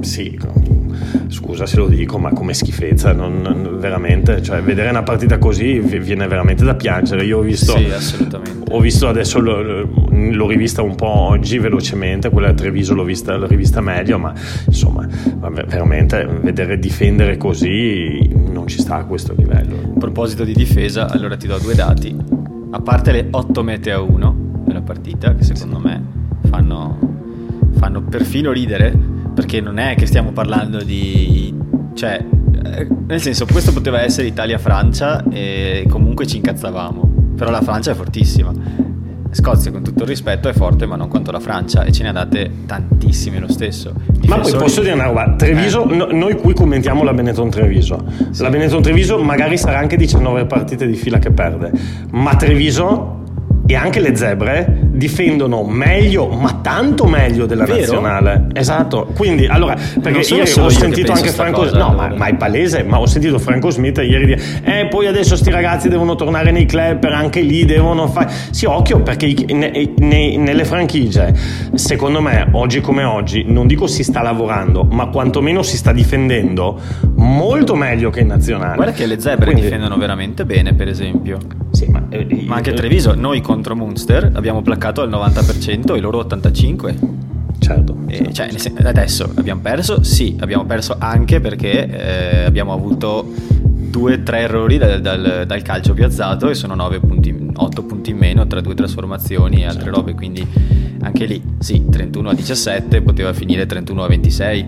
sì 0.00 0.38
scusa 1.46 1.64
se 1.64 1.76
lo 1.76 1.86
dico, 1.86 2.18
ma 2.18 2.32
come 2.32 2.52
schifezza, 2.52 3.12
non, 3.12 3.40
non, 3.40 3.78
veramente, 3.78 4.42
cioè 4.42 4.60
vedere 4.62 4.90
una 4.90 5.04
partita 5.04 5.38
così 5.38 5.78
viene 5.78 6.26
veramente 6.26 6.64
da 6.64 6.74
piangere. 6.74 7.24
Io 7.24 7.38
ho 7.38 7.42
visto, 7.42 7.76
sì, 7.78 7.84
assolutamente. 7.84 8.72
Ho 8.74 8.80
visto 8.80 9.06
adesso, 9.06 9.38
lo, 9.38 9.62
l'ho 9.62 10.48
rivista 10.48 10.82
un 10.82 10.96
po' 10.96 11.06
oggi 11.06 11.58
velocemente, 11.58 12.30
quella 12.30 12.48
a 12.48 12.52
Treviso 12.52 12.94
l'ho 12.94 13.04
vista, 13.04 13.36
l'ho 13.36 13.46
rivista 13.46 13.80
meglio, 13.80 14.18
ma 14.18 14.34
insomma, 14.66 15.06
veramente 15.38 16.26
vedere 16.42 16.80
difendere 16.80 17.36
così 17.36 18.28
non 18.34 18.66
ci 18.66 18.80
sta 18.80 18.96
a 18.96 19.04
questo 19.04 19.32
livello. 19.36 19.92
A 19.94 19.98
proposito 19.98 20.42
di 20.42 20.52
difesa, 20.52 21.08
allora 21.08 21.36
ti 21.36 21.46
do 21.46 21.58
due 21.58 21.76
dati. 21.76 22.14
A 22.70 22.80
parte 22.80 23.12
le 23.12 23.28
8 23.30 23.62
mete 23.62 23.92
a 23.92 24.00
1 24.00 24.62
della 24.66 24.82
partita, 24.82 25.32
che 25.36 25.44
secondo 25.44 25.78
me 25.78 26.02
fanno, 26.50 26.98
fanno 27.78 28.02
perfino 28.02 28.50
ridere 28.50 29.14
perché 29.36 29.60
non 29.60 29.78
è 29.78 29.94
che 29.96 30.06
stiamo 30.06 30.32
parlando 30.32 30.82
di... 30.82 31.54
cioè, 31.92 32.24
eh, 32.64 32.88
nel 33.06 33.20
senso, 33.20 33.44
questo 33.44 33.70
poteva 33.70 34.00
essere 34.00 34.28
Italia-Francia 34.28 35.24
e 35.28 35.84
comunque 35.90 36.26
ci 36.26 36.36
incazzavamo, 36.36 37.34
però 37.36 37.50
la 37.50 37.60
Francia 37.60 37.90
è 37.90 37.94
fortissima. 37.94 38.50
Scozia, 39.30 39.70
con 39.70 39.82
tutto 39.82 40.04
il 40.04 40.08
rispetto, 40.08 40.48
è 40.48 40.54
forte, 40.54 40.86
ma 40.86 40.96
non 40.96 41.08
quanto 41.08 41.32
la 41.32 41.40
Francia, 41.40 41.84
e 41.84 41.92
ce 41.92 42.02
ne 42.04 42.08
ha 42.08 42.12
date 42.12 42.50
tantissime 42.64 43.38
lo 43.38 43.52
stesso. 43.52 43.92
Difensori... 44.06 44.28
Ma 44.28 44.38
poi 44.38 44.52
posso 44.54 44.80
dire 44.80 44.94
una 44.94 45.04
roba: 45.04 45.34
Treviso, 45.36 45.86
eh. 45.86 45.94
no, 45.94 46.08
noi 46.10 46.36
qui 46.36 46.54
commentiamo 46.54 47.02
la 47.02 47.12
Benetton 47.12 47.50
Treviso. 47.50 48.02
Sì. 48.30 48.40
La 48.42 48.48
Benetton 48.48 48.80
Treviso 48.80 49.22
magari 49.22 49.58
sarà 49.58 49.76
anche 49.76 49.98
19 49.98 50.46
partite 50.46 50.86
di 50.86 50.94
fila 50.94 51.18
che 51.18 51.30
perde, 51.30 51.72
ma 52.12 52.34
Treviso 52.36 53.22
e 53.66 53.74
anche 53.74 54.00
le 54.00 54.16
zebre 54.16 54.85
difendono 54.96 55.64
meglio, 55.64 56.28
ma 56.28 56.60
tanto 56.62 57.06
meglio 57.06 57.46
della 57.46 57.64
Vero? 57.64 57.78
nazionale. 57.78 58.46
Esatto. 58.54 59.08
Quindi, 59.14 59.46
allora, 59.46 59.76
perché 60.00 60.34
ieri 60.34 60.50
ho 60.58 60.68
sentito 60.68 61.12
anche 61.12 61.30
Franco 61.30 61.62
cosa, 61.62 61.76
No, 61.76 61.92
ma, 61.92 62.12
ma, 62.16 62.26
è 62.26 62.34
palese, 62.36 62.82
ma 62.82 62.98
ho 62.98 63.06
sentito 63.06 63.38
Franco 63.38 63.70
Smith 63.70 63.98
ieri 63.98 64.26
dire 64.26 64.40
"Eh, 64.62 64.86
poi 64.88 65.06
adesso 65.06 65.36
sti 65.36 65.50
ragazzi 65.50 65.88
devono 65.88 66.14
tornare 66.14 66.50
nei 66.50 66.66
club, 66.66 66.98
per 66.98 67.12
anche 67.12 67.40
lì 67.40 67.64
devono 67.64 68.06
fare 68.06 68.30
Sì, 68.50 68.64
occhio 68.64 69.00
perché 69.00 69.34
ne, 69.52 69.92
ne, 69.98 70.36
nelle 70.36 70.64
franchigie, 70.64 71.34
secondo 71.74 72.20
me, 72.20 72.48
oggi 72.52 72.80
come 72.80 73.04
oggi, 73.04 73.44
non 73.46 73.66
dico 73.66 73.86
si 73.86 74.02
sta 74.02 74.22
lavorando, 74.22 74.84
ma 74.84 75.06
quantomeno 75.06 75.62
si 75.62 75.76
sta 75.76 75.92
difendendo 75.92 76.78
molto 77.16 77.74
meglio 77.74 78.10
che 78.10 78.20
in 78.20 78.28
nazionale. 78.28 78.76
Guarda 78.76 78.92
che 78.92 79.06
le 79.06 79.20
zebre 79.20 79.46
Quindi, 79.46 79.62
difendono 79.62 79.96
veramente 79.96 80.44
bene, 80.44 80.74
per 80.74 80.88
esempio. 80.88 81.38
Sì, 81.70 81.86
ma, 81.90 82.04
eh, 82.08 82.44
ma 82.46 82.56
anche 82.56 82.72
Treviso, 82.72 83.14
noi 83.14 83.40
con 83.40 83.56
contro 83.56 83.74
Munster 83.74 84.30
abbiamo 84.34 84.60
placcato 84.60 84.85
al 84.94 85.10
90% 85.10 85.96
e 85.96 86.00
loro 86.00 86.20
85%. 86.22 87.24
Certo, 87.58 87.96
certo. 88.08 88.32
Cioè, 88.32 88.72
adesso 88.84 89.30
abbiamo 89.34 89.60
perso? 89.60 90.02
Sì, 90.02 90.36
abbiamo 90.40 90.64
perso 90.66 90.96
anche 90.98 91.40
perché 91.40 91.86
eh, 91.86 92.44
abbiamo 92.44 92.72
avuto 92.72 93.26
due, 93.96 94.22
tre 94.22 94.40
errori 94.40 94.76
dal, 94.76 95.00
dal, 95.00 95.44
dal, 95.46 95.62
calcio 95.62 95.94
piazzato 95.94 96.50
e 96.50 96.54
sono 96.54 96.74
9 96.74 97.00
punti, 97.00 97.50
8 97.54 97.82
punti 97.84 98.10
in 98.10 98.18
meno 98.18 98.46
tra 98.46 98.60
due 98.60 98.74
trasformazioni 98.74 99.62
e 99.62 99.64
altre 99.64 99.84
certo. 99.84 99.98
robe, 99.98 100.14
quindi 100.14 100.46
anche 101.00 101.24
lì 101.24 101.42
sì, 101.58 101.86
31 101.88 102.28
a 102.28 102.34
17 102.34 103.00
poteva 103.00 103.32
finire 103.32 103.64
31 103.64 104.04
a 104.04 104.08
26 104.08 104.64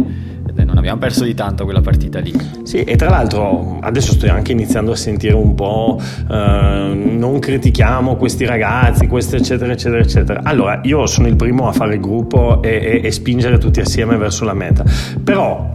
abbiamo 0.79 0.99
perso 0.99 1.25
di 1.25 1.35
tanto 1.35 1.65
quella 1.65 1.81
partita 1.81 2.19
lì. 2.21 2.33
Sì, 2.63 2.83
e 2.83 2.97
tra 2.97 3.09
l'altro 3.09 3.79
adesso 3.81 4.13
sto 4.13 4.31
anche 4.31 4.53
iniziando 4.53 4.93
a 4.93 4.97
sentire 4.97 5.35
un 5.35 5.55
po' 5.55 6.01
eh, 6.01 6.93
non 6.95 7.39
critichiamo 7.39 8.17
questi 8.17 8.45
ragazzi, 8.45 9.07
questo 9.07 9.37
eccetera 9.37 9.73
eccetera 9.73 10.01
eccetera. 10.01 10.41
Allora, 10.43 10.81
io 10.85 11.07
sono 11.07 11.29
il 11.29 11.37
primo 11.37 11.69
a 11.69 11.73
fare 11.73 11.99
gruppo 11.99 12.63
e, 12.63 13.01
e, 13.03 13.07
e 13.07 13.11
spingere 13.11 13.59
tutti 13.59 13.81
assieme 13.81 14.17
verso 14.17 14.45
la 14.45 14.55
meta, 14.55 14.85
però 15.23 15.73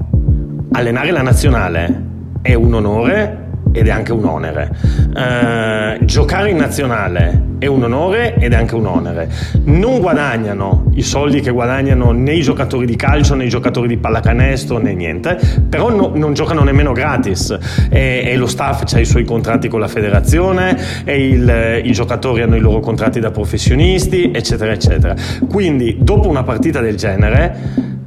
allenare 0.72 1.12
la 1.12 1.22
nazionale 1.22 2.12
è 2.42 2.54
un 2.54 2.74
onore 2.74 3.43
ed 3.74 3.88
è 3.88 3.92
anche 3.92 4.14
un 4.14 4.24
onere. 4.24 4.70
Uh, 5.14 6.06
giocare 6.06 6.50
in 6.50 6.58
nazionale 6.58 7.52
è 7.60 7.66
un 7.66 7.84
onore 7.84 8.36
ed 8.36 8.54
è 8.54 8.56
anche 8.56 8.76
un 8.76 8.86
onere. 8.86 9.30
Non 9.66 10.00
guadagnano 10.00 10.92
i 10.94 11.02
soldi 11.02 11.42
che 11.42 11.52
guadagnano 11.52 12.12
né 12.12 12.34
i 12.34 12.42
giocatori 12.42 12.86
di 12.86 12.96
calcio 12.96 13.36
né 13.36 13.46
i 13.46 13.50
giocatori 13.50 13.88
di 13.88 13.98
pallacanestro 13.98 14.78
né 14.78 14.94
niente, 14.94 15.38
però 15.68 15.90
no, 15.90 16.12
non 16.14 16.34
giocano 16.34 16.64
nemmeno 16.64 16.92
gratis 16.92 17.58
e, 17.90 18.24
e 18.26 18.36
lo 18.36 18.48
staff 18.48 18.84
ha 18.94 19.00
i 19.00 19.06
suoi 19.06 19.24
contratti 19.24 19.68
con 19.68 19.80
la 19.80 19.88
federazione 19.88 20.78
il, 21.06 21.82
i 21.84 21.92
giocatori 21.92 22.42
hanno 22.42 22.56
i 22.56 22.60
loro 22.60 22.80
contratti 22.80 23.20
da 23.20 23.32
professionisti, 23.32 24.32
eccetera, 24.34 24.72
eccetera. 24.72 25.16
Quindi 25.50 25.98
dopo 26.02 26.28
una 26.28 26.44
partita 26.44 26.80
del 26.80 26.96
genere, 26.96 27.56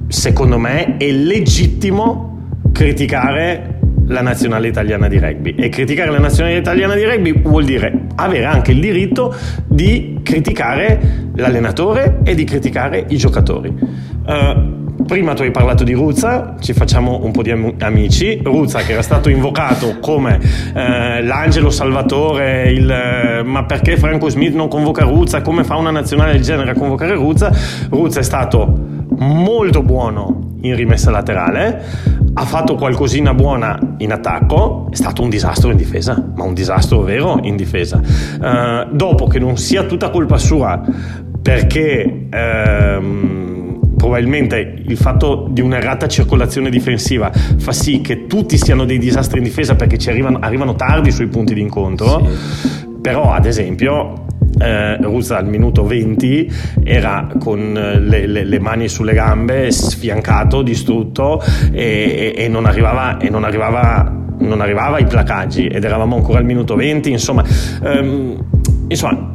secondo 0.08 0.58
me 0.58 0.96
è 0.96 1.10
legittimo 1.10 2.34
criticare 2.72 3.75
la 4.06 4.20
nazionale 4.20 4.68
italiana 4.68 5.08
di 5.08 5.18
rugby 5.18 5.54
e 5.54 5.68
criticare 5.68 6.10
la 6.10 6.18
nazionale 6.18 6.56
italiana 6.56 6.94
di 6.94 7.04
rugby 7.04 7.42
vuol 7.42 7.64
dire 7.64 8.06
avere 8.16 8.44
anche 8.44 8.72
il 8.72 8.80
diritto 8.80 9.34
di 9.66 10.20
criticare 10.22 11.28
l'allenatore 11.34 12.20
e 12.24 12.34
di 12.34 12.44
criticare 12.44 13.04
i 13.08 13.16
giocatori. 13.16 13.68
Uh, 13.68 14.85
Prima 15.06 15.34
tu 15.34 15.42
hai 15.42 15.52
parlato 15.52 15.84
di 15.84 15.92
Ruzza, 15.92 16.56
ci 16.58 16.72
facciamo 16.72 17.20
un 17.22 17.30
po' 17.30 17.42
di 17.42 17.50
amici. 17.50 18.40
Ruzza 18.42 18.80
che 18.80 18.92
era 18.92 19.02
stato 19.02 19.28
invocato 19.28 19.98
come 20.00 20.40
eh, 20.74 21.22
l'angelo 21.22 21.70
salvatore, 21.70 22.72
il, 22.72 22.90
eh, 22.90 23.42
ma 23.44 23.64
perché 23.64 23.96
Franco 23.96 24.28
Smith 24.28 24.54
non 24.54 24.66
convoca 24.66 25.04
Ruzza? 25.04 25.42
Come 25.42 25.62
fa 25.62 25.76
una 25.76 25.92
nazionale 25.92 26.32
del 26.32 26.42
genere 26.42 26.72
a 26.72 26.74
convocare 26.74 27.14
Ruzza? 27.14 27.52
Ruzza 27.88 28.18
è 28.18 28.24
stato 28.24 28.78
molto 29.18 29.82
buono 29.82 30.56
in 30.62 30.74
rimessa 30.74 31.12
laterale, 31.12 31.84
ha 32.34 32.44
fatto 32.44 32.74
qualcosina 32.74 33.32
buona 33.32 33.78
in 33.98 34.10
attacco, 34.10 34.88
è 34.90 34.96
stato 34.96 35.22
un 35.22 35.30
disastro 35.30 35.70
in 35.70 35.76
difesa, 35.76 36.32
ma 36.34 36.42
un 36.42 36.52
disastro 36.52 37.02
vero 37.02 37.38
in 37.42 37.54
difesa. 37.54 38.00
Uh, 38.40 38.92
dopo 38.92 39.28
che 39.28 39.38
non 39.38 39.56
sia 39.56 39.84
tutta 39.84 40.10
colpa 40.10 40.36
sua, 40.36 40.82
perché 41.40 42.26
um, 42.32 43.35
probabilmente 44.06 44.74
il 44.86 44.96
fatto 44.96 45.48
di 45.50 45.60
un'errata 45.60 46.06
circolazione 46.06 46.70
difensiva 46.70 47.30
fa 47.32 47.72
sì 47.72 48.00
che 48.00 48.26
tutti 48.26 48.56
siano 48.56 48.84
dei 48.84 48.98
disastri 48.98 49.38
in 49.38 49.44
difesa 49.44 49.74
perché 49.74 49.98
ci 49.98 50.10
arrivano, 50.10 50.38
arrivano 50.40 50.76
tardi 50.76 51.10
sui 51.10 51.26
punti 51.26 51.54
d'incontro, 51.54 52.24
sì. 52.24 52.86
però 53.00 53.32
ad 53.32 53.46
esempio 53.46 54.24
eh, 54.58 54.96
Ruzza 54.98 55.38
al 55.38 55.48
minuto 55.48 55.84
20 55.84 56.52
era 56.84 57.28
con 57.38 57.76
eh, 57.76 57.98
le, 57.98 58.26
le, 58.26 58.44
le, 58.44 58.60
mani 58.60 58.88
sulle 58.88 59.12
gambe, 59.12 59.72
sfiancato, 59.72 60.62
distrutto 60.62 61.42
e, 61.72 62.32
e, 62.36 62.44
e, 62.44 62.48
non, 62.48 62.64
arrivava, 62.64 63.18
e 63.18 63.28
non, 63.28 63.42
arrivava, 63.42 64.08
non, 64.38 64.60
arrivava, 64.60 64.96
ai 64.96 65.04
placaggi 65.04 65.66
ed 65.66 65.82
eravamo 65.82 66.14
ancora 66.14 66.38
al 66.38 66.44
minuto 66.44 66.76
20, 66.76 67.10
insomma, 67.10 67.44
ehm, 67.82 68.44
insomma 68.88 69.34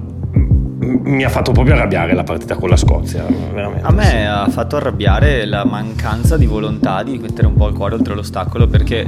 mi 0.81 1.23
ha 1.23 1.29
fatto 1.29 1.51
proprio 1.51 1.75
arrabbiare 1.75 2.13
la 2.13 2.23
partita 2.23 2.55
con 2.55 2.69
la 2.69 2.75
Scozia. 2.75 3.25
Veramente. 3.53 3.85
A 3.85 3.91
me 3.91 4.05
sì. 4.05 4.15
ha 4.15 4.47
fatto 4.49 4.77
arrabbiare 4.77 5.45
la 5.45 5.63
mancanza 5.65 6.37
di 6.37 6.45
volontà 6.45 7.03
di 7.03 7.17
mettere 7.17 7.47
un 7.47 7.55
po' 7.55 7.67
il 7.67 7.75
cuore 7.75 7.95
oltre 7.95 8.15
l'ostacolo 8.15 8.67
perché 8.67 9.07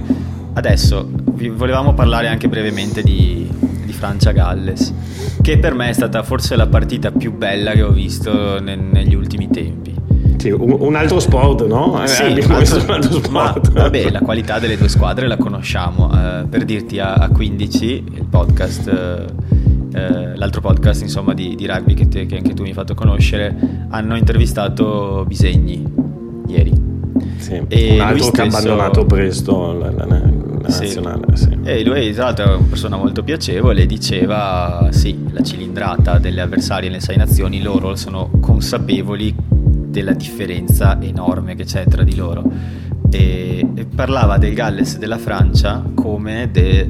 adesso 0.53 1.09
volevamo 1.51 1.93
parlare 1.93 2.27
anche 2.27 2.47
brevemente 2.47 3.01
di, 3.01 3.49
Francia-Galles, 4.03 4.93
che 5.41 5.57
per 5.59 5.73
me 5.73 5.87
è 5.87 5.93
stata 5.93 6.23
forse 6.23 6.57
la 6.57 6.67
partita 6.67 7.11
più 7.11 7.31
bella 7.31 7.71
che 7.71 7.83
ho 7.83 7.91
visto 7.91 8.59
ne- 8.59 8.75
negli 8.75 9.13
ultimi 9.13 9.47
tempi. 9.49 9.95
Sì, 10.35 10.49
un, 10.49 10.93
altro 10.95 11.21
sport, 11.21 11.65
no? 11.67 12.03
Eh, 12.03 12.07
sì, 12.07 12.23
eh, 12.23 12.43
altro, 12.49 12.83
un 12.83 12.89
altro 12.89 13.19
sport. 13.23 13.71
Ma, 13.71 13.81
vabbè, 13.83 14.09
la 14.09 14.19
qualità 14.19 14.59
delle 14.59 14.75
due 14.75 14.89
squadre 14.89 15.25
la 15.27 15.37
conosciamo. 15.37 16.11
Eh, 16.13 16.43
per 16.49 16.65
dirti, 16.65 16.99
a, 16.99 17.13
a, 17.13 17.29
15, 17.29 18.03
il 18.13 18.25
podcast, 18.29 18.87
eh, 18.89 19.25
eh, 19.93 20.35
l'altro 20.35 20.61
podcast 20.61 21.01
insomma, 21.01 21.33
di, 21.33 21.55
di 21.55 21.65
rugby 21.65 21.93
che, 21.93 22.07
te, 22.07 22.25
che, 22.25 22.37
anche 22.37 22.53
tu 22.53 22.63
mi 22.63 22.69
hai 22.69 22.73
fatto 22.73 22.93
conoscere, 22.93 23.55
hanno 23.89 24.17
intervistato 24.17 25.23
Bisegni 25.27 25.83
ieri. 26.47 26.91
Sì, 27.37 27.61
e 27.67 27.93
un 27.93 27.99
altro 28.01 28.31
che 28.31 28.41
ha 28.41 28.45
abbandonato 28.45 29.05
presto 29.05 29.73
la, 29.73 29.91
la, 29.91 30.05
la 30.05 30.33
nazionale. 30.63 31.35
Sì. 31.35 31.57
E 31.63 31.83
lui, 31.83 32.11
tra 32.13 32.25
l'altro, 32.25 32.45
è 32.45 32.55
una 32.55 32.65
persona 32.67 32.97
molto 32.97 33.23
piacevole. 33.23 33.85
Diceva: 33.85 34.87
Sì, 34.91 35.25
la 35.31 35.41
cilindrata 35.41 36.17
delle 36.17 36.41
avversarie 36.41 36.89
nelle 36.89 37.01
sei 37.01 37.17
nazioni, 37.17 37.61
loro 37.61 37.95
sono 37.95 38.29
consapevoli 38.39 39.35
della 39.93 40.13
differenza 40.13 40.99
enorme 41.01 41.55
che 41.55 41.65
c'è 41.65 41.85
tra 41.85 42.03
di 42.03 42.15
loro. 42.15 42.43
E, 43.09 43.67
e 43.75 43.85
parlava 43.85 44.37
del 44.37 44.53
Galles 44.53 44.95
e 44.95 44.97
della 44.97 45.19
Francia 45.19 45.83
come 45.93 46.49
de, 46.51 46.89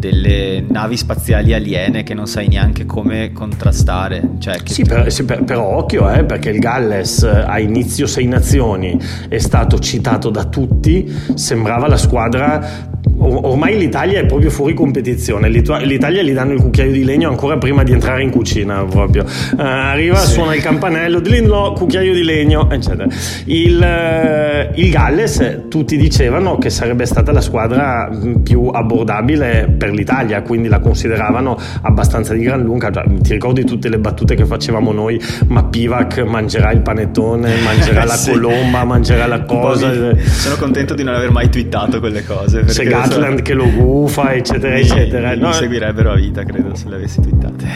delle 0.00 0.64
navi 0.66 0.96
spaziali 0.96 1.52
aliene 1.52 2.02
che 2.02 2.14
non 2.14 2.26
sai 2.26 2.48
neanche 2.48 2.86
come 2.86 3.32
contrastare. 3.32 4.30
Cioè, 4.38 4.56
sì, 4.64 4.82
per, 4.82 5.12
sì 5.12 5.24
per, 5.24 5.44
però 5.44 5.76
occhio, 5.76 6.10
eh, 6.10 6.24
perché 6.24 6.50
il 6.50 6.58
Galles 6.58 7.22
a 7.22 7.60
inizio 7.60 8.06
Sei 8.06 8.26
Nazioni 8.26 8.98
è 9.28 9.38
stato 9.38 9.78
citato 9.78 10.30
da 10.30 10.44
tutti, 10.46 11.08
sembrava 11.34 11.86
la 11.86 11.98
squadra 11.98 12.88
ormai 13.20 13.78
l'Italia 13.78 14.20
è 14.20 14.26
proprio 14.26 14.50
fuori 14.50 14.74
competizione. 14.74 15.48
L'Italia 15.48 16.22
gli 16.22 16.32
danno 16.32 16.52
il 16.52 16.60
cucchiaio 16.60 16.90
di 16.90 17.04
legno 17.04 17.28
ancora 17.28 17.58
prima 17.58 17.82
di 17.82 17.92
entrare 17.92 18.22
in 18.22 18.30
cucina. 18.30 18.84
Proprio 18.84 19.24
uh, 19.24 19.60
arriva, 19.60 20.16
sì. 20.16 20.32
suona 20.32 20.54
il 20.54 20.62
campanello, 20.62 21.20
Dlinlo, 21.20 21.74
cucchiaio 21.76 22.14
di 22.14 22.22
legno, 22.22 22.70
eccetera. 22.70 23.06
Il, 23.44 23.76
uh, 23.76 24.78
il, 24.78 24.90
Galles, 24.90 25.64
tutti 25.68 25.96
dicevano 25.96 26.58
che 26.58 26.70
sarebbe 26.70 27.04
stata 27.04 27.32
la 27.32 27.40
squadra 27.40 28.08
più 28.42 28.68
abbordabile 28.72 29.74
per 29.76 29.90
l'Italia, 29.90 30.42
quindi 30.42 30.68
la 30.68 30.80
consideravano 30.80 31.58
abbastanza 31.82 32.32
di 32.32 32.42
gran 32.42 32.62
lunga. 32.62 32.90
Cioè, 32.90 33.04
ti 33.20 33.32
ricordi 33.32 33.64
tutte 33.64 33.88
le 33.88 33.98
battute 33.98 34.34
che 34.34 34.46
facevamo 34.46 34.92
noi? 34.92 35.20
Ma 35.48 35.64
Pivac 35.64 36.18
mangerà 36.20 36.72
il 36.72 36.80
panettone, 36.80 37.54
mangerà 37.62 38.04
la 38.06 38.14
sì. 38.14 38.32
colomba, 38.32 38.84
mangerà 38.84 39.26
la 39.26 39.42
cosa. 39.42 39.92
Sono 40.16 40.56
contento 40.56 40.94
di 40.94 41.02
non 41.02 41.14
aver 41.14 41.30
mai 41.30 41.50
twittato 41.50 42.00
quelle 42.00 42.24
cose. 42.24 42.66
Se 42.68 42.84
Gatland 43.10 43.42
che 43.42 43.54
lo 43.54 43.68
gufa, 43.68 44.34
eccetera, 44.34 44.76
eccetera. 44.76 45.30
Mi, 45.30 45.40
no? 45.40 45.52
seguirebbero 45.52 46.12
a 46.12 46.14
vita, 46.14 46.44
credo, 46.44 46.74
se 46.74 46.88
le 46.88 46.94
avessi 46.94 47.20
twittate. 47.20 47.66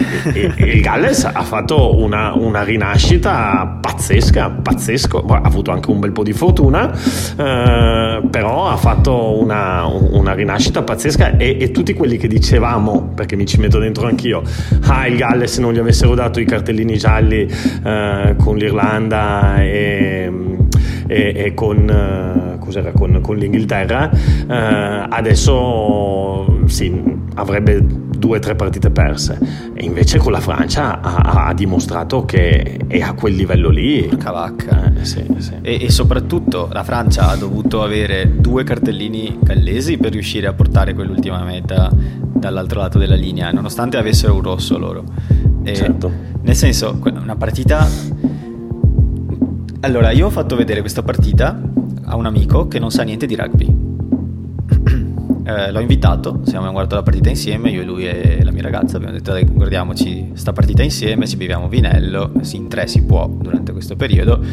Il 0.58 0.80
Galles 0.80 1.24
ha 1.24 1.42
fatto 1.42 1.98
una, 2.00 2.32
una 2.34 2.62
rinascita 2.62 3.78
pazzesca, 3.80 4.50
pazzesco. 4.50 5.24
ha 5.26 5.40
avuto 5.42 5.72
anche 5.72 5.90
un 5.90 5.98
bel 5.98 6.12
po' 6.12 6.22
di 6.22 6.32
fortuna, 6.32 6.92
eh, 6.92 8.22
però 8.30 8.68
ha 8.68 8.76
fatto 8.76 9.40
una, 9.40 9.84
una 9.86 10.34
rinascita 10.34 10.82
pazzesca 10.82 11.36
e, 11.36 11.56
e, 11.60 11.70
tutti 11.72 11.92
quelli 11.94 12.16
che 12.16 12.28
dicevamo, 12.28 13.12
perché 13.14 13.34
mi 13.34 13.44
ci 13.44 13.58
metto 13.58 13.78
dentro 13.78 14.06
anch'io, 14.06 14.42
ah, 14.86 15.06
il 15.08 15.16
Galles 15.16 15.58
non 15.58 15.72
gli 15.72 15.78
avessero 15.78 16.14
dato 16.14 16.38
i 16.38 16.44
cartellini 16.44 16.96
gialli 16.96 17.48
eh, 17.84 18.34
con 18.38 18.56
l'Irlanda 18.56 19.56
e, 19.62 20.30
e, 21.08 21.32
e 21.34 21.54
con... 21.54 21.90
Eh, 21.90 22.53
cos'era, 22.64 22.92
con, 22.92 23.20
con 23.20 23.36
l'Inghilterra, 23.36 24.10
eh, 24.10 25.06
adesso 25.08 26.62
sì, 26.66 26.92
avrebbe 27.34 27.84
due 28.24 28.38
o 28.38 28.40
tre 28.40 28.54
partite 28.54 28.90
perse 28.90 29.38
e 29.74 29.84
invece 29.84 30.18
con 30.18 30.32
la 30.32 30.40
Francia 30.40 31.00
ha, 31.00 31.46
ha, 31.46 31.54
dimostrato 31.54 32.24
che 32.24 32.78
è 32.86 33.00
a 33.00 33.12
quel 33.12 33.34
livello 33.34 33.68
lì 33.68 34.08
Cavacca 34.16 34.94
eh, 34.94 35.04
sì, 35.04 35.26
sì. 35.38 35.52
E, 35.60 35.84
e, 35.84 35.90
soprattutto 35.90 36.68
la 36.72 36.84
Francia 36.84 37.28
ha 37.28 37.36
dovuto 37.36 37.82
avere 37.82 38.36
due 38.40 38.64
cartellini 38.64 39.38
gallesi 39.42 39.98
per 39.98 40.12
riuscire 40.12 40.46
a 40.46 40.54
portare 40.54 40.94
quell'ultima 40.94 41.42
meta 41.44 41.90
dall'altro 41.94 42.80
lato 42.80 42.98
della 42.98 43.16
linea 43.16 43.50
nonostante 43.50 43.96
avessero 43.96 44.34
un 44.34 44.42
rosso 44.42 44.78
loro 44.78 45.04
e, 45.62 45.74
certo. 45.74 46.10
nel 46.42 46.56
senso 46.56 46.98
una 47.02 47.36
partita 47.36 47.86
allora 49.80 50.12
io 50.12 50.26
ho 50.26 50.30
fatto 50.30 50.56
vedere 50.56 50.80
questa 50.80 51.02
partita 51.02 51.60
a 52.04 52.16
un 52.16 52.26
amico 52.26 52.68
che 52.68 52.78
non 52.78 52.90
sa 52.90 53.02
niente 53.02 53.26
di 53.26 53.34
rugby. 53.34 53.92
Eh, 55.46 55.70
l'ho 55.72 55.80
invitato, 55.80 56.40
siamo 56.44 56.70
guardato 56.70 56.94
la 56.94 57.02
partita 57.02 57.28
insieme, 57.28 57.68
io 57.68 57.82
e 57.82 57.84
lui 57.84 58.06
e 58.06 58.42
la 58.42 58.50
mia 58.50 58.62
ragazza 58.62 58.96
abbiamo 58.96 59.12
detto 59.12 59.30
dai 59.30 59.44
guardiamoci 59.44 60.30
sta 60.32 60.54
partita 60.54 60.82
insieme, 60.82 61.26
ci 61.26 61.36
beviamo 61.36 61.68
vinello, 61.68 62.32
in 62.52 62.66
tre 62.66 62.86
si 62.86 63.02
può 63.02 63.28
durante 63.28 63.72
questo 63.72 63.94
periodo. 63.94 64.40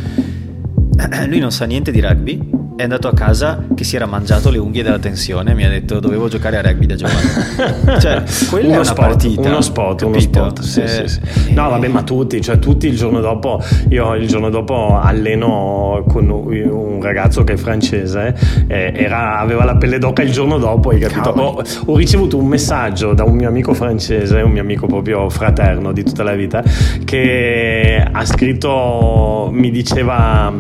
lui 1.28 1.40
non 1.40 1.52
sa 1.54 1.64
niente 1.64 1.92
di 1.92 2.02
rugby, 2.02 2.61
è 2.82 2.84
andato 2.84 3.08
a 3.08 3.14
casa 3.14 3.64
che 3.76 3.84
si 3.84 3.96
era 3.96 4.06
mangiato 4.06 4.50
le 4.50 4.58
unghie 4.58 4.82
della 4.82 5.00
tensione 5.00 5.52
e 5.52 5.54
mi 5.54 5.64
ha 5.64 5.70
detto 5.70 6.00
dovevo 6.00 6.28
giocare 6.28 6.58
a 6.58 6.62
rugby 6.62 6.88
da 6.88 6.96
giovane. 6.96 8.00
cioè, 8.02 8.24
quella 8.50 8.68
uno 8.68 8.74
è 8.74 8.78
una 8.78 8.84
spot, 8.84 8.96
partita. 8.98 9.42
Uno 9.42 9.62
spot, 9.62 10.02
uno 10.02 10.20
spot. 10.20 10.62
Sì, 10.62 10.82
eh, 10.82 10.88
sì, 10.88 11.08
sì. 11.08 11.54
No, 11.54 11.70
vabbè, 11.70 11.88
ma 11.88 12.02
tutti, 12.02 12.42
cioè 12.42 12.58
tutti 12.60 12.88
il 12.88 12.98
giorno 12.98 13.20
dopo, 13.20 13.64
io 13.90 14.16
il 14.16 14.28
giorno 14.28 14.50
dopo 14.50 15.00
alleno 15.00 16.04
con 16.08 16.30
un 16.30 17.02
ragazzo 17.02 17.44
che 17.44 17.54
è 17.54 17.58
francese, 17.58 18.36
eh, 18.68 18.92
era, 18.96 19.38
aveva 19.38 19.64
la 19.64 19.76
pelle 19.76 20.00
d'oca 20.00 20.24
il 20.24 20.32
giorno 20.32 20.58
dopo, 20.58 20.90
hai 20.90 21.00
capito? 21.00 21.30
Ho, 21.30 21.64
ho, 21.86 21.98
ricevuto 21.98 22.38
un 22.38 22.48
messaggio 22.48 23.14
da 23.14 23.24
un 23.24 23.36
mio 23.36 23.48
amico 23.48 23.74
francese, 23.74 24.42
un 24.42 24.52
mio 24.52 24.62
amico 24.62 24.88
proprio 24.88 25.30
fraterno 25.30 25.92
di 25.92 26.04
tutta 26.04 26.24
la 26.24 26.34
vita, 26.34 26.64
che 27.06 28.04
ha 28.12 28.26
scritto, 28.26 29.50
mi 29.52 29.70
diceva 29.70 30.52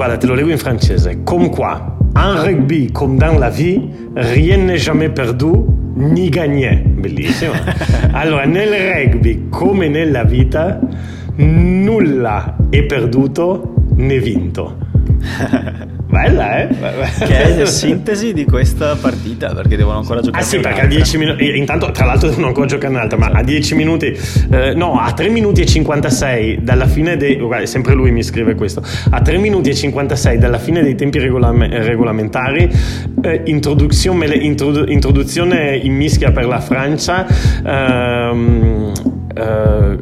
Guarda, 0.00 0.16
te 0.16 0.26
lo 0.26 0.34
leggo 0.34 0.48
in 0.48 0.56
francese. 0.56 1.18
Comme 1.24 1.50
quoi, 1.50 1.94
un 2.14 2.42
rugby 2.42 2.90
comme 2.90 3.18
dans 3.18 3.38
la 3.38 3.50
vie, 3.50 3.82
rien 4.16 4.56
n'est 4.56 4.78
jamais 4.78 5.10
perdu 5.10 5.66
ni 5.94 6.30
gagné. 6.30 6.82
Bellissimo. 6.86 7.52
allora, 8.14 8.46
nel 8.46 8.72
rugby 8.72 9.50
come 9.50 9.88
nella 9.88 10.24
vita, 10.24 10.80
nulla 11.36 12.56
è 12.70 12.82
perduto 12.84 13.74
né 13.96 14.18
vinto. 14.18 14.78
Bella, 16.10 16.58
eh? 16.58 16.68
che 17.24 17.40
è 17.40 17.56
la 17.56 17.66
sintesi 17.66 18.32
di 18.32 18.44
questa 18.44 18.96
partita, 18.96 19.54
perché 19.54 19.76
devono 19.76 19.98
ancora 19.98 20.20
giocare. 20.20 20.42
Ah 20.42 20.46
sì, 20.46 20.58
perché 20.58 20.80
a 20.80 20.86
10 20.86 21.18
minuti, 21.18 21.56
intanto 21.56 21.88
tra 21.92 22.04
l'altro 22.04 22.28
devono 22.28 22.48
ancora 22.48 22.66
giocare 22.66 22.92
un'altra, 22.92 23.16
ma 23.16 23.26
a 23.28 23.44
10 23.44 23.74
minuti, 23.76 24.06
eh, 24.50 24.74
no, 24.74 24.98
a 24.98 25.12
3 25.12 25.28
minuti 25.28 25.60
e 25.60 25.66
56 25.66 26.64
dalla 26.64 26.88
fine 26.88 27.16
dei, 27.16 27.36
guarda, 27.36 27.64
sempre 27.64 27.94
lui 27.94 28.10
mi 28.10 28.24
scrive 28.24 28.56
questo, 28.56 28.82
a 29.10 29.22
3 29.22 29.38
minuti 29.38 29.70
e 29.70 29.74
56 29.74 30.38
dalla 30.38 30.58
fine 30.58 30.82
dei 30.82 30.96
tempi 30.96 31.20
regolam- 31.20 31.62
regolamentari, 31.62 32.68
eh, 33.22 33.42
introduzione, 33.44 34.34
introdu- 34.34 34.90
introduzione, 34.90 35.76
in 35.76 35.94
mischia 35.94 36.32
per 36.32 36.44
la 36.46 36.58
Francia, 36.58 37.24
ehm, 37.64 38.92
eh, 39.32 39.98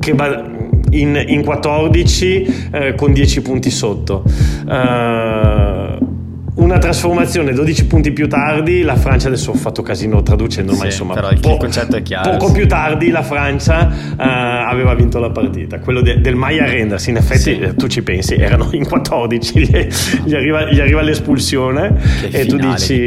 che 0.00 0.12
va 0.14 0.50
in, 0.92 1.22
in 1.26 1.44
14 1.44 2.68
eh, 2.72 2.94
con 2.94 3.12
10 3.12 3.42
punti 3.42 3.70
sotto. 3.70 4.24
Uh, 4.66 6.10
una 6.54 6.78
trasformazione 6.78 7.52
12 7.52 7.86
punti 7.86 8.12
più 8.12 8.28
tardi 8.28 8.82
la 8.82 8.96
Francia 8.96 9.28
adesso 9.28 9.52
ho 9.52 9.54
fatto 9.54 9.80
casino 9.80 10.22
traducendo 10.22 10.72
sì, 10.72 10.78
ma 10.78 10.84
insomma 10.84 11.14
però 11.14 11.30
il, 11.30 11.40
po- 11.40 11.56
concetto 11.56 11.96
è 11.96 12.02
chiaro 12.02 12.32
poco 12.32 12.48
sì. 12.48 12.52
più 12.52 12.68
tardi 12.68 13.08
la 13.08 13.22
Francia 13.22 13.88
uh, 13.88 14.14
aveva 14.16 14.94
vinto 14.94 15.18
la 15.18 15.30
partita 15.30 15.78
quello 15.78 16.02
de- 16.02 16.20
del 16.20 16.36
mai 16.36 16.58
arrendersi 16.58 17.08
in 17.08 17.16
effetti 17.16 17.40
sì. 17.40 17.58
eh, 17.58 17.74
tu 17.74 17.86
ci 17.86 18.02
pensi 18.02 18.34
erano 18.34 18.68
in 18.72 18.86
14 18.86 19.58
gli, 19.58 19.86
gli, 20.24 20.34
arriva, 20.34 20.70
gli 20.70 20.80
arriva, 20.80 21.00
l'espulsione 21.00 21.98
che 22.20 22.40
e 22.40 22.46
tu 22.46 22.56
dici 22.56 23.06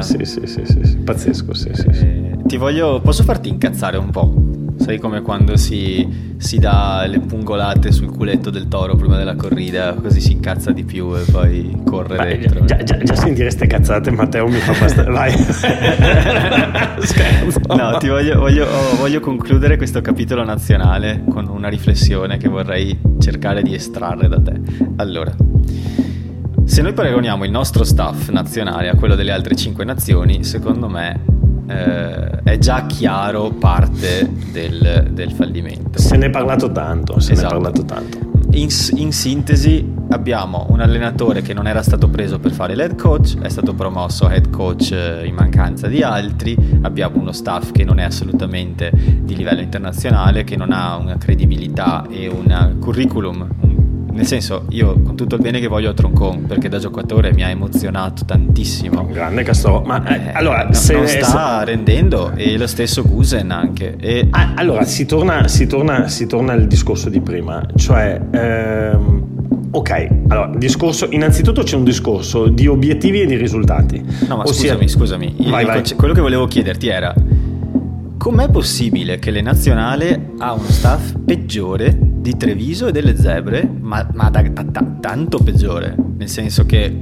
sì, 0.00 0.18
sì, 0.24 0.46
sì, 0.46 0.62
sì, 0.64 0.96
pazzesco 0.96 1.52
eh, 1.52 2.36
ti 2.46 2.56
voglio 2.56 3.00
posso 3.00 3.22
farti 3.24 3.50
incazzare 3.50 3.98
un 3.98 4.10
po' 4.10 4.55
Sai 4.86 5.00
come 5.00 5.20
quando 5.20 5.56
si, 5.56 6.06
si, 6.36 6.58
dà 6.58 7.04
le 7.08 7.18
pungolate 7.18 7.90
sul 7.90 8.08
culetto 8.08 8.50
del 8.50 8.68
toro 8.68 8.94
prima 8.94 9.16
della 9.16 9.34
corrida, 9.34 9.94
così 9.94 10.20
si 10.20 10.30
incazza 10.30 10.70
di 10.70 10.84
più 10.84 11.12
e 11.16 11.22
poi 11.28 11.82
corre 11.84 12.16
Beh, 12.16 12.38
dentro. 12.38 12.64
Già, 12.64 12.80
già, 12.84 12.96
già 12.96 13.16
sentire 13.16 13.50
ste 13.50 13.66
cazzate, 13.66 14.12
Matteo 14.12 14.46
mi 14.46 14.60
fa 14.60 14.78
bastare. 14.78 15.10
Vai. 15.10 15.32
Scherzo. 17.00 17.60
No, 17.74 17.96
ti 17.98 18.06
voglio, 18.06 18.38
voglio, 18.38 18.64
oh, 18.64 18.94
voglio 18.98 19.18
concludere 19.18 19.76
questo 19.76 20.00
capitolo 20.00 20.44
nazionale 20.44 21.24
con 21.28 21.48
una 21.48 21.66
riflessione 21.66 22.36
che 22.36 22.46
vorrei 22.46 22.96
cercare 23.18 23.62
di 23.62 23.74
estrarre 23.74 24.28
da 24.28 24.40
te. 24.40 24.60
Allora. 24.98 25.34
Se 26.64 26.80
noi 26.80 26.92
paragoniamo 26.92 27.44
il 27.44 27.50
nostro 27.50 27.82
staff 27.82 28.28
nazionale 28.28 28.88
a 28.88 28.94
quello 28.94 29.16
delle 29.16 29.32
altre 29.32 29.56
cinque 29.56 29.84
nazioni, 29.84 30.44
secondo 30.44 30.88
me 30.88 31.34
eh, 31.68 32.42
è 32.42 32.58
già 32.58 32.86
chiaro 32.86 33.50
parte 33.50 34.30
del, 34.52 35.08
del, 35.10 35.32
fallimento. 35.32 36.00
Se 36.00 36.16
ne 36.16 36.26
è 36.26 36.30
parlato 36.30 36.70
tanto, 36.70 37.18
se 37.20 37.32
esatto. 37.32 37.58
ne 37.58 37.66
è 37.66 37.70
esatto. 37.70 37.84
parlato 37.84 38.10
tanto. 38.10 38.34
In, 38.56 38.68
in, 38.94 39.12
sintesi 39.12 39.92
abbiamo 40.10 40.66
un 40.70 40.80
allenatore 40.80 41.42
che 41.42 41.52
non 41.52 41.66
era 41.66 41.82
stato 41.82 42.08
preso 42.08 42.38
per 42.38 42.52
fare 42.52 42.74
l'head 42.74 42.96
coach, 42.96 43.38
è 43.40 43.48
stato 43.48 43.74
promosso 43.74 44.30
head 44.30 44.50
coach 44.50 44.92
eh, 44.92 45.26
in 45.26 45.34
mancanza 45.34 45.88
di 45.88 46.02
altri, 46.02 46.56
abbiamo 46.82 47.20
uno 47.20 47.32
staff 47.32 47.72
che 47.72 47.84
non 47.84 47.98
è 47.98 48.04
assolutamente 48.04 48.90
di 48.94 49.34
livello 49.36 49.60
internazionale, 49.60 50.44
che 50.44 50.56
non 50.56 50.72
ha 50.72 50.96
una 50.96 51.18
credibilità 51.18 52.06
e 52.08 52.28
un 52.28 52.76
curriculum, 52.80 53.46
un 53.60 53.75
nel 54.16 54.26
senso, 54.26 54.64
io 54.70 55.00
con 55.02 55.14
tutto 55.14 55.36
il 55.36 55.42
bene 55.42 55.60
che 55.60 55.68
voglio 55.68 55.90
a 55.90 55.92
Troncon, 55.92 56.46
perché 56.46 56.68
da 56.68 56.78
giocatore 56.78 57.32
mi 57.32 57.44
ha 57.44 57.50
emozionato 57.50 58.24
tantissimo. 58.24 59.02
Un 59.02 59.12
grande 59.12 59.42
Castro. 59.42 59.82
Ma 59.84 60.04
eh, 60.04 60.32
allora, 60.32 60.64
non, 60.64 60.74
se 60.74 60.94
non 60.94 61.06
sta 61.06 61.58
se... 61.58 61.64
rendendo, 61.66 62.32
e 62.34 62.56
lo 62.56 62.66
stesso 62.66 63.02
Gusen 63.02 63.50
anche. 63.50 63.96
E... 64.00 64.26
Ah, 64.30 64.54
allora, 64.56 64.84
si 64.84 65.04
torna, 65.06 65.46
si, 65.48 65.66
torna, 65.66 66.08
si 66.08 66.26
torna 66.26 66.52
al 66.52 66.66
discorso 66.66 67.08
di 67.08 67.20
prima, 67.20 67.64
cioè. 67.76 68.20
Ehm... 68.30 69.24
Ok, 69.68 70.08
allora, 70.28 70.50
discorso, 70.56 71.08
innanzitutto 71.10 71.62
c'è 71.62 71.76
un 71.76 71.84
discorso 71.84 72.48
di 72.48 72.66
obiettivi 72.66 73.20
e 73.20 73.26
di 73.26 73.36
risultati. 73.36 74.02
No, 74.26 74.36
ma 74.36 74.44
Ossia... 74.44 74.70
scusami, 74.70 74.88
scusami. 74.88 75.50
Vai, 75.50 75.66
vai. 75.66 75.82
Quello 75.94 76.14
che 76.14 76.22
volevo 76.22 76.46
chiederti 76.46 76.88
era 76.88 77.14
com'è 78.16 78.50
possibile 78.50 79.18
che 79.18 79.30
le 79.30 79.40
nazionale 79.40 80.32
ha 80.38 80.52
uno 80.52 80.68
staff 80.68 81.14
peggiore 81.24 81.96
di 81.98 82.36
Treviso 82.36 82.88
e 82.88 82.92
delle 82.92 83.16
Zebre, 83.16 83.68
ma, 83.80 84.08
ma 84.14 84.30
da, 84.30 84.42
da, 84.42 84.62
da, 84.62 84.84
tanto 85.00 85.38
peggiore? 85.38 85.94
Nel 86.16 86.28
senso 86.28 86.66
che 86.66 87.00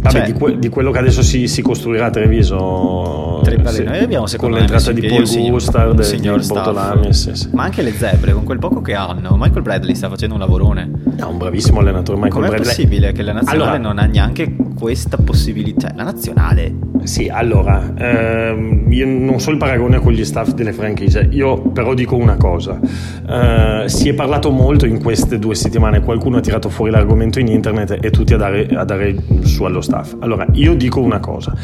Vabbè, 0.00 0.16
cioè, 0.16 0.24
di, 0.24 0.32
que- 0.32 0.58
di, 0.58 0.68
quello 0.68 0.90
che 0.90 0.98
adesso 0.98 1.22
si, 1.22 1.46
si 1.46 1.60
costruirà 1.60 2.06
a 2.06 2.10
Treviso. 2.10 3.40
Tre 3.42 3.56
Noi 3.56 3.98
abbiamo 3.98 4.26
con 4.36 4.52
l'entrata 4.52 4.92
di 4.92 5.06
Paul 5.06 5.24
Gustard, 5.50 6.14
di 6.14 6.28
Bortolami. 6.28 7.12
Sì, 7.12 7.34
sì. 7.34 7.48
Ma 7.52 7.64
anche 7.64 7.82
le 7.82 7.92
zebre, 7.92 8.32
con 8.32 8.44
quel 8.44 8.58
poco 8.58 8.80
che 8.80 8.94
hanno. 8.94 9.36
Michael 9.38 9.62
Bradley 9.62 9.94
sta 9.94 10.08
facendo 10.08 10.34
un 10.34 10.40
lavorone. 10.40 10.90
È 11.16 11.22
un 11.22 11.36
bravissimo 11.36 11.80
allenatore. 11.80 12.18
Michael 12.18 12.32
Com'è 12.32 12.48
Bradley. 12.48 12.68
possibile 12.68 13.12
che 13.12 13.22
la 13.22 13.32
nazionale 13.32 13.62
allora, 13.62 13.78
non 13.78 13.98
ha 13.98 14.06
neanche 14.06 14.56
questa 14.78 15.18
possibilità? 15.18 15.88
Cioè, 15.88 15.96
la 15.96 16.04
nazionale. 16.04 16.88
Sì, 17.04 17.28
allora, 17.28 17.92
ehm, 17.96 18.86
io 18.90 19.06
non 19.06 19.40
so 19.40 19.50
il 19.50 19.56
paragone 19.56 20.00
con 20.00 20.12
gli 20.12 20.24
staff 20.24 20.52
delle 20.52 20.72
franchigie, 20.72 21.28
io 21.30 21.60
però 21.60 21.94
dico 21.94 22.16
una 22.16 22.36
cosa. 22.36 22.78
Eh, 22.80 23.84
si 23.88 24.08
è 24.08 24.14
parlato 24.14 24.50
molto 24.50 24.86
in 24.86 25.02
queste 25.02 25.38
due 25.38 25.54
settimane, 25.54 26.00
qualcuno 26.02 26.38
ha 26.38 26.40
tirato 26.40 26.68
fuori 26.68 26.90
l'argomento 26.90 27.38
in 27.38 27.48
internet 27.48 27.98
e 28.00 28.10
tutti 28.10 28.34
a 28.34 28.36
dare, 28.36 28.66
a 28.68 28.84
dare 28.84 29.14
su 29.42 29.64
allo 29.64 29.80
staff. 29.80 29.89
Allora, 30.20 30.46
io 30.52 30.74
dico 30.74 31.00
una 31.00 31.20
cosa. 31.20 31.54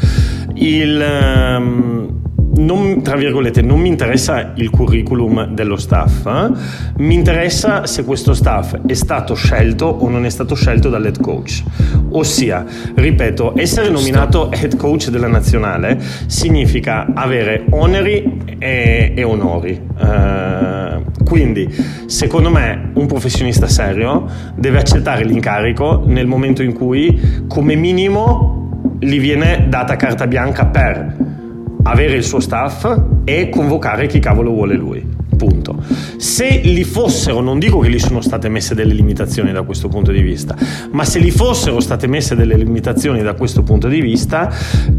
Il... 0.53 1.03
Um, 1.57 2.25
non, 2.57 3.01
tra 3.01 3.15
virgolette, 3.15 3.61
non 3.61 3.79
mi 3.79 3.87
interessa 3.87 4.53
il 4.55 4.69
curriculum 4.69 5.53
dello 5.53 5.75
staff, 5.75 6.25
eh? 6.25 6.51
mi 6.97 7.13
interessa 7.13 7.85
se 7.85 8.03
questo 8.03 8.33
staff 8.33 8.75
è 8.85 8.93
stato 8.93 9.35
scelto 9.35 9.85
o 9.85 10.09
non 10.09 10.25
è 10.25 10.29
stato 10.29 10.55
scelto 10.55 10.89
dall'head 10.89 11.21
coach. 11.21 11.63
Ossia, 12.11 12.65
ripeto, 12.95 13.53
essere 13.55 13.89
nominato 13.89 14.51
head 14.51 14.75
coach 14.75 15.09
della 15.09 15.27
nazionale 15.27 15.99
significa 16.25 17.07
avere 17.13 17.65
oneri 17.69 18.55
e, 18.57 19.13
e 19.15 19.23
onori. 19.23 19.79
Uh, 19.97 20.76
quindi, 21.23 21.67
secondo 22.05 22.49
me, 22.49 22.91
un 22.93 23.05
professionista 23.05 23.67
serio 23.67 24.25
deve 24.55 24.79
accettare 24.79 25.25
l'incarico 25.25 26.03
nel 26.05 26.27
momento 26.27 26.63
in 26.63 26.73
cui, 26.73 27.43
come 27.47 27.75
minimo, 27.75 28.95
gli 28.99 29.19
viene 29.19 29.67
data 29.69 29.95
carta 29.95 30.25
bianca 30.27 30.65
per 30.67 31.15
avere 31.83 32.15
il 32.15 32.23
suo 32.23 32.39
staff 32.39 32.89
e 33.23 33.49
convocare 33.49 34.07
chi 34.07 34.19
cavolo 34.19 34.51
vuole 34.51 34.75
lui. 34.75 35.16
Punto. 35.37 35.83
Se 36.17 36.61
li 36.63 36.83
fossero, 36.83 37.41
non 37.41 37.59
dico 37.59 37.79
che 37.79 37.89
gli 37.89 37.99
sono 37.99 38.21
state 38.21 38.49
messe 38.49 38.73
delle 38.73 38.93
limitazioni 38.93 39.51
da 39.51 39.61
questo 39.61 39.87
punto 39.87 40.11
di 40.11 40.21
vista, 40.21 40.55
ma 40.91 41.05
se 41.05 41.21
gli 41.21 41.31
fossero 41.31 41.79
state 41.79 42.07
messe 42.07 42.35
delle 42.35 42.55
limitazioni 42.55 43.21
da 43.21 43.33
questo 43.33 43.61
punto 43.61 43.87
di 43.87 44.01
vista, 44.01 44.51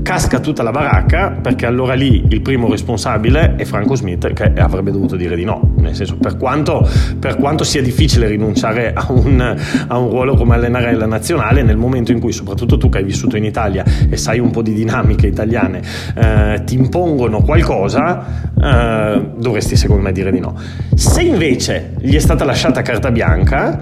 casca 0.03 0.39
tutta 0.39 0.62
la 0.62 0.70
baracca 0.70 1.30
perché 1.43 1.66
allora 1.66 1.95
lì 1.95 2.24
il 2.28 2.41
primo 2.41 2.68
responsabile 2.70 3.57
è 3.57 3.64
Franco 3.64 3.97
Smith 3.97 4.32
che 4.32 4.53
avrebbe 4.55 4.93
dovuto 4.93 5.16
dire 5.16 5.34
di 5.34 5.45
no. 5.45 5.74
Nel 5.76 5.95
senso, 5.95 6.16
per 6.16 6.36
quanto, 6.36 6.89
per 7.18 7.36
quanto 7.36 7.64
sia 7.64 7.82
difficile 7.82 8.28
rinunciare 8.28 8.93
a 8.95 9.07
un, 9.11 9.57
a 9.89 9.99
un 9.99 10.09
ruolo 10.11 10.34
come 10.36 10.55
allenare 10.55 10.95
la 10.95 11.07
nazionale, 11.07 11.62
nel 11.62 11.76
momento 11.76 12.12
in 12.12 12.20
cui, 12.20 12.32
soprattutto 12.32 12.78
tu 12.78 12.89
che 12.89 12.99
hai 12.99 13.05
vissuto 13.05 13.36
in 13.36 13.45
Italia 13.45 13.84
e 14.09 14.16
sai 14.16 14.39
un 14.39 14.51
po' 14.51 14.62
di 14.62 14.72
dinamiche 14.72 15.26
italiane, 15.26 15.82
eh, 16.14 16.62
ti 16.64 16.74
impongono 16.74 17.43
qualcosa, 17.43 18.51
eh, 18.61 19.30
dovresti 19.36 19.76
secondo 19.76 20.03
me 20.03 20.12
dire 20.12 20.28
dire 20.29 20.33
di 20.33 20.41
no. 20.41 20.55
Se 20.95 21.22
invece 21.22 21.95
gli 21.99 22.14
è 22.14 22.20
stata 22.20 22.45
lasciata 22.45 22.83
carta 22.83 23.11
bianca, 23.11 23.81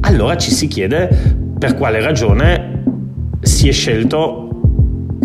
allora 0.00 0.36
ci 0.36 0.50
si 0.50 0.66
chiede 0.66 1.08
per 1.58 1.74
quale 1.74 2.00
ragione 2.00 2.82
si 3.40 3.68
è 3.68 3.72
scelto 3.72 4.45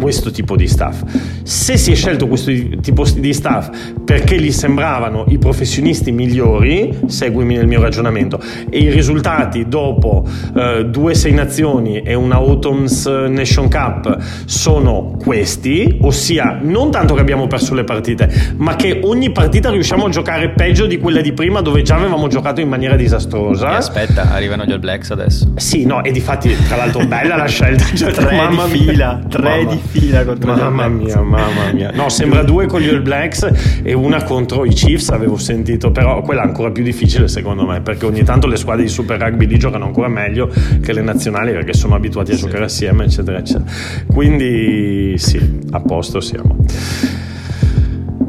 questo 0.02 0.32
tipo 0.32 0.56
di 0.56 0.68
staff. 0.68 1.04
Se 1.44 1.78
si 1.78 1.92
è 1.92 1.96
scelto 1.96 2.28
questo 2.28 2.52
tipo 2.82 3.06
di 3.16 3.34
staff 3.34 3.70
perché 4.04 4.42
gli 4.42 4.52
sembravano 4.52 5.26
i 5.28 5.38
professionisti 5.38 6.12
migliori, 6.12 6.98
seguimi 7.06 7.56
nel 7.56 7.68
mio 7.68 7.82
ragionamento, 7.82 8.42
e 8.70 8.80
i 8.80 8.90
risultati 8.90 9.68
dopo 9.68 10.26
eh, 10.56 10.86
due 10.86 11.14
sei 11.14 11.34
nazioni 11.34 12.02
e 12.02 12.16
una 12.16 12.36
Autumn's 12.36 13.06
Nation 13.06 13.70
Cup 13.70 14.18
sono 14.46 15.16
questi, 15.22 16.00
ossia 16.02 16.60
non 16.62 16.90
tanto 16.90 17.14
che 17.14 17.22
abbiamo 17.22 17.46
perso 17.48 17.74
le 17.76 17.84
partite, 17.84 18.54
ma 18.58 18.76
che 18.76 19.00
ogni 19.04 19.32
partita 19.32 19.70
riusciamo 19.70 20.06
a 20.06 20.10
giocare 20.10 20.50
peggio 20.50 20.88
di 20.88 20.98
quella 20.98 21.22
di 21.22 21.32
prima 21.34 21.62
dove 21.62 21.84
già 21.84 21.96
avevamo 21.96 22.28
giocato 22.28 22.60
in 22.60 22.68
maniera 22.68 22.96
disastrosa. 22.96 23.72
E 23.72 23.76
aspetta, 23.76 24.32
arrivano 24.32 24.66
gli 24.66 24.72
All 24.72 24.80
Blacks 24.80 25.12
adesso. 25.12 25.52
Sì, 25.58 25.86
no, 25.86 26.04
e 26.04 26.12
di 26.12 26.20
fatti 26.20 26.56
tra 26.68 26.76
l'altro 26.76 27.06
bella 27.06 27.36
la 27.36 27.48
scelta, 27.48 27.86
cioè, 27.94 28.12
tre 28.12 28.36
mamma 28.36 28.66
di 28.66 28.80
fila, 28.80 29.22
tre 29.30 29.42
mamma. 29.42 29.72
di 29.72 29.80
fila 29.92 30.24
contro 30.24 30.56
mamma 30.56 30.88
gli 30.88 31.04
mia, 31.04 31.22
mamma 31.22 31.72
mia. 31.74 31.92
No, 31.94 32.08
sembra 32.10 32.44
due 32.44 32.66
con 32.66 32.80
gli 32.80 32.88
All 32.88 33.02
Blacks 33.02 33.82
e 33.84 33.94
una 33.94 34.24
contro 34.24 34.66
i 34.66 34.70
Chiefs, 34.70 35.10
avevo 35.10 35.38
sentito, 35.38 35.92
però 35.92 36.22
quella 36.22 36.44
è 36.44 36.46
ancora 36.46 36.72
più 36.72 36.84
difficile 36.84 37.28
secondo 37.28 37.66
me, 37.66 37.82
perché 37.82 38.06
ogni 38.06 38.24
tanto 38.24 38.48
le 38.48 38.56
squadre 38.56 38.84
di 38.84 38.90
Super 38.90 39.20
Rugby 39.20 39.46
lì 39.46 39.58
giocano 39.58 39.86
ancora 39.86 40.08
meglio 40.08 40.50
che 40.82 40.94
le 40.94 41.02
nazionali 41.02 41.52
perché 41.52 41.74
sono 41.74 41.96
abituati 41.96 42.32
a 42.32 42.36
giocare 42.36 42.64
assieme, 42.64 43.04
eccetera, 43.04 43.38
eccetera. 43.38 43.66
Quindi 44.08 45.16
sì, 45.18 45.60
a 45.72 45.80
posto 45.82 46.22
siamo. 46.22 46.56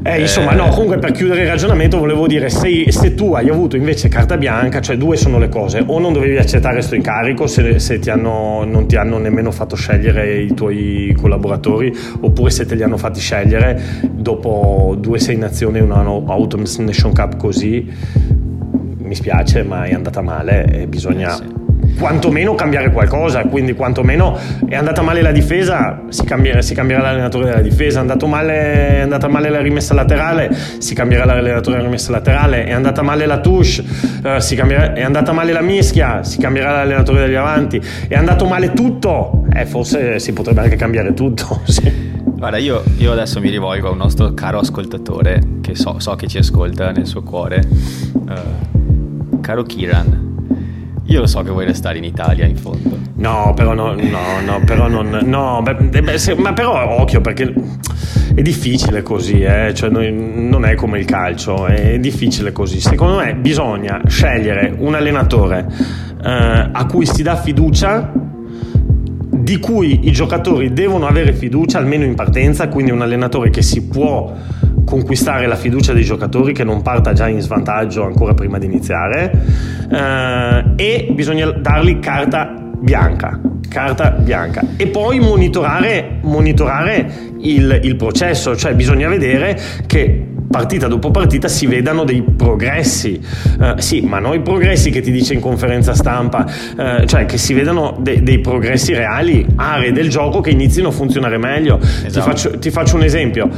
Eh, 0.04 0.20
insomma, 0.20 0.52
no, 0.52 0.68
comunque 0.68 0.98
per 0.98 1.12
chiudere 1.12 1.42
il 1.42 1.48
ragionamento 1.48 1.98
volevo 1.98 2.26
dire, 2.26 2.50
se, 2.50 2.90
se, 2.90 3.14
tu 3.14 3.34
hai 3.34 3.48
avuto 3.48 3.76
invece 3.76 4.08
carta 4.08 4.36
bianca, 4.36 4.80
cioè 4.80 4.96
due 4.96 5.16
sono 5.16 5.38
le 5.38 5.48
cose, 5.48 5.82
o 5.86 5.98
non 6.00 6.12
dovevi 6.12 6.36
accettare 6.38 6.74
questo 6.74 6.96
incarico 6.96 7.46
se, 7.46 7.78
se 7.78 7.98
ti 8.00 8.10
hanno, 8.10 8.64
non 8.64 8.88
ti 8.88 8.96
hanno 8.96 9.18
nemmeno 9.18 9.52
fatto 9.52 9.76
scegliere 9.76 10.40
i 10.40 10.54
tuoi 10.54 11.14
collaboratori, 11.16 11.92
oppure 12.20 12.50
se 12.50 12.66
te 12.66 12.74
li 12.74 12.82
hanno 12.82 12.96
fatti 12.96 13.20
scegliere 13.20 13.80
dopo 14.10 14.96
due 14.98 15.20
sei 15.20 15.36
nazioni 15.36 15.78
e 15.78 15.82
una 15.82 16.00
Autumn 16.00 16.64
Nation 16.78 17.14
Cup 17.14 17.36
così, 17.36 17.88
mi 18.98 19.14
spiace 19.14 19.62
ma 19.62 19.84
è 19.84 19.94
andata 19.94 20.20
male 20.20 20.64
e 20.82 20.86
bisogna... 20.88 21.32
Eh 21.32 21.36
sì 21.36 21.61
quantomeno 21.98 22.54
cambiare 22.54 22.90
qualcosa, 22.90 23.42
quindi 23.42 23.74
quantomeno 23.74 24.38
è 24.66 24.74
andata 24.74 25.02
male 25.02 25.22
la 25.22 25.32
difesa, 25.32 26.02
si, 26.08 26.24
cambierà, 26.24 26.62
si 26.62 26.74
cambierà 26.74 27.02
l'allenatore 27.02 27.46
della 27.46 27.60
difesa, 27.60 28.00
è, 28.00 28.26
male, 28.26 28.88
è, 28.88 29.00
andata 29.00 29.28
male 29.28 29.50
la 29.50 29.60
rimessa 29.60 29.94
laterale, 29.94 30.54
si 30.78 30.94
cambierà 30.94 31.24
l'allenatore 31.24 31.76
della 31.76 31.88
rimessa 31.88 32.10
laterale, 32.10 32.64
è 32.64 32.72
andata 32.72 33.02
male 33.02 33.26
la 33.26 33.40
touche, 33.40 33.82
uh, 34.24 34.38
cambierà, 34.56 34.92
è 34.94 35.02
andata 35.02 35.32
male 35.32 35.52
la 35.52 35.62
mischia, 35.62 36.22
si 36.22 36.38
cambierà 36.38 36.72
l'allenatore 36.72 37.20
degli 37.26 37.34
avanti, 37.34 37.80
è 38.08 38.14
andato 38.14 38.46
male 38.46 38.72
tutto, 38.72 39.44
eh, 39.52 39.66
forse 39.66 40.18
si 40.18 40.32
potrebbe 40.32 40.60
anche 40.60 40.76
cambiare 40.76 41.14
tutto. 41.14 41.60
sì. 41.66 42.10
Guarda, 42.24 42.56
io, 42.56 42.82
io, 42.98 43.12
adesso 43.12 43.38
mi 43.40 43.50
rivolgo 43.50 43.88
a 43.88 43.90
un 43.92 43.98
nostro 43.98 44.34
caro 44.34 44.58
ascoltatore 44.58 45.40
che 45.60 45.76
so, 45.76 46.00
so 46.00 46.16
che 46.16 46.26
ci 46.26 46.38
ascolta 46.38 46.90
nel 46.90 47.06
suo 47.06 47.22
cuore, 47.22 47.62
uh, 48.12 49.40
caro 49.40 49.62
Kiran. 49.62 50.31
Io 51.04 51.20
lo 51.20 51.26
so 51.26 51.42
che 51.42 51.50
vuoi 51.50 51.64
restare 51.64 51.98
in 51.98 52.04
Italia 52.04 52.46
in 52.46 52.56
fondo. 52.56 52.98
No, 53.16 53.52
però 53.54 53.74
no, 53.74 53.94
no, 53.94 54.40
no, 54.44 54.60
però 54.64 54.88
non. 54.88 55.20
No, 55.24 55.60
beh, 55.62 56.02
beh, 56.02 56.18
se, 56.18 56.34
ma 56.34 56.52
però 56.52 57.00
occhio 57.00 57.20
perché 57.20 57.52
è 58.34 58.40
difficile 58.40 59.02
così, 59.02 59.42
eh? 59.42 59.72
cioè, 59.74 59.90
non 59.90 60.64
è 60.64 60.74
come 60.74 60.98
il 60.98 61.04
calcio, 61.04 61.66
è 61.66 61.98
difficile 61.98 62.52
così. 62.52 62.80
Secondo 62.80 63.16
me 63.16 63.34
bisogna 63.34 64.00
scegliere 64.06 64.74
un 64.78 64.94
allenatore 64.94 65.66
eh, 66.24 66.70
a 66.72 66.86
cui 66.86 67.04
si 67.04 67.22
dà 67.22 67.36
fiducia 67.36 68.12
di 69.42 69.58
cui 69.58 70.06
i 70.06 70.12
giocatori 70.12 70.72
devono 70.72 71.06
avere 71.06 71.32
fiducia 71.32 71.78
almeno 71.78 72.04
in 72.04 72.14
partenza, 72.14 72.68
quindi 72.68 72.92
un 72.92 73.02
allenatore 73.02 73.50
che 73.50 73.60
si 73.60 73.86
può 73.86 74.32
conquistare 74.84 75.46
la 75.46 75.56
fiducia 75.56 75.92
dei 75.92 76.04
giocatori 76.04 76.52
che 76.52 76.64
non 76.64 76.82
parta 76.82 77.12
già 77.12 77.28
in 77.28 77.40
svantaggio 77.40 78.04
ancora 78.04 78.34
prima 78.34 78.58
di 78.58 78.66
iniziare 78.66 79.32
eh, 79.90 80.64
e 80.76 81.08
bisogna 81.12 81.50
dargli 81.50 81.98
carta 81.98 82.70
bianca 82.78 83.40
carta 83.68 84.10
bianca 84.10 84.62
e 84.76 84.88
poi 84.88 85.18
monitorare, 85.18 86.18
monitorare 86.22 87.30
il, 87.38 87.80
il 87.82 87.96
processo 87.96 88.54
cioè 88.54 88.74
bisogna 88.74 89.08
vedere 89.08 89.58
che 89.86 90.26
partita 90.52 90.86
dopo 90.86 91.10
partita 91.10 91.48
si 91.48 91.66
vedano 91.66 92.04
dei 92.04 92.22
progressi. 92.22 93.18
Uh, 93.58 93.78
sì, 93.78 94.02
ma 94.02 94.18
non 94.18 94.34
i 94.34 94.42
progressi 94.42 94.90
che 94.90 95.00
ti 95.00 95.10
dice 95.10 95.32
in 95.32 95.40
conferenza 95.40 95.94
stampa, 95.94 96.44
uh, 96.46 97.04
cioè 97.06 97.24
che 97.24 97.38
si 97.38 97.54
vedano 97.54 97.96
de- 97.98 98.22
dei 98.22 98.38
progressi 98.40 98.92
reali, 98.92 99.44
aree 99.56 99.92
del 99.92 100.10
gioco 100.10 100.40
che 100.40 100.50
inizino 100.50 100.88
a 100.88 100.90
funzionare 100.92 101.38
meglio. 101.38 101.80
Esatto. 101.80 102.10
Ti, 102.12 102.20
faccio, 102.20 102.58
ti 102.58 102.70
faccio 102.70 102.96
un 102.96 103.02
esempio. 103.02 103.48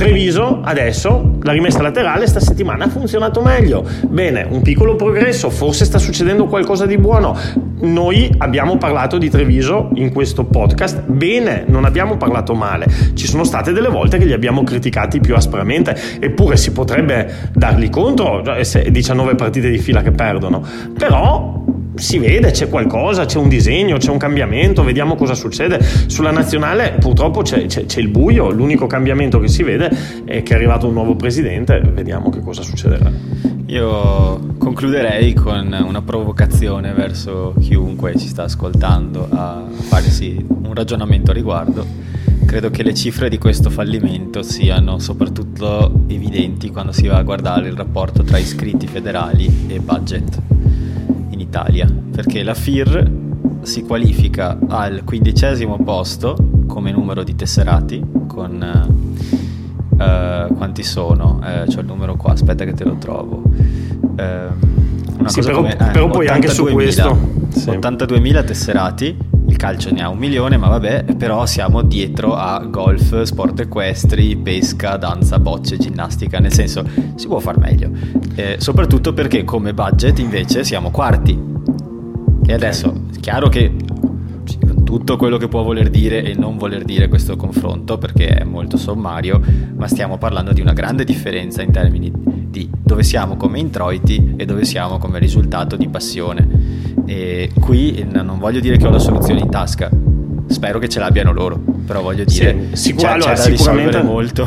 Treviso 0.00 0.62
adesso 0.64 1.36
la 1.42 1.52
rimessa 1.52 1.82
laterale 1.82 2.26
sta 2.26 2.40
settimana 2.40 2.86
ha 2.86 2.88
funzionato 2.88 3.42
meglio. 3.42 3.84
Bene, 4.08 4.46
un 4.48 4.62
piccolo 4.62 4.96
progresso, 4.96 5.50
forse 5.50 5.84
sta 5.84 5.98
succedendo 5.98 6.46
qualcosa 6.46 6.86
di 6.86 6.96
buono. 6.96 7.36
Noi 7.80 8.34
abbiamo 8.38 8.78
parlato 8.78 9.18
di 9.18 9.28
Treviso 9.28 9.90
in 9.96 10.10
questo 10.10 10.46
podcast, 10.46 11.02
bene, 11.02 11.64
non 11.66 11.84
abbiamo 11.84 12.16
parlato 12.16 12.54
male. 12.54 12.86
Ci 13.12 13.26
sono 13.26 13.44
state 13.44 13.72
delle 13.72 13.88
volte 13.88 14.16
che 14.16 14.24
li 14.24 14.32
abbiamo 14.32 14.64
criticati 14.64 15.20
più 15.20 15.34
aspramente, 15.34 15.94
eppure 16.18 16.56
si 16.56 16.72
potrebbe 16.72 17.50
dargli 17.52 17.90
contro, 17.90 18.40
19 18.40 19.28
cioè, 19.28 19.36
partite 19.36 19.68
di 19.68 19.76
fila 19.76 20.00
che 20.00 20.12
perdono. 20.12 20.64
Però 20.96 21.62
si 21.94 22.18
vede, 22.18 22.50
c'è 22.50 22.68
qualcosa, 22.68 23.24
c'è 23.24 23.38
un 23.38 23.48
disegno, 23.48 23.96
c'è 23.96 24.10
un 24.10 24.18
cambiamento, 24.18 24.82
vediamo 24.82 25.14
cosa 25.14 25.34
succede. 25.34 25.80
Sulla 26.06 26.30
nazionale 26.30 26.96
purtroppo 26.98 27.42
c'è, 27.42 27.66
c'è, 27.66 27.86
c'è, 27.86 28.00
il 28.00 28.08
buio, 28.08 28.50
l'unico 28.50 28.86
cambiamento 28.86 29.38
che 29.38 29.48
si 29.48 29.62
vede 29.62 29.90
è 30.24 30.42
che 30.42 30.52
è 30.52 30.56
arrivato 30.56 30.86
un 30.86 30.94
nuovo 30.94 31.16
presidente, 31.16 31.80
vediamo 31.80 32.30
che 32.30 32.40
cosa 32.40 32.62
succederà. 32.62 33.10
Io 33.66 34.54
concluderei 34.58 35.32
con 35.32 35.84
una 35.86 36.02
provocazione 36.02 36.92
verso 36.92 37.54
chiunque 37.60 38.16
ci 38.16 38.26
sta 38.26 38.44
ascoltando 38.44 39.28
a 39.30 39.64
farsi 39.70 40.44
un 40.48 40.74
ragionamento 40.74 41.30
a 41.30 41.34
riguardo. 41.34 41.86
Credo 42.46 42.70
che 42.70 42.82
le 42.82 42.94
cifre 42.94 43.28
di 43.28 43.38
questo 43.38 43.70
fallimento 43.70 44.42
siano 44.42 44.98
soprattutto 44.98 46.02
evidenti 46.08 46.70
quando 46.70 46.90
si 46.90 47.06
va 47.06 47.18
a 47.18 47.22
guardare 47.22 47.68
il 47.68 47.76
rapporto 47.76 48.24
tra 48.24 48.38
iscritti 48.38 48.88
federali 48.88 49.66
e 49.68 49.78
budget 49.78 50.42
in 51.50 51.56
Italia, 51.56 51.86
perché 52.12 52.42
la 52.42 52.54
FIR 52.54 53.10
si 53.62 53.82
qualifica 53.82 54.56
al 54.68 55.02
quindicesimo 55.04 55.82
posto 55.82 56.36
come 56.66 56.92
numero 56.92 57.24
di 57.24 57.34
tesserati, 57.34 58.02
con 58.28 58.92
uh, 59.90 60.54
quanti 60.54 60.82
sono? 60.84 61.40
Eh, 61.44 61.64
c'ho 61.66 61.80
il 61.80 61.86
numero 61.86 62.14
qua, 62.14 62.32
aspetta 62.32 62.64
che 62.64 62.72
te 62.72 62.84
lo 62.84 62.94
trovo. 62.96 63.42
Uh, 63.42 65.26
sì, 65.26 65.40
però, 65.40 65.56
come, 65.56 65.72
eh, 65.72 65.90
però 65.90 66.08
poi 66.08 66.28
anche 66.28 66.48
su 66.48 66.64
questo 66.66 67.18
sì. 67.48 67.68
82.000 67.70 68.44
tesserati 68.44 69.16
il 69.50 69.56
calcio 69.56 69.92
ne 69.92 70.02
ha 70.02 70.08
un 70.08 70.16
milione, 70.16 70.56
ma 70.56 70.68
vabbè, 70.68 71.16
però 71.16 71.44
siamo 71.44 71.82
dietro 71.82 72.34
a 72.34 72.60
golf, 72.60 73.22
sport 73.22 73.60
equestri, 73.60 74.36
pesca, 74.36 74.96
danza, 74.96 75.40
bocce, 75.40 75.76
ginnastica, 75.76 76.38
nel 76.38 76.52
senso 76.52 76.84
si 77.16 77.26
può 77.26 77.40
far 77.40 77.58
meglio. 77.58 77.90
Eh, 78.36 78.56
soprattutto 78.58 79.12
perché 79.12 79.42
come 79.44 79.74
budget 79.74 80.20
invece 80.20 80.62
siamo 80.62 80.90
quarti. 80.90 81.38
E 82.46 82.52
adesso, 82.52 83.02
chiaro 83.20 83.48
che 83.48 83.74
tutto 84.84 85.16
quello 85.16 85.36
che 85.36 85.48
può 85.48 85.62
voler 85.62 85.90
dire 85.90 86.22
e 86.22 86.34
non 86.34 86.56
voler 86.56 86.84
dire 86.84 87.08
questo 87.08 87.36
confronto 87.36 87.98
perché 87.98 88.28
è 88.28 88.44
molto 88.44 88.76
sommario, 88.76 89.40
ma 89.76 89.86
stiamo 89.88 90.16
parlando 90.16 90.52
di 90.52 90.60
una 90.60 90.72
grande 90.72 91.04
differenza 91.04 91.62
in 91.62 91.72
termini 91.72 92.12
di 92.14 92.68
dove 92.82 93.04
siamo 93.04 93.36
come 93.36 93.60
introiti 93.60 94.34
e 94.36 94.44
dove 94.44 94.64
siamo 94.64 94.98
come 94.98 95.18
risultato 95.20 95.76
di 95.76 95.88
passione. 95.88 96.89
E 97.06 97.50
qui 97.60 98.06
non 98.10 98.38
voglio 98.38 98.60
dire 98.60 98.76
che 98.76 98.86
ho 98.86 98.90
la 98.90 98.98
soluzione 98.98 99.40
in 99.40 99.50
tasca, 99.50 99.90
spero 100.50 100.78
che 100.78 100.88
ce 100.88 100.98
l'abbiano 100.98 101.32
loro, 101.32 101.58
però 101.86 102.02
voglio 102.02 102.24
dire, 102.24 102.68
sì, 102.72 102.76
sicur- 102.76 103.06
c'è, 103.06 103.12
allora, 103.12 103.36
sicuramente, 103.36 104.02
molto. 104.02 104.46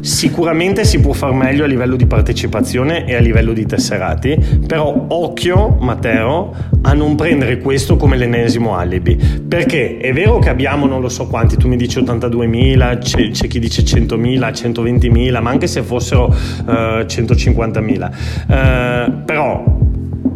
Sicuramente 0.00 0.84
si 0.84 1.00
può 1.00 1.14
far 1.14 1.32
meglio 1.32 1.64
a 1.64 1.66
livello 1.66 1.96
di 1.96 2.04
partecipazione 2.04 3.06
e 3.06 3.14
a 3.14 3.20
livello 3.20 3.54
di 3.54 3.64
tesserati, 3.64 4.38
però 4.66 5.06
occhio, 5.08 5.78
Matteo, 5.80 6.52
a 6.82 6.92
non 6.92 7.14
prendere 7.14 7.58
questo 7.58 7.96
come 7.96 8.18
l'ennesimo 8.18 8.76
alibi, 8.76 9.16
perché 9.16 9.96
è 9.96 10.12
vero 10.12 10.38
che 10.40 10.50
abbiamo 10.50 10.84
non 10.86 11.00
lo 11.00 11.08
so 11.08 11.26
quanti, 11.26 11.56
tu 11.56 11.68
mi 11.68 11.76
dici 11.76 11.98
82.000, 12.00 12.98
c'è, 12.98 13.30
c'è 13.30 13.46
chi 13.46 13.58
dice 13.58 13.82
100.000, 13.82 14.52
120.000, 14.52 15.40
ma 15.40 15.48
anche 15.48 15.66
se 15.66 15.82
fossero 15.82 16.26
uh, 16.26 16.72
150.000, 17.06 19.08
uh, 19.08 19.24
però 19.24 19.64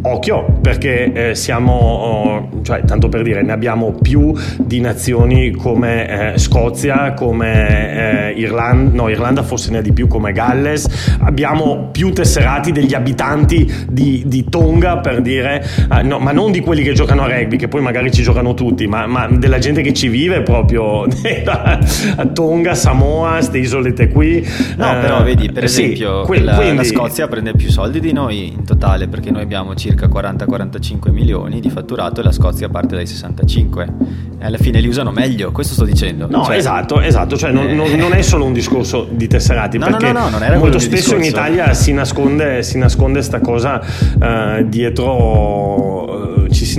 occhio 0.03 0.59
perché 0.61 1.13
eh, 1.31 1.35
siamo, 1.35 1.73
oh, 1.73 2.49
cioè, 2.63 2.83
tanto 2.85 3.09
per 3.09 3.23
dire, 3.23 3.43
ne 3.43 3.53
abbiamo 3.53 3.93
più 3.93 4.35
di 4.59 4.81
nazioni 4.81 5.51
come 5.51 6.33
eh, 6.35 6.39
Scozia, 6.39 7.15
come 7.15 8.31
eh, 8.31 8.39
Irlanda, 8.39 8.95
no 8.95 9.09
Irlanda 9.09 9.43
forse 9.43 9.71
ne 9.71 9.79
ha 9.79 9.83
di 9.83 9.93
più 9.93 10.07
come 10.07 10.33
Galles, 10.33 11.17
abbiamo 11.21 11.89
più 11.91 12.13
tesserati 12.13 12.73
degli 12.73 12.95
abitanti 12.95 13.87
di, 13.89 14.23
di 14.27 14.45
Tonga 14.49 14.99
per 14.99 15.21
dire, 15.21 15.65
eh, 15.93 16.03
no, 16.03 16.19
ma 16.19 16.33
non 16.33 16.53
di 16.53 16.61
quelli 16.61 16.83
che 16.83 16.93
giocano 16.93 17.23
a 17.23 17.27
rugby, 17.29 17.57
che 17.57 17.69
poi 17.69 17.83
magari 17.83 18.13
ci 18.13 18.23
giocano 18.23 18.55
tutti, 18.55 18.87
ma, 18.87 19.07
ma 19.07 19.27
della 19.29 19.59
gente 19.59 19.83
che 19.83 19.93
ci 19.93 20.09
vive 20.09 20.43
proprio 20.43 21.03
a 21.03 22.27
Tonga, 22.33 22.75
Samoa, 22.75 23.33
queste 23.33 23.59
isolette 23.59 24.09
qui. 24.09 24.47
No, 24.77 24.99
però 25.01 25.23
vedi, 25.23 25.51
per 25.51 25.65
esempio, 25.65 26.21
sì, 26.21 26.27
que- 26.27 26.41
la, 26.41 26.55
quindi... 26.55 26.77
la 26.77 26.85
Scozia 26.85 27.27
prende 27.29 27.53
più 27.53 27.71
soldi 27.71 28.01
di 28.01 28.13
noi 28.13 28.53
in 28.53 28.65
totale 28.65 29.09
perché 29.09 29.31
noi 29.31 29.43
abbiamo 29.43 29.75
circa 29.75 29.88
circa 29.89 30.07
40-45 30.07 31.11
milioni 31.11 31.61
di 31.61 31.71
fatturato 31.71 32.21
e 32.21 32.25
la 32.25 32.33
Scozia 32.33 32.69
parte 32.69 32.95
dai 32.95 33.07
65. 33.07 33.89
E 34.39 34.45
alla 34.45 34.59
fine 34.59 34.81
li 34.81 34.87
usano 34.87 35.11
meglio, 35.11 35.51
questo 35.51 35.73
sto 35.73 35.85
dicendo. 35.85 36.27
No, 36.29 36.45
cioè, 36.45 36.57
esatto, 36.57 37.01
esatto, 37.01 37.37
cioè, 37.37 37.51
non, 37.51 37.75
non, 37.75 37.91
non, 37.93 38.13
è 38.13 38.23
solo 38.23 38.45
un 38.45 38.53
discorso 38.53 39.09
di 39.11 39.27
tesserati, 39.27 39.79
no, 39.79 39.87
perché 39.87 40.13
no, 40.13 40.29
no, 40.29 40.39
molto 40.59 40.79
spesso 40.79 41.17
in 41.17 41.25
Italia 41.25 41.73
si 41.73 41.93
nasconde, 41.93 42.63
si 42.63 42.79
nasconde 42.79 43.23
sta 43.23 43.41
cosa 43.41 43.81
uh, 43.81 44.63
dietro, 44.69 46.28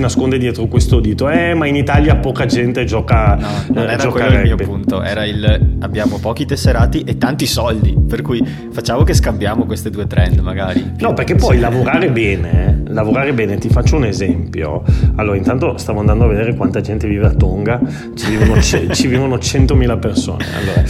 nasconde 0.00 0.38
dietro 0.38 0.66
questo 0.66 0.98
dito, 0.98 1.28
eh, 1.28 1.52
ma 1.52 1.66
inItalia 1.66 2.16
poca 2.16 2.46
gente 2.46 2.84
gioca. 2.84 3.34
No, 3.34 3.48
non 3.74 3.84
uh, 3.84 3.90
era 3.90 4.06
quello 4.06 4.36
il 4.36 4.42
mio 4.42 4.56
punto, 4.56 5.02
era 5.02 5.26
il 5.26 5.76
abbiamo 5.80 6.18
pochi 6.18 6.46
tesserati 6.46 7.02
e 7.02 7.18
tanti 7.18 7.46
soldi, 7.46 7.94
per 8.08 8.22
cui 8.22 8.42
facciamo 8.70 9.02
che 9.02 9.12
scambiamo 9.12 9.66
queste 9.66 9.90
due 9.90 10.06
trend 10.06 10.38
magari. 10.38 10.92
No, 10.98 11.12
perché 11.12 11.34
poi 11.34 11.56
sì. 11.56 11.60
lavorare 11.60 12.10
bene, 12.10 12.82
lavorare 12.88 13.34
bene, 13.34 13.58
ti 13.58 13.68
faccio 13.68 13.96
un 13.96 14.06
esempio. 14.06 14.82
Allora, 15.16 15.36
intanto 15.36 15.76
stavo 15.76 16.00
andando 16.00 16.24
a 16.24 16.28
vedere 16.28 16.54
quanta 16.54 16.80
gente 16.80 17.06
vive 17.06 17.26
a 17.26 17.34
Tonga, 17.34 17.78
ci 18.14 18.30
vivono, 18.30 18.58
ci 18.62 19.06
vivono 19.06 19.36
100.000 19.36 19.98
persone. 19.98 20.46
Allora, 20.56 20.82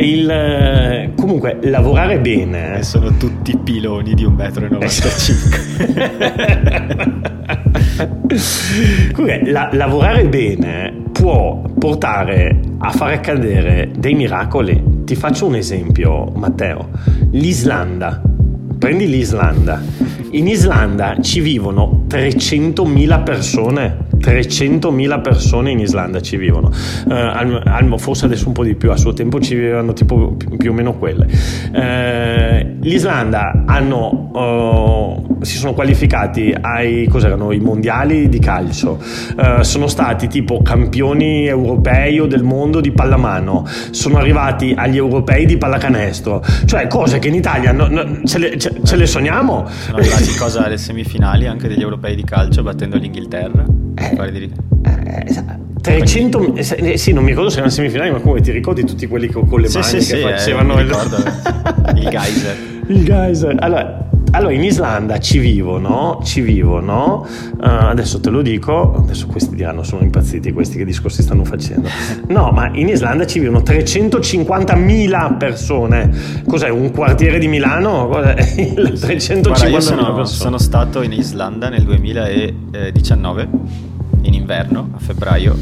il, 0.00 0.28
eh, 0.28 1.12
comunque, 1.16 1.58
lavorare 1.62 2.18
bene... 2.18 2.78
E 2.78 2.82
sono 2.82 3.16
tutti 3.16 3.56
piloni 3.56 4.14
di 4.14 4.24
1,95 4.24 6.98
m. 6.98 7.34
la, 9.44 9.68
lavorare 9.72 10.26
bene 10.26 11.04
può 11.12 11.62
portare 11.78 12.60
a 12.78 12.90
fare 12.90 13.14
accadere 13.14 13.90
dei 13.96 14.14
miracoli. 14.14 15.04
Ti 15.04 15.14
faccio 15.14 15.46
un 15.46 15.56
esempio, 15.56 16.32
Matteo. 16.34 16.90
L'Islanda. 17.30 18.20
Prendi 18.78 19.08
l'Islanda. 19.08 19.82
In 20.32 20.46
Islanda 20.48 21.16
ci 21.20 21.40
vivono 21.40 22.04
300.000 22.08 23.22
persone 23.22 24.05
300.000 24.26 25.20
persone 25.20 25.70
in 25.70 25.78
Islanda 25.78 26.20
ci 26.20 26.36
vivono, 26.36 26.68
uh, 26.68 27.98
forse 27.98 28.24
adesso 28.24 28.48
un 28.48 28.54
po' 28.54 28.64
di 28.64 28.74
più, 28.74 28.90
a 28.90 28.96
suo 28.96 29.12
tempo 29.12 29.40
ci 29.40 29.54
vivevano 29.54 29.92
tipo 29.92 30.36
più 30.58 30.72
o 30.72 30.74
meno 30.74 30.94
quelle. 30.94 31.26
Uh, 31.72 32.74
L'Islanda 32.80 33.64
hanno, 33.66 34.30
uh, 34.32 35.44
si 35.44 35.56
sono 35.56 35.74
qualificati 35.74 36.54
ai 36.60 37.08
i 37.16 37.60
mondiali 37.60 38.28
di 38.28 38.38
calcio, 38.38 39.00
sono 39.60 39.86
stati 39.86 40.28
tipo 40.28 40.62
campioni 40.62 41.46
europei 41.46 42.18
o 42.20 42.26
del 42.26 42.42
mondo 42.42 42.80
di 42.80 42.90
pallamano, 42.92 43.66
sono 43.90 44.18
arrivati 44.18 44.74
agli 44.76 44.96
europei 44.96 45.46
di 45.46 45.56
pallacanestro, 45.56 46.44
cioè 46.64 46.86
cose 46.86 47.18
che 47.18 47.28
in 47.28 47.34
Italia 47.34 47.72
no, 47.72 47.86
no, 47.88 48.20
ce, 48.24 48.38
le, 48.38 48.58
ce, 48.58 48.72
ce, 48.82 48.96
le, 48.96 49.06
sogniamo. 49.06 49.66
Sono 49.68 49.96
arrivati 49.98 50.34
cosa 50.36 50.64
alle 50.64 50.78
semifinali 50.78 51.46
anche 51.46 51.68
degli 51.68 51.82
europei 51.82 52.14
di 52.14 52.24
calcio 52.24 52.62
battendo 52.62 52.96
l'Inghilterra. 52.96 53.85
Eh, 53.98 54.50
eh, 54.82 55.64
300 55.80 56.54
eh, 56.56 56.92
eh, 56.92 56.98
sì 56.98 57.12
non 57.12 57.22
mi 57.22 57.30
ricordo 57.30 57.48
se 57.48 57.56
erano 57.56 57.70
semifinali 57.70 58.10
ma 58.10 58.18
comunque 58.18 58.42
ti 58.42 58.50
ricordi 58.50 58.84
tutti 58.84 59.06
quelli 59.06 59.28
con, 59.28 59.48
con 59.48 59.60
le 59.60 59.68
sì, 59.68 59.78
mani 59.78 59.88
sì, 59.88 59.96
che 59.96 60.16
sì, 60.16 60.22
facevano 60.22 60.78
eh, 60.78 60.82
il... 60.82 60.88
il 61.94 62.08
geyser. 62.10 62.56
Il 62.88 63.04
geyser. 63.04 63.56
Allora 63.58 64.08
allora 64.32 64.52
in 64.52 64.64
Islanda 64.64 65.18
ci 65.18 65.38
vivono, 65.38 66.20
ci 66.22 66.40
vivono, 66.40 67.26
uh, 67.26 67.56
adesso 67.58 68.20
te 68.20 68.30
lo 68.30 68.42
dico, 68.42 68.94
adesso 68.94 69.26
questi 69.26 69.54
diranno 69.54 69.82
sono 69.82 70.02
impazziti 70.02 70.52
questi 70.52 70.76
che 70.76 70.84
discorsi 70.84 71.22
stanno 71.22 71.44
facendo. 71.44 71.88
No, 72.28 72.50
ma 72.50 72.70
in 72.72 72.88
Islanda 72.88 73.26
ci 73.26 73.38
vivono 73.38 73.60
350.000 73.60 75.36
persone. 75.36 76.10
Cos'è? 76.46 76.68
Un 76.68 76.90
quartiere 76.90 77.38
di 77.38 77.48
Milano? 77.48 78.08
Cos'è? 78.08 78.34
350.000 78.34 79.78
sono, 79.78 80.14
persone. 80.14 80.24
Sono 80.26 80.58
stato 80.58 81.02
in 81.02 81.12
Islanda 81.12 81.68
nel 81.68 81.84
2019, 81.84 83.48
in 84.22 84.34
inverno, 84.34 84.90
a 84.94 84.98
febbraio, 84.98 85.56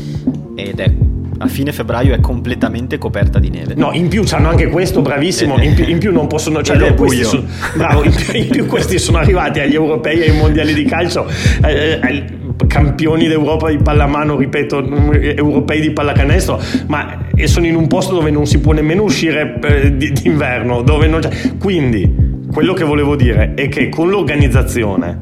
ed 0.56 0.80
è 0.80 0.92
a 1.39 1.47
fine 1.47 1.72
febbraio 1.72 2.14
è 2.14 2.20
completamente 2.20 2.99
coperta 2.99 3.39
di 3.39 3.51
neve. 3.51 3.74
No, 3.74 3.93
in 3.93 4.09
più 4.09 4.22
hanno 4.30 4.49
anche 4.49 4.68
questo, 4.68 5.03
bravissimo. 5.03 5.61
In 5.61 5.74
più, 5.74 5.87
in 5.87 5.99
più 5.99 6.12
non 6.12 6.26
possono. 6.26 6.62
Cioè, 6.62 6.76
loro, 6.78 6.95
questi 6.95 7.24
sono, 7.24 7.45
bravo, 7.76 8.05
in 8.05 8.14
più, 8.14 8.35
in 8.35 8.49
più, 8.49 8.66
questi 8.66 8.99
sono 8.99 9.18
arrivati 9.18 9.61
agli 9.61 9.74
europei 9.74 10.20
e 10.20 10.30
ai 10.30 10.37
mondiali 10.37 10.74
di 10.74 10.85
calcio. 10.85 11.26
Eh, 11.64 12.01
eh, 12.03 12.24
campioni 12.66 13.26
d'Europa 13.26 13.68
di 13.70 13.78
pallamano, 13.78 14.37
ripeto, 14.37 15.12
europei 15.12 15.80
di 15.80 15.91
pallacanestro, 15.91 16.61
ma 16.87 17.26
sono 17.45 17.66
in 17.66 17.74
un 17.74 17.87
posto 17.89 18.14
dove 18.14 18.30
non 18.30 18.47
si 18.47 18.61
può 18.61 18.72
nemmeno 18.72 19.03
uscire 19.03 19.59
eh, 19.62 19.97
d'inverno. 19.97 20.82
Dove 20.82 21.07
non 21.07 21.20
c'è. 21.20 21.30
Quindi, 21.59 22.32
quello 22.53 22.72
che 22.72 22.85
volevo 22.85 23.16
dire 23.16 23.55
è 23.55 23.68
che 23.68 23.89
con 23.89 24.09
l'organizzazione, 24.09 25.18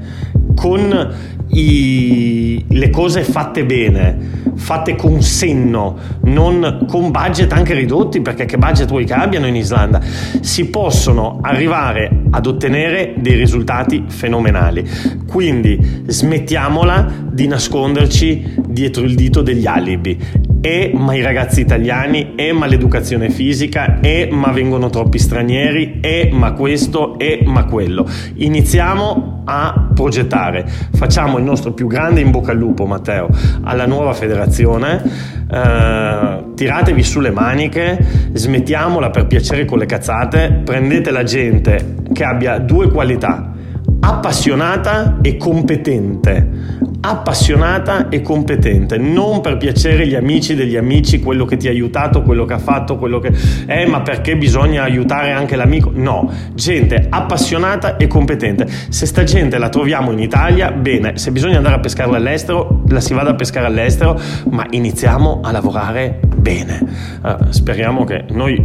con 0.54 1.14
i, 1.54 2.64
le 2.68 2.90
cose 2.90 3.24
fatte 3.24 3.64
bene, 3.64 4.40
fatte 4.54 4.96
con 4.96 5.20
senno, 5.22 5.96
non 6.24 6.86
con 6.88 7.10
budget 7.10 7.52
anche 7.52 7.74
ridotti, 7.74 8.20
perché 8.20 8.44
che 8.46 8.56
budget 8.56 8.88
vuoi 8.88 9.04
che 9.04 9.12
abbiano 9.12 9.46
in 9.46 9.56
Islanda, 9.56 10.00
si 10.40 10.68
possono 10.68 11.38
arrivare 11.42 12.22
ad 12.30 12.46
ottenere 12.46 13.14
dei 13.18 13.34
risultati 13.34 14.04
fenomenali. 14.06 14.88
Quindi 15.26 16.04
smettiamola 16.06 17.12
di 17.30 17.46
nasconderci 17.46 18.54
dietro 18.66 19.04
il 19.04 19.14
dito 19.14 19.42
degli 19.42 19.66
alibi 19.66 20.50
e 20.62 20.92
ma 20.94 21.12
i 21.14 21.22
ragazzi 21.22 21.60
italiani, 21.60 22.34
e 22.36 22.52
ma 22.52 22.66
l'educazione 22.66 23.30
fisica, 23.30 23.98
e 24.00 24.28
ma 24.30 24.52
vengono 24.52 24.88
troppi 24.90 25.18
stranieri, 25.18 25.98
e 26.00 26.30
ma 26.32 26.52
questo, 26.52 27.18
e 27.18 27.42
ma 27.44 27.64
quello. 27.64 28.08
Iniziamo 28.34 29.42
a 29.44 29.90
progettare, 29.92 30.64
facciamo 30.92 31.38
il 31.38 31.44
nostro 31.44 31.72
più 31.72 31.88
grande 31.88 32.20
in 32.20 32.30
bocca 32.30 32.52
al 32.52 32.58
lupo, 32.58 32.86
Matteo, 32.86 33.28
alla 33.62 33.86
nuova 33.86 34.12
federazione, 34.12 35.02
eh, 35.50 36.44
tiratevi 36.54 37.02
sulle 37.02 37.32
maniche, 37.32 38.30
smettiamola 38.32 39.10
per 39.10 39.26
piacere 39.26 39.64
con 39.64 39.78
le 39.78 39.86
cazzate, 39.86 40.62
prendete 40.64 41.10
la 41.10 41.24
gente 41.24 41.96
che 42.12 42.22
abbia 42.22 42.58
due 42.58 42.88
qualità 42.88 43.52
appassionata 43.98 45.18
e 45.22 45.36
competente. 45.36 46.90
Appassionata 47.04 48.08
e 48.10 48.22
competente, 48.22 48.96
non 48.96 49.40
per 49.40 49.56
piacere 49.56 50.06
gli 50.06 50.14
amici 50.14 50.54
degli 50.54 50.76
amici, 50.76 51.18
quello 51.18 51.44
che 51.44 51.56
ti 51.56 51.66
ha 51.66 51.70
aiutato, 51.70 52.22
quello 52.22 52.44
che 52.44 52.52
ha 52.52 52.58
fatto, 52.58 52.96
quello 52.96 53.18
che 53.18 53.32
è, 53.66 53.84
ma 53.86 54.02
perché 54.02 54.36
bisogna 54.36 54.84
aiutare 54.84 55.32
anche 55.32 55.56
l'amico. 55.56 55.90
No, 55.92 56.30
gente 56.54 57.08
appassionata 57.10 57.96
e 57.96 58.06
competente. 58.06 58.68
Se 58.88 59.06
sta 59.06 59.24
gente 59.24 59.58
la 59.58 59.68
troviamo 59.68 60.12
in 60.12 60.20
Italia, 60.20 60.70
bene, 60.70 61.18
se 61.18 61.32
bisogna 61.32 61.56
andare 61.56 61.74
a 61.74 61.80
pescarla 61.80 62.18
all'estero, 62.18 62.84
la 62.86 63.00
si 63.00 63.14
vada 63.14 63.30
a 63.30 63.34
pescare 63.34 63.66
all'estero, 63.66 64.16
ma 64.50 64.64
iniziamo 64.70 65.40
a 65.42 65.50
lavorare 65.50 66.20
bene. 66.36 66.86
Uh, 67.20 67.50
speriamo 67.50 68.04
che 68.04 68.26
noi 68.30 68.64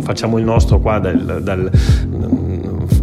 facciamo 0.00 0.38
il 0.38 0.44
nostro 0.44 0.78
qua 0.78 1.00
dal, 1.00 1.40
dal 1.42 1.70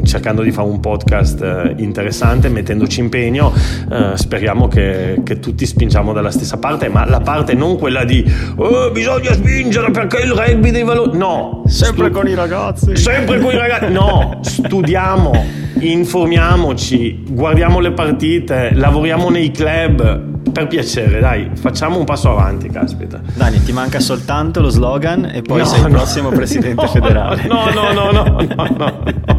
cercando 0.10 0.42
di 0.42 0.52
fare 0.52 0.68
un 0.68 0.80
podcast 0.80 1.42
eh, 1.42 1.76
interessante, 1.78 2.50
mettendoci 2.50 3.00
impegno, 3.00 3.54
eh, 3.92 4.14
speriamo 4.16 4.68
che, 4.68 5.22
che, 5.24 5.40
tutti 5.40 5.68
spingiamo 5.68 6.14
dalla 6.14 6.32
stessa 6.32 6.58
parte, 6.58 6.90
ma 6.90 7.06
la 7.06 7.20
parte 7.22 7.54
non 7.54 7.78
quella 7.78 8.04
di 8.04 8.26
oh, 8.56 8.90
bisogna 8.90 9.32
spingere 9.34 9.92
perché 9.92 10.22
il 10.22 10.32
rugby 10.32 10.72
dei 10.72 10.84
valori, 10.84 11.16
no, 11.16 11.62
sempre 11.68 12.06
stu- 12.06 12.16
con 12.16 12.28
i 12.28 12.34
ragazzi, 12.34 12.96
sempre 12.98 13.40
con 13.40 13.54
i 13.54 13.58
ragazzi, 13.58 13.92
no, 13.92 14.40
studiamo, 14.42 15.46
informiamoci, 15.80 17.24
guardiamo 17.30 17.80
le 17.80 17.92
partite, 17.92 18.72
lavoriamo 18.74 19.30
nei 19.30 19.52
club, 19.52 20.38
per 20.52 20.66
piacere, 20.66 21.20
dai, 21.20 21.52
facciamo 21.54 22.00
un 22.00 22.06
passo 22.06 22.32
avanti, 22.32 22.68
caspita. 22.70 23.22
Dani, 23.36 23.62
ti 23.64 23.72
manca 23.72 24.00
soltanto 24.00 24.60
lo 24.60 24.70
slogan 24.70 25.30
e 25.32 25.44
poi 25.44 25.60
no, 25.60 25.66
sei 25.66 25.82
il 25.82 25.90
prossimo 25.90 26.30
presidente 26.30 26.82
no, 26.82 26.88
federale. 26.90 27.46
No, 27.46 27.70
no, 27.70 27.92
no, 27.92 28.12
no, 28.12 28.24
no, 28.24 28.68
no. 28.76 29.38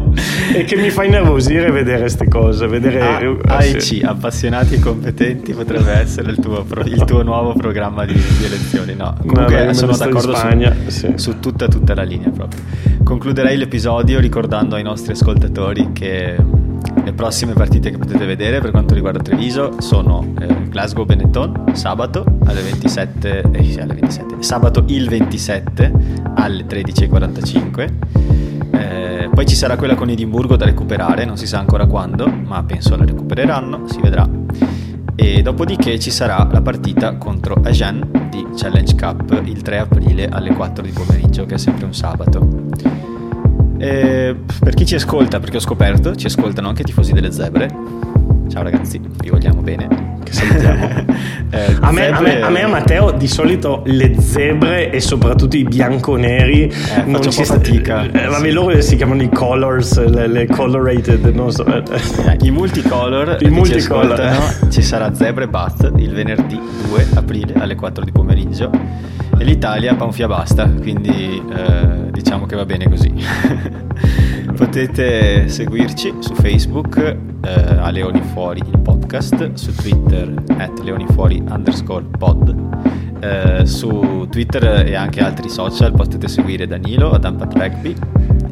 e 0.53 0.63
che 0.63 0.75
mi 0.75 0.89
fa 0.89 1.03
innervosire 1.03 1.71
vedere 1.71 2.01
queste 2.01 2.27
cose. 2.27 2.67
Vedere, 2.67 3.01
ah, 3.01 3.21
eh, 3.21 3.37
AEC, 3.43 4.03
appassionati 4.03 4.75
e 4.75 4.79
competenti, 4.79 5.53
potrebbe 5.53 5.91
essere 5.91 6.31
il 6.31 6.39
tuo, 6.39 6.65
il 6.85 7.03
tuo 7.05 7.23
nuovo 7.23 7.53
programma 7.53 8.05
di, 8.05 8.13
di, 8.13 8.45
elezioni. 8.45 8.93
No, 8.95 9.15
comunque 9.25 9.65
no, 9.65 9.73
sono 9.73 9.95
d'accordo 9.95 10.35
su, 10.35 10.75
sì. 10.87 11.13
su, 11.15 11.39
tutta, 11.39 11.67
tutta 11.67 11.93
la 11.95 12.03
linea 12.03 12.29
proprio. 12.29 12.61
Concluderei 13.03 13.57
l'episodio 13.57 14.19
ricordando 14.19 14.75
ai 14.75 14.83
nostri 14.83 15.13
ascoltatori 15.13 15.91
che 15.93 16.35
le 17.03 17.13
prossime 17.13 17.53
partite 17.53 17.89
che 17.89 17.97
potete 17.97 18.25
vedere 18.25 18.59
per 18.59 18.71
quanto 18.71 18.93
riguarda 18.93 19.19
Treviso 19.19 19.79
sono 19.79 20.33
eh, 20.39 20.67
Glasgow 20.67 21.05
Benetton 21.05 21.73
sabato 21.73 22.25
alle 22.45 22.61
27, 22.61 23.43
eh, 23.51 23.81
alle 23.81 23.93
27 23.93 24.35
sabato 24.39 24.83
il 24.87 25.07
27 25.07 25.91
alle 26.35 26.65
13.45 26.65 27.89
eh, 28.71 29.00
poi 29.33 29.45
ci 29.45 29.55
sarà 29.55 29.77
quella 29.77 29.95
con 29.95 30.09
Edimburgo 30.09 30.55
da 30.55 30.65
recuperare, 30.65 31.25
non 31.25 31.37
si 31.37 31.47
sa 31.47 31.59
ancora 31.59 31.85
quando, 31.85 32.27
ma 32.27 32.63
penso 32.63 32.95
la 32.95 33.05
recupereranno, 33.05 33.87
si 33.87 33.99
vedrà. 34.01 34.27
E 35.15 35.41
dopodiché 35.41 35.99
ci 35.99 36.11
sarà 36.11 36.47
la 36.51 36.61
partita 36.61 37.15
contro 37.17 37.55
Agen 37.63 38.27
di 38.29 38.45
Challenge 38.55 38.95
Cup 38.95 39.41
il 39.45 39.61
3 39.61 39.79
aprile 39.79 40.27
alle 40.27 40.53
4 40.53 40.83
di 40.83 40.91
pomeriggio, 40.91 41.45
che 41.45 41.55
è 41.55 41.57
sempre 41.57 41.85
un 41.85 41.93
sabato. 41.93 42.47
E 43.77 44.35
per 44.59 44.73
chi 44.73 44.85
ci 44.85 44.95
ascolta, 44.95 45.39
perché 45.39 45.57
ho 45.57 45.61
scoperto, 45.61 46.15
ci 46.15 46.27
ascoltano 46.27 46.67
anche 46.67 46.81
i 46.81 46.85
tifosi 46.85 47.13
delle 47.13 47.31
zebre. 47.31 47.69
Ciao 48.47 48.63
ragazzi, 48.63 48.99
vi 48.99 49.29
vogliamo 49.29 49.61
bene 49.61 50.00
che 50.31 50.37
salutiamo. 50.37 51.05
eh, 51.51 51.77
a, 51.81 51.91
me, 51.91 52.07
a, 52.07 52.21
me, 52.21 52.41
a, 52.41 52.49
me, 52.49 52.63
a 52.63 52.67
Matteo 52.67 53.11
di 53.11 53.27
solito 53.27 53.81
le 53.85 54.15
zebre 54.19 54.89
e 54.89 55.01
soprattutto 55.01 55.57
i 55.57 55.63
bianconeri 55.63 56.63
eh, 56.63 57.03
non 57.05 57.29
ci 57.29 57.43
fatica. 57.43 58.03
Eh, 58.03 58.27
vabbè, 58.27 58.47
sì. 58.47 58.51
loro 58.51 58.81
si 58.81 58.95
chiamano 58.95 59.21
i 59.21 59.29
colors, 59.29 60.03
le, 60.05 60.27
le 60.27 60.47
colorated, 60.47 61.25
non 61.25 61.51
so. 61.51 61.65
I 62.41 62.49
multicolor, 62.51 63.37
I 63.41 63.49
multicolor. 63.49 64.57
Ci, 64.63 64.71
ci 64.71 64.81
sarà 64.81 65.13
Zebre 65.13 65.47
Bat 65.47 65.91
il 65.97 66.13
venerdì 66.13 66.59
2 66.87 67.07
aprile 67.15 67.53
alle 67.57 67.75
4 67.75 68.03
di 68.03 68.11
pomeriggio 68.11 68.69
e 69.37 69.43
l'Italia 69.43 69.95
panfia 69.95 70.27
basta, 70.27 70.69
quindi 70.69 71.41
eh, 71.53 72.11
diciamo 72.11 72.45
che 72.45 72.55
va 72.55 72.65
bene 72.65 72.87
così. 72.87 73.13
Potete 74.55 75.47
seguirci 75.47 76.15
su 76.19 76.33
Facebook 76.35 76.97
eh, 76.97 77.49
a 77.79 77.89
Leoni 77.89 78.21
Fuori 78.21 78.59
il 78.59 78.79
podcast, 78.79 79.53
su 79.53 79.73
Twitter 79.73 80.33
at 80.57 80.79
leonifuori 80.79 81.43
underscore 81.47 82.05
pod. 82.17 82.55
Eh, 83.19 83.65
su 83.65 84.27
Twitter 84.29 84.85
e 84.87 84.95
anche 84.95 85.21
altri 85.21 85.47
social 85.47 85.91
potete 85.91 86.27
seguire 86.27 86.65
Danilo 86.65 87.11
ad 87.11 87.23
Ampat 87.23 87.53
Rugby 87.53 87.95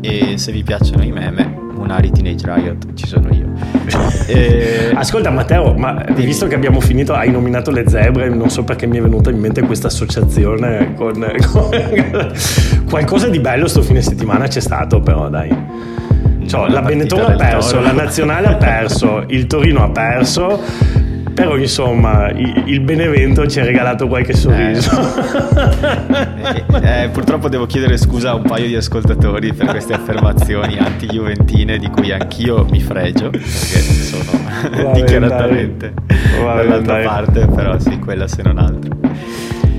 e 0.01 0.37
se 0.37 0.51
vi 0.51 0.61
piacciono 0.61 1.03
i 1.03 1.11
meme 1.11 1.68
Munari 1.79 2.11
Teenage 2.11 2.45
Riot 2.45 2.93
ci 2.93 3.07
sono 3.07 3.33
io. 3.33 3.47
E... 4.29 4.91
ascolta 4.93 5.31
Matteo 5.31 5.73
ma 5.73 6.03
Dimmi. 6.05 6.25
visto 6.25 6.45
che 6.45 6.53
abbiamo 6.53 6.79
finito 6.79 7.13
hai 7.13 7.31
nominato 7.31 7.71
le 7.71 7.85
zebre 7.87 8.29
non 8.29 8.51
so 8.51 8.63
perché 8.63 8.85
mi 8.85 8.97
è 8.97 9.01
venuta 9.01 9.31
in 9.31 9.39
mente 9.39 9.61
questa 9.63 9.87
associazione 9.87 10.93
con, 10.93 11.13
con... 11.51 11.69
qualcosa 12.87 13.27
di 13.27 13.39
bello 13.39 13.67
sto 13.67 13.81
fine 13.81 14.03
settimana 14.03 14.47
c'è 14.47 14.59
stato 14.59 14.99
però 14.99 15.29
dai. 15.29 15.49
Cioè, 16.45 16.69
la 16.69 16.81
Benetton 16.81 17.31
ha 17.31 17.35
perso, 17.35 17.79
la 17.79 17.91
Nazionale 17.91 18.47
ha 18.47 18.55
perso, 18.55 19.23
il 19.27 19.45
Torino 19.45 19.83
ha 19.83 19.89
perso, 19.89 20.59
però 21.33 21.55
insomma 21.57 22.29
il, 22.29 22.79
Benevento 22.81 23.47
ci 23.47 23.59
ha 23.59 23.63
regalato 23.63 24.07
qualche 24.07 24.33
sorriso. 24.33 24.91
Eh, 26.81 27.03
eh, 27.03 27.09
purtroppo 27.09 27.49
devo 27.49 27.65
chiedere 27.65 27.97
scusa 27.97 28.31
a 28.31 28.35
un 28.35 28.43
paio 28.43 28.67
di 28.67 28.75
ascoltatori 28.75 29.53
per 29.53 29.67
queste 29.67 29.93
affermazioni 29.93 30.77
anti-juventine 30.77 31.77
di 31.77 31.87
cui 31.89 32.11
anch'io 32.11 32.65
mi 32.69 32.79
fregio, 32.79 33.29
perché 33.29 33.47
sono 33.47 34.23
Va 34.83 34.91
dichiaratamente 34.91 35.93
dall'altra 36.43 36.97
parte, 37.01 37.45
però 37.47 37.77
sì, 37.79 37.99
quella 37.99 38.27
se 38.27 38.41
non 38.41 38.57
altro. 38.57 38.97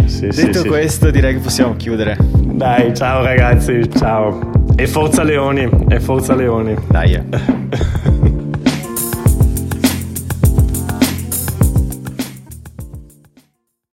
Sì, 0.07 0.29
Detto 0.29 0.61
sì, 0.61 0.69
questo 0.69 1.07
sì. 1.07 1.13
direi 1.13 1.35
che 1.35 1.41
possiamo 1.41 1.77
chiudere. 1.77 2.17
Dai, 2.21 2.95
ciao 2.95 3.23
ragazzi, 3.23 3.89
ciao. 3.97 4.51
E 4.77 4.87
forza 4.87 5.23
Leoni, 5.23 5.69
e 5.89 6.01
forza 6.01 6.35
Leoni. 6.35 6.75
Dai. 6.89 8.09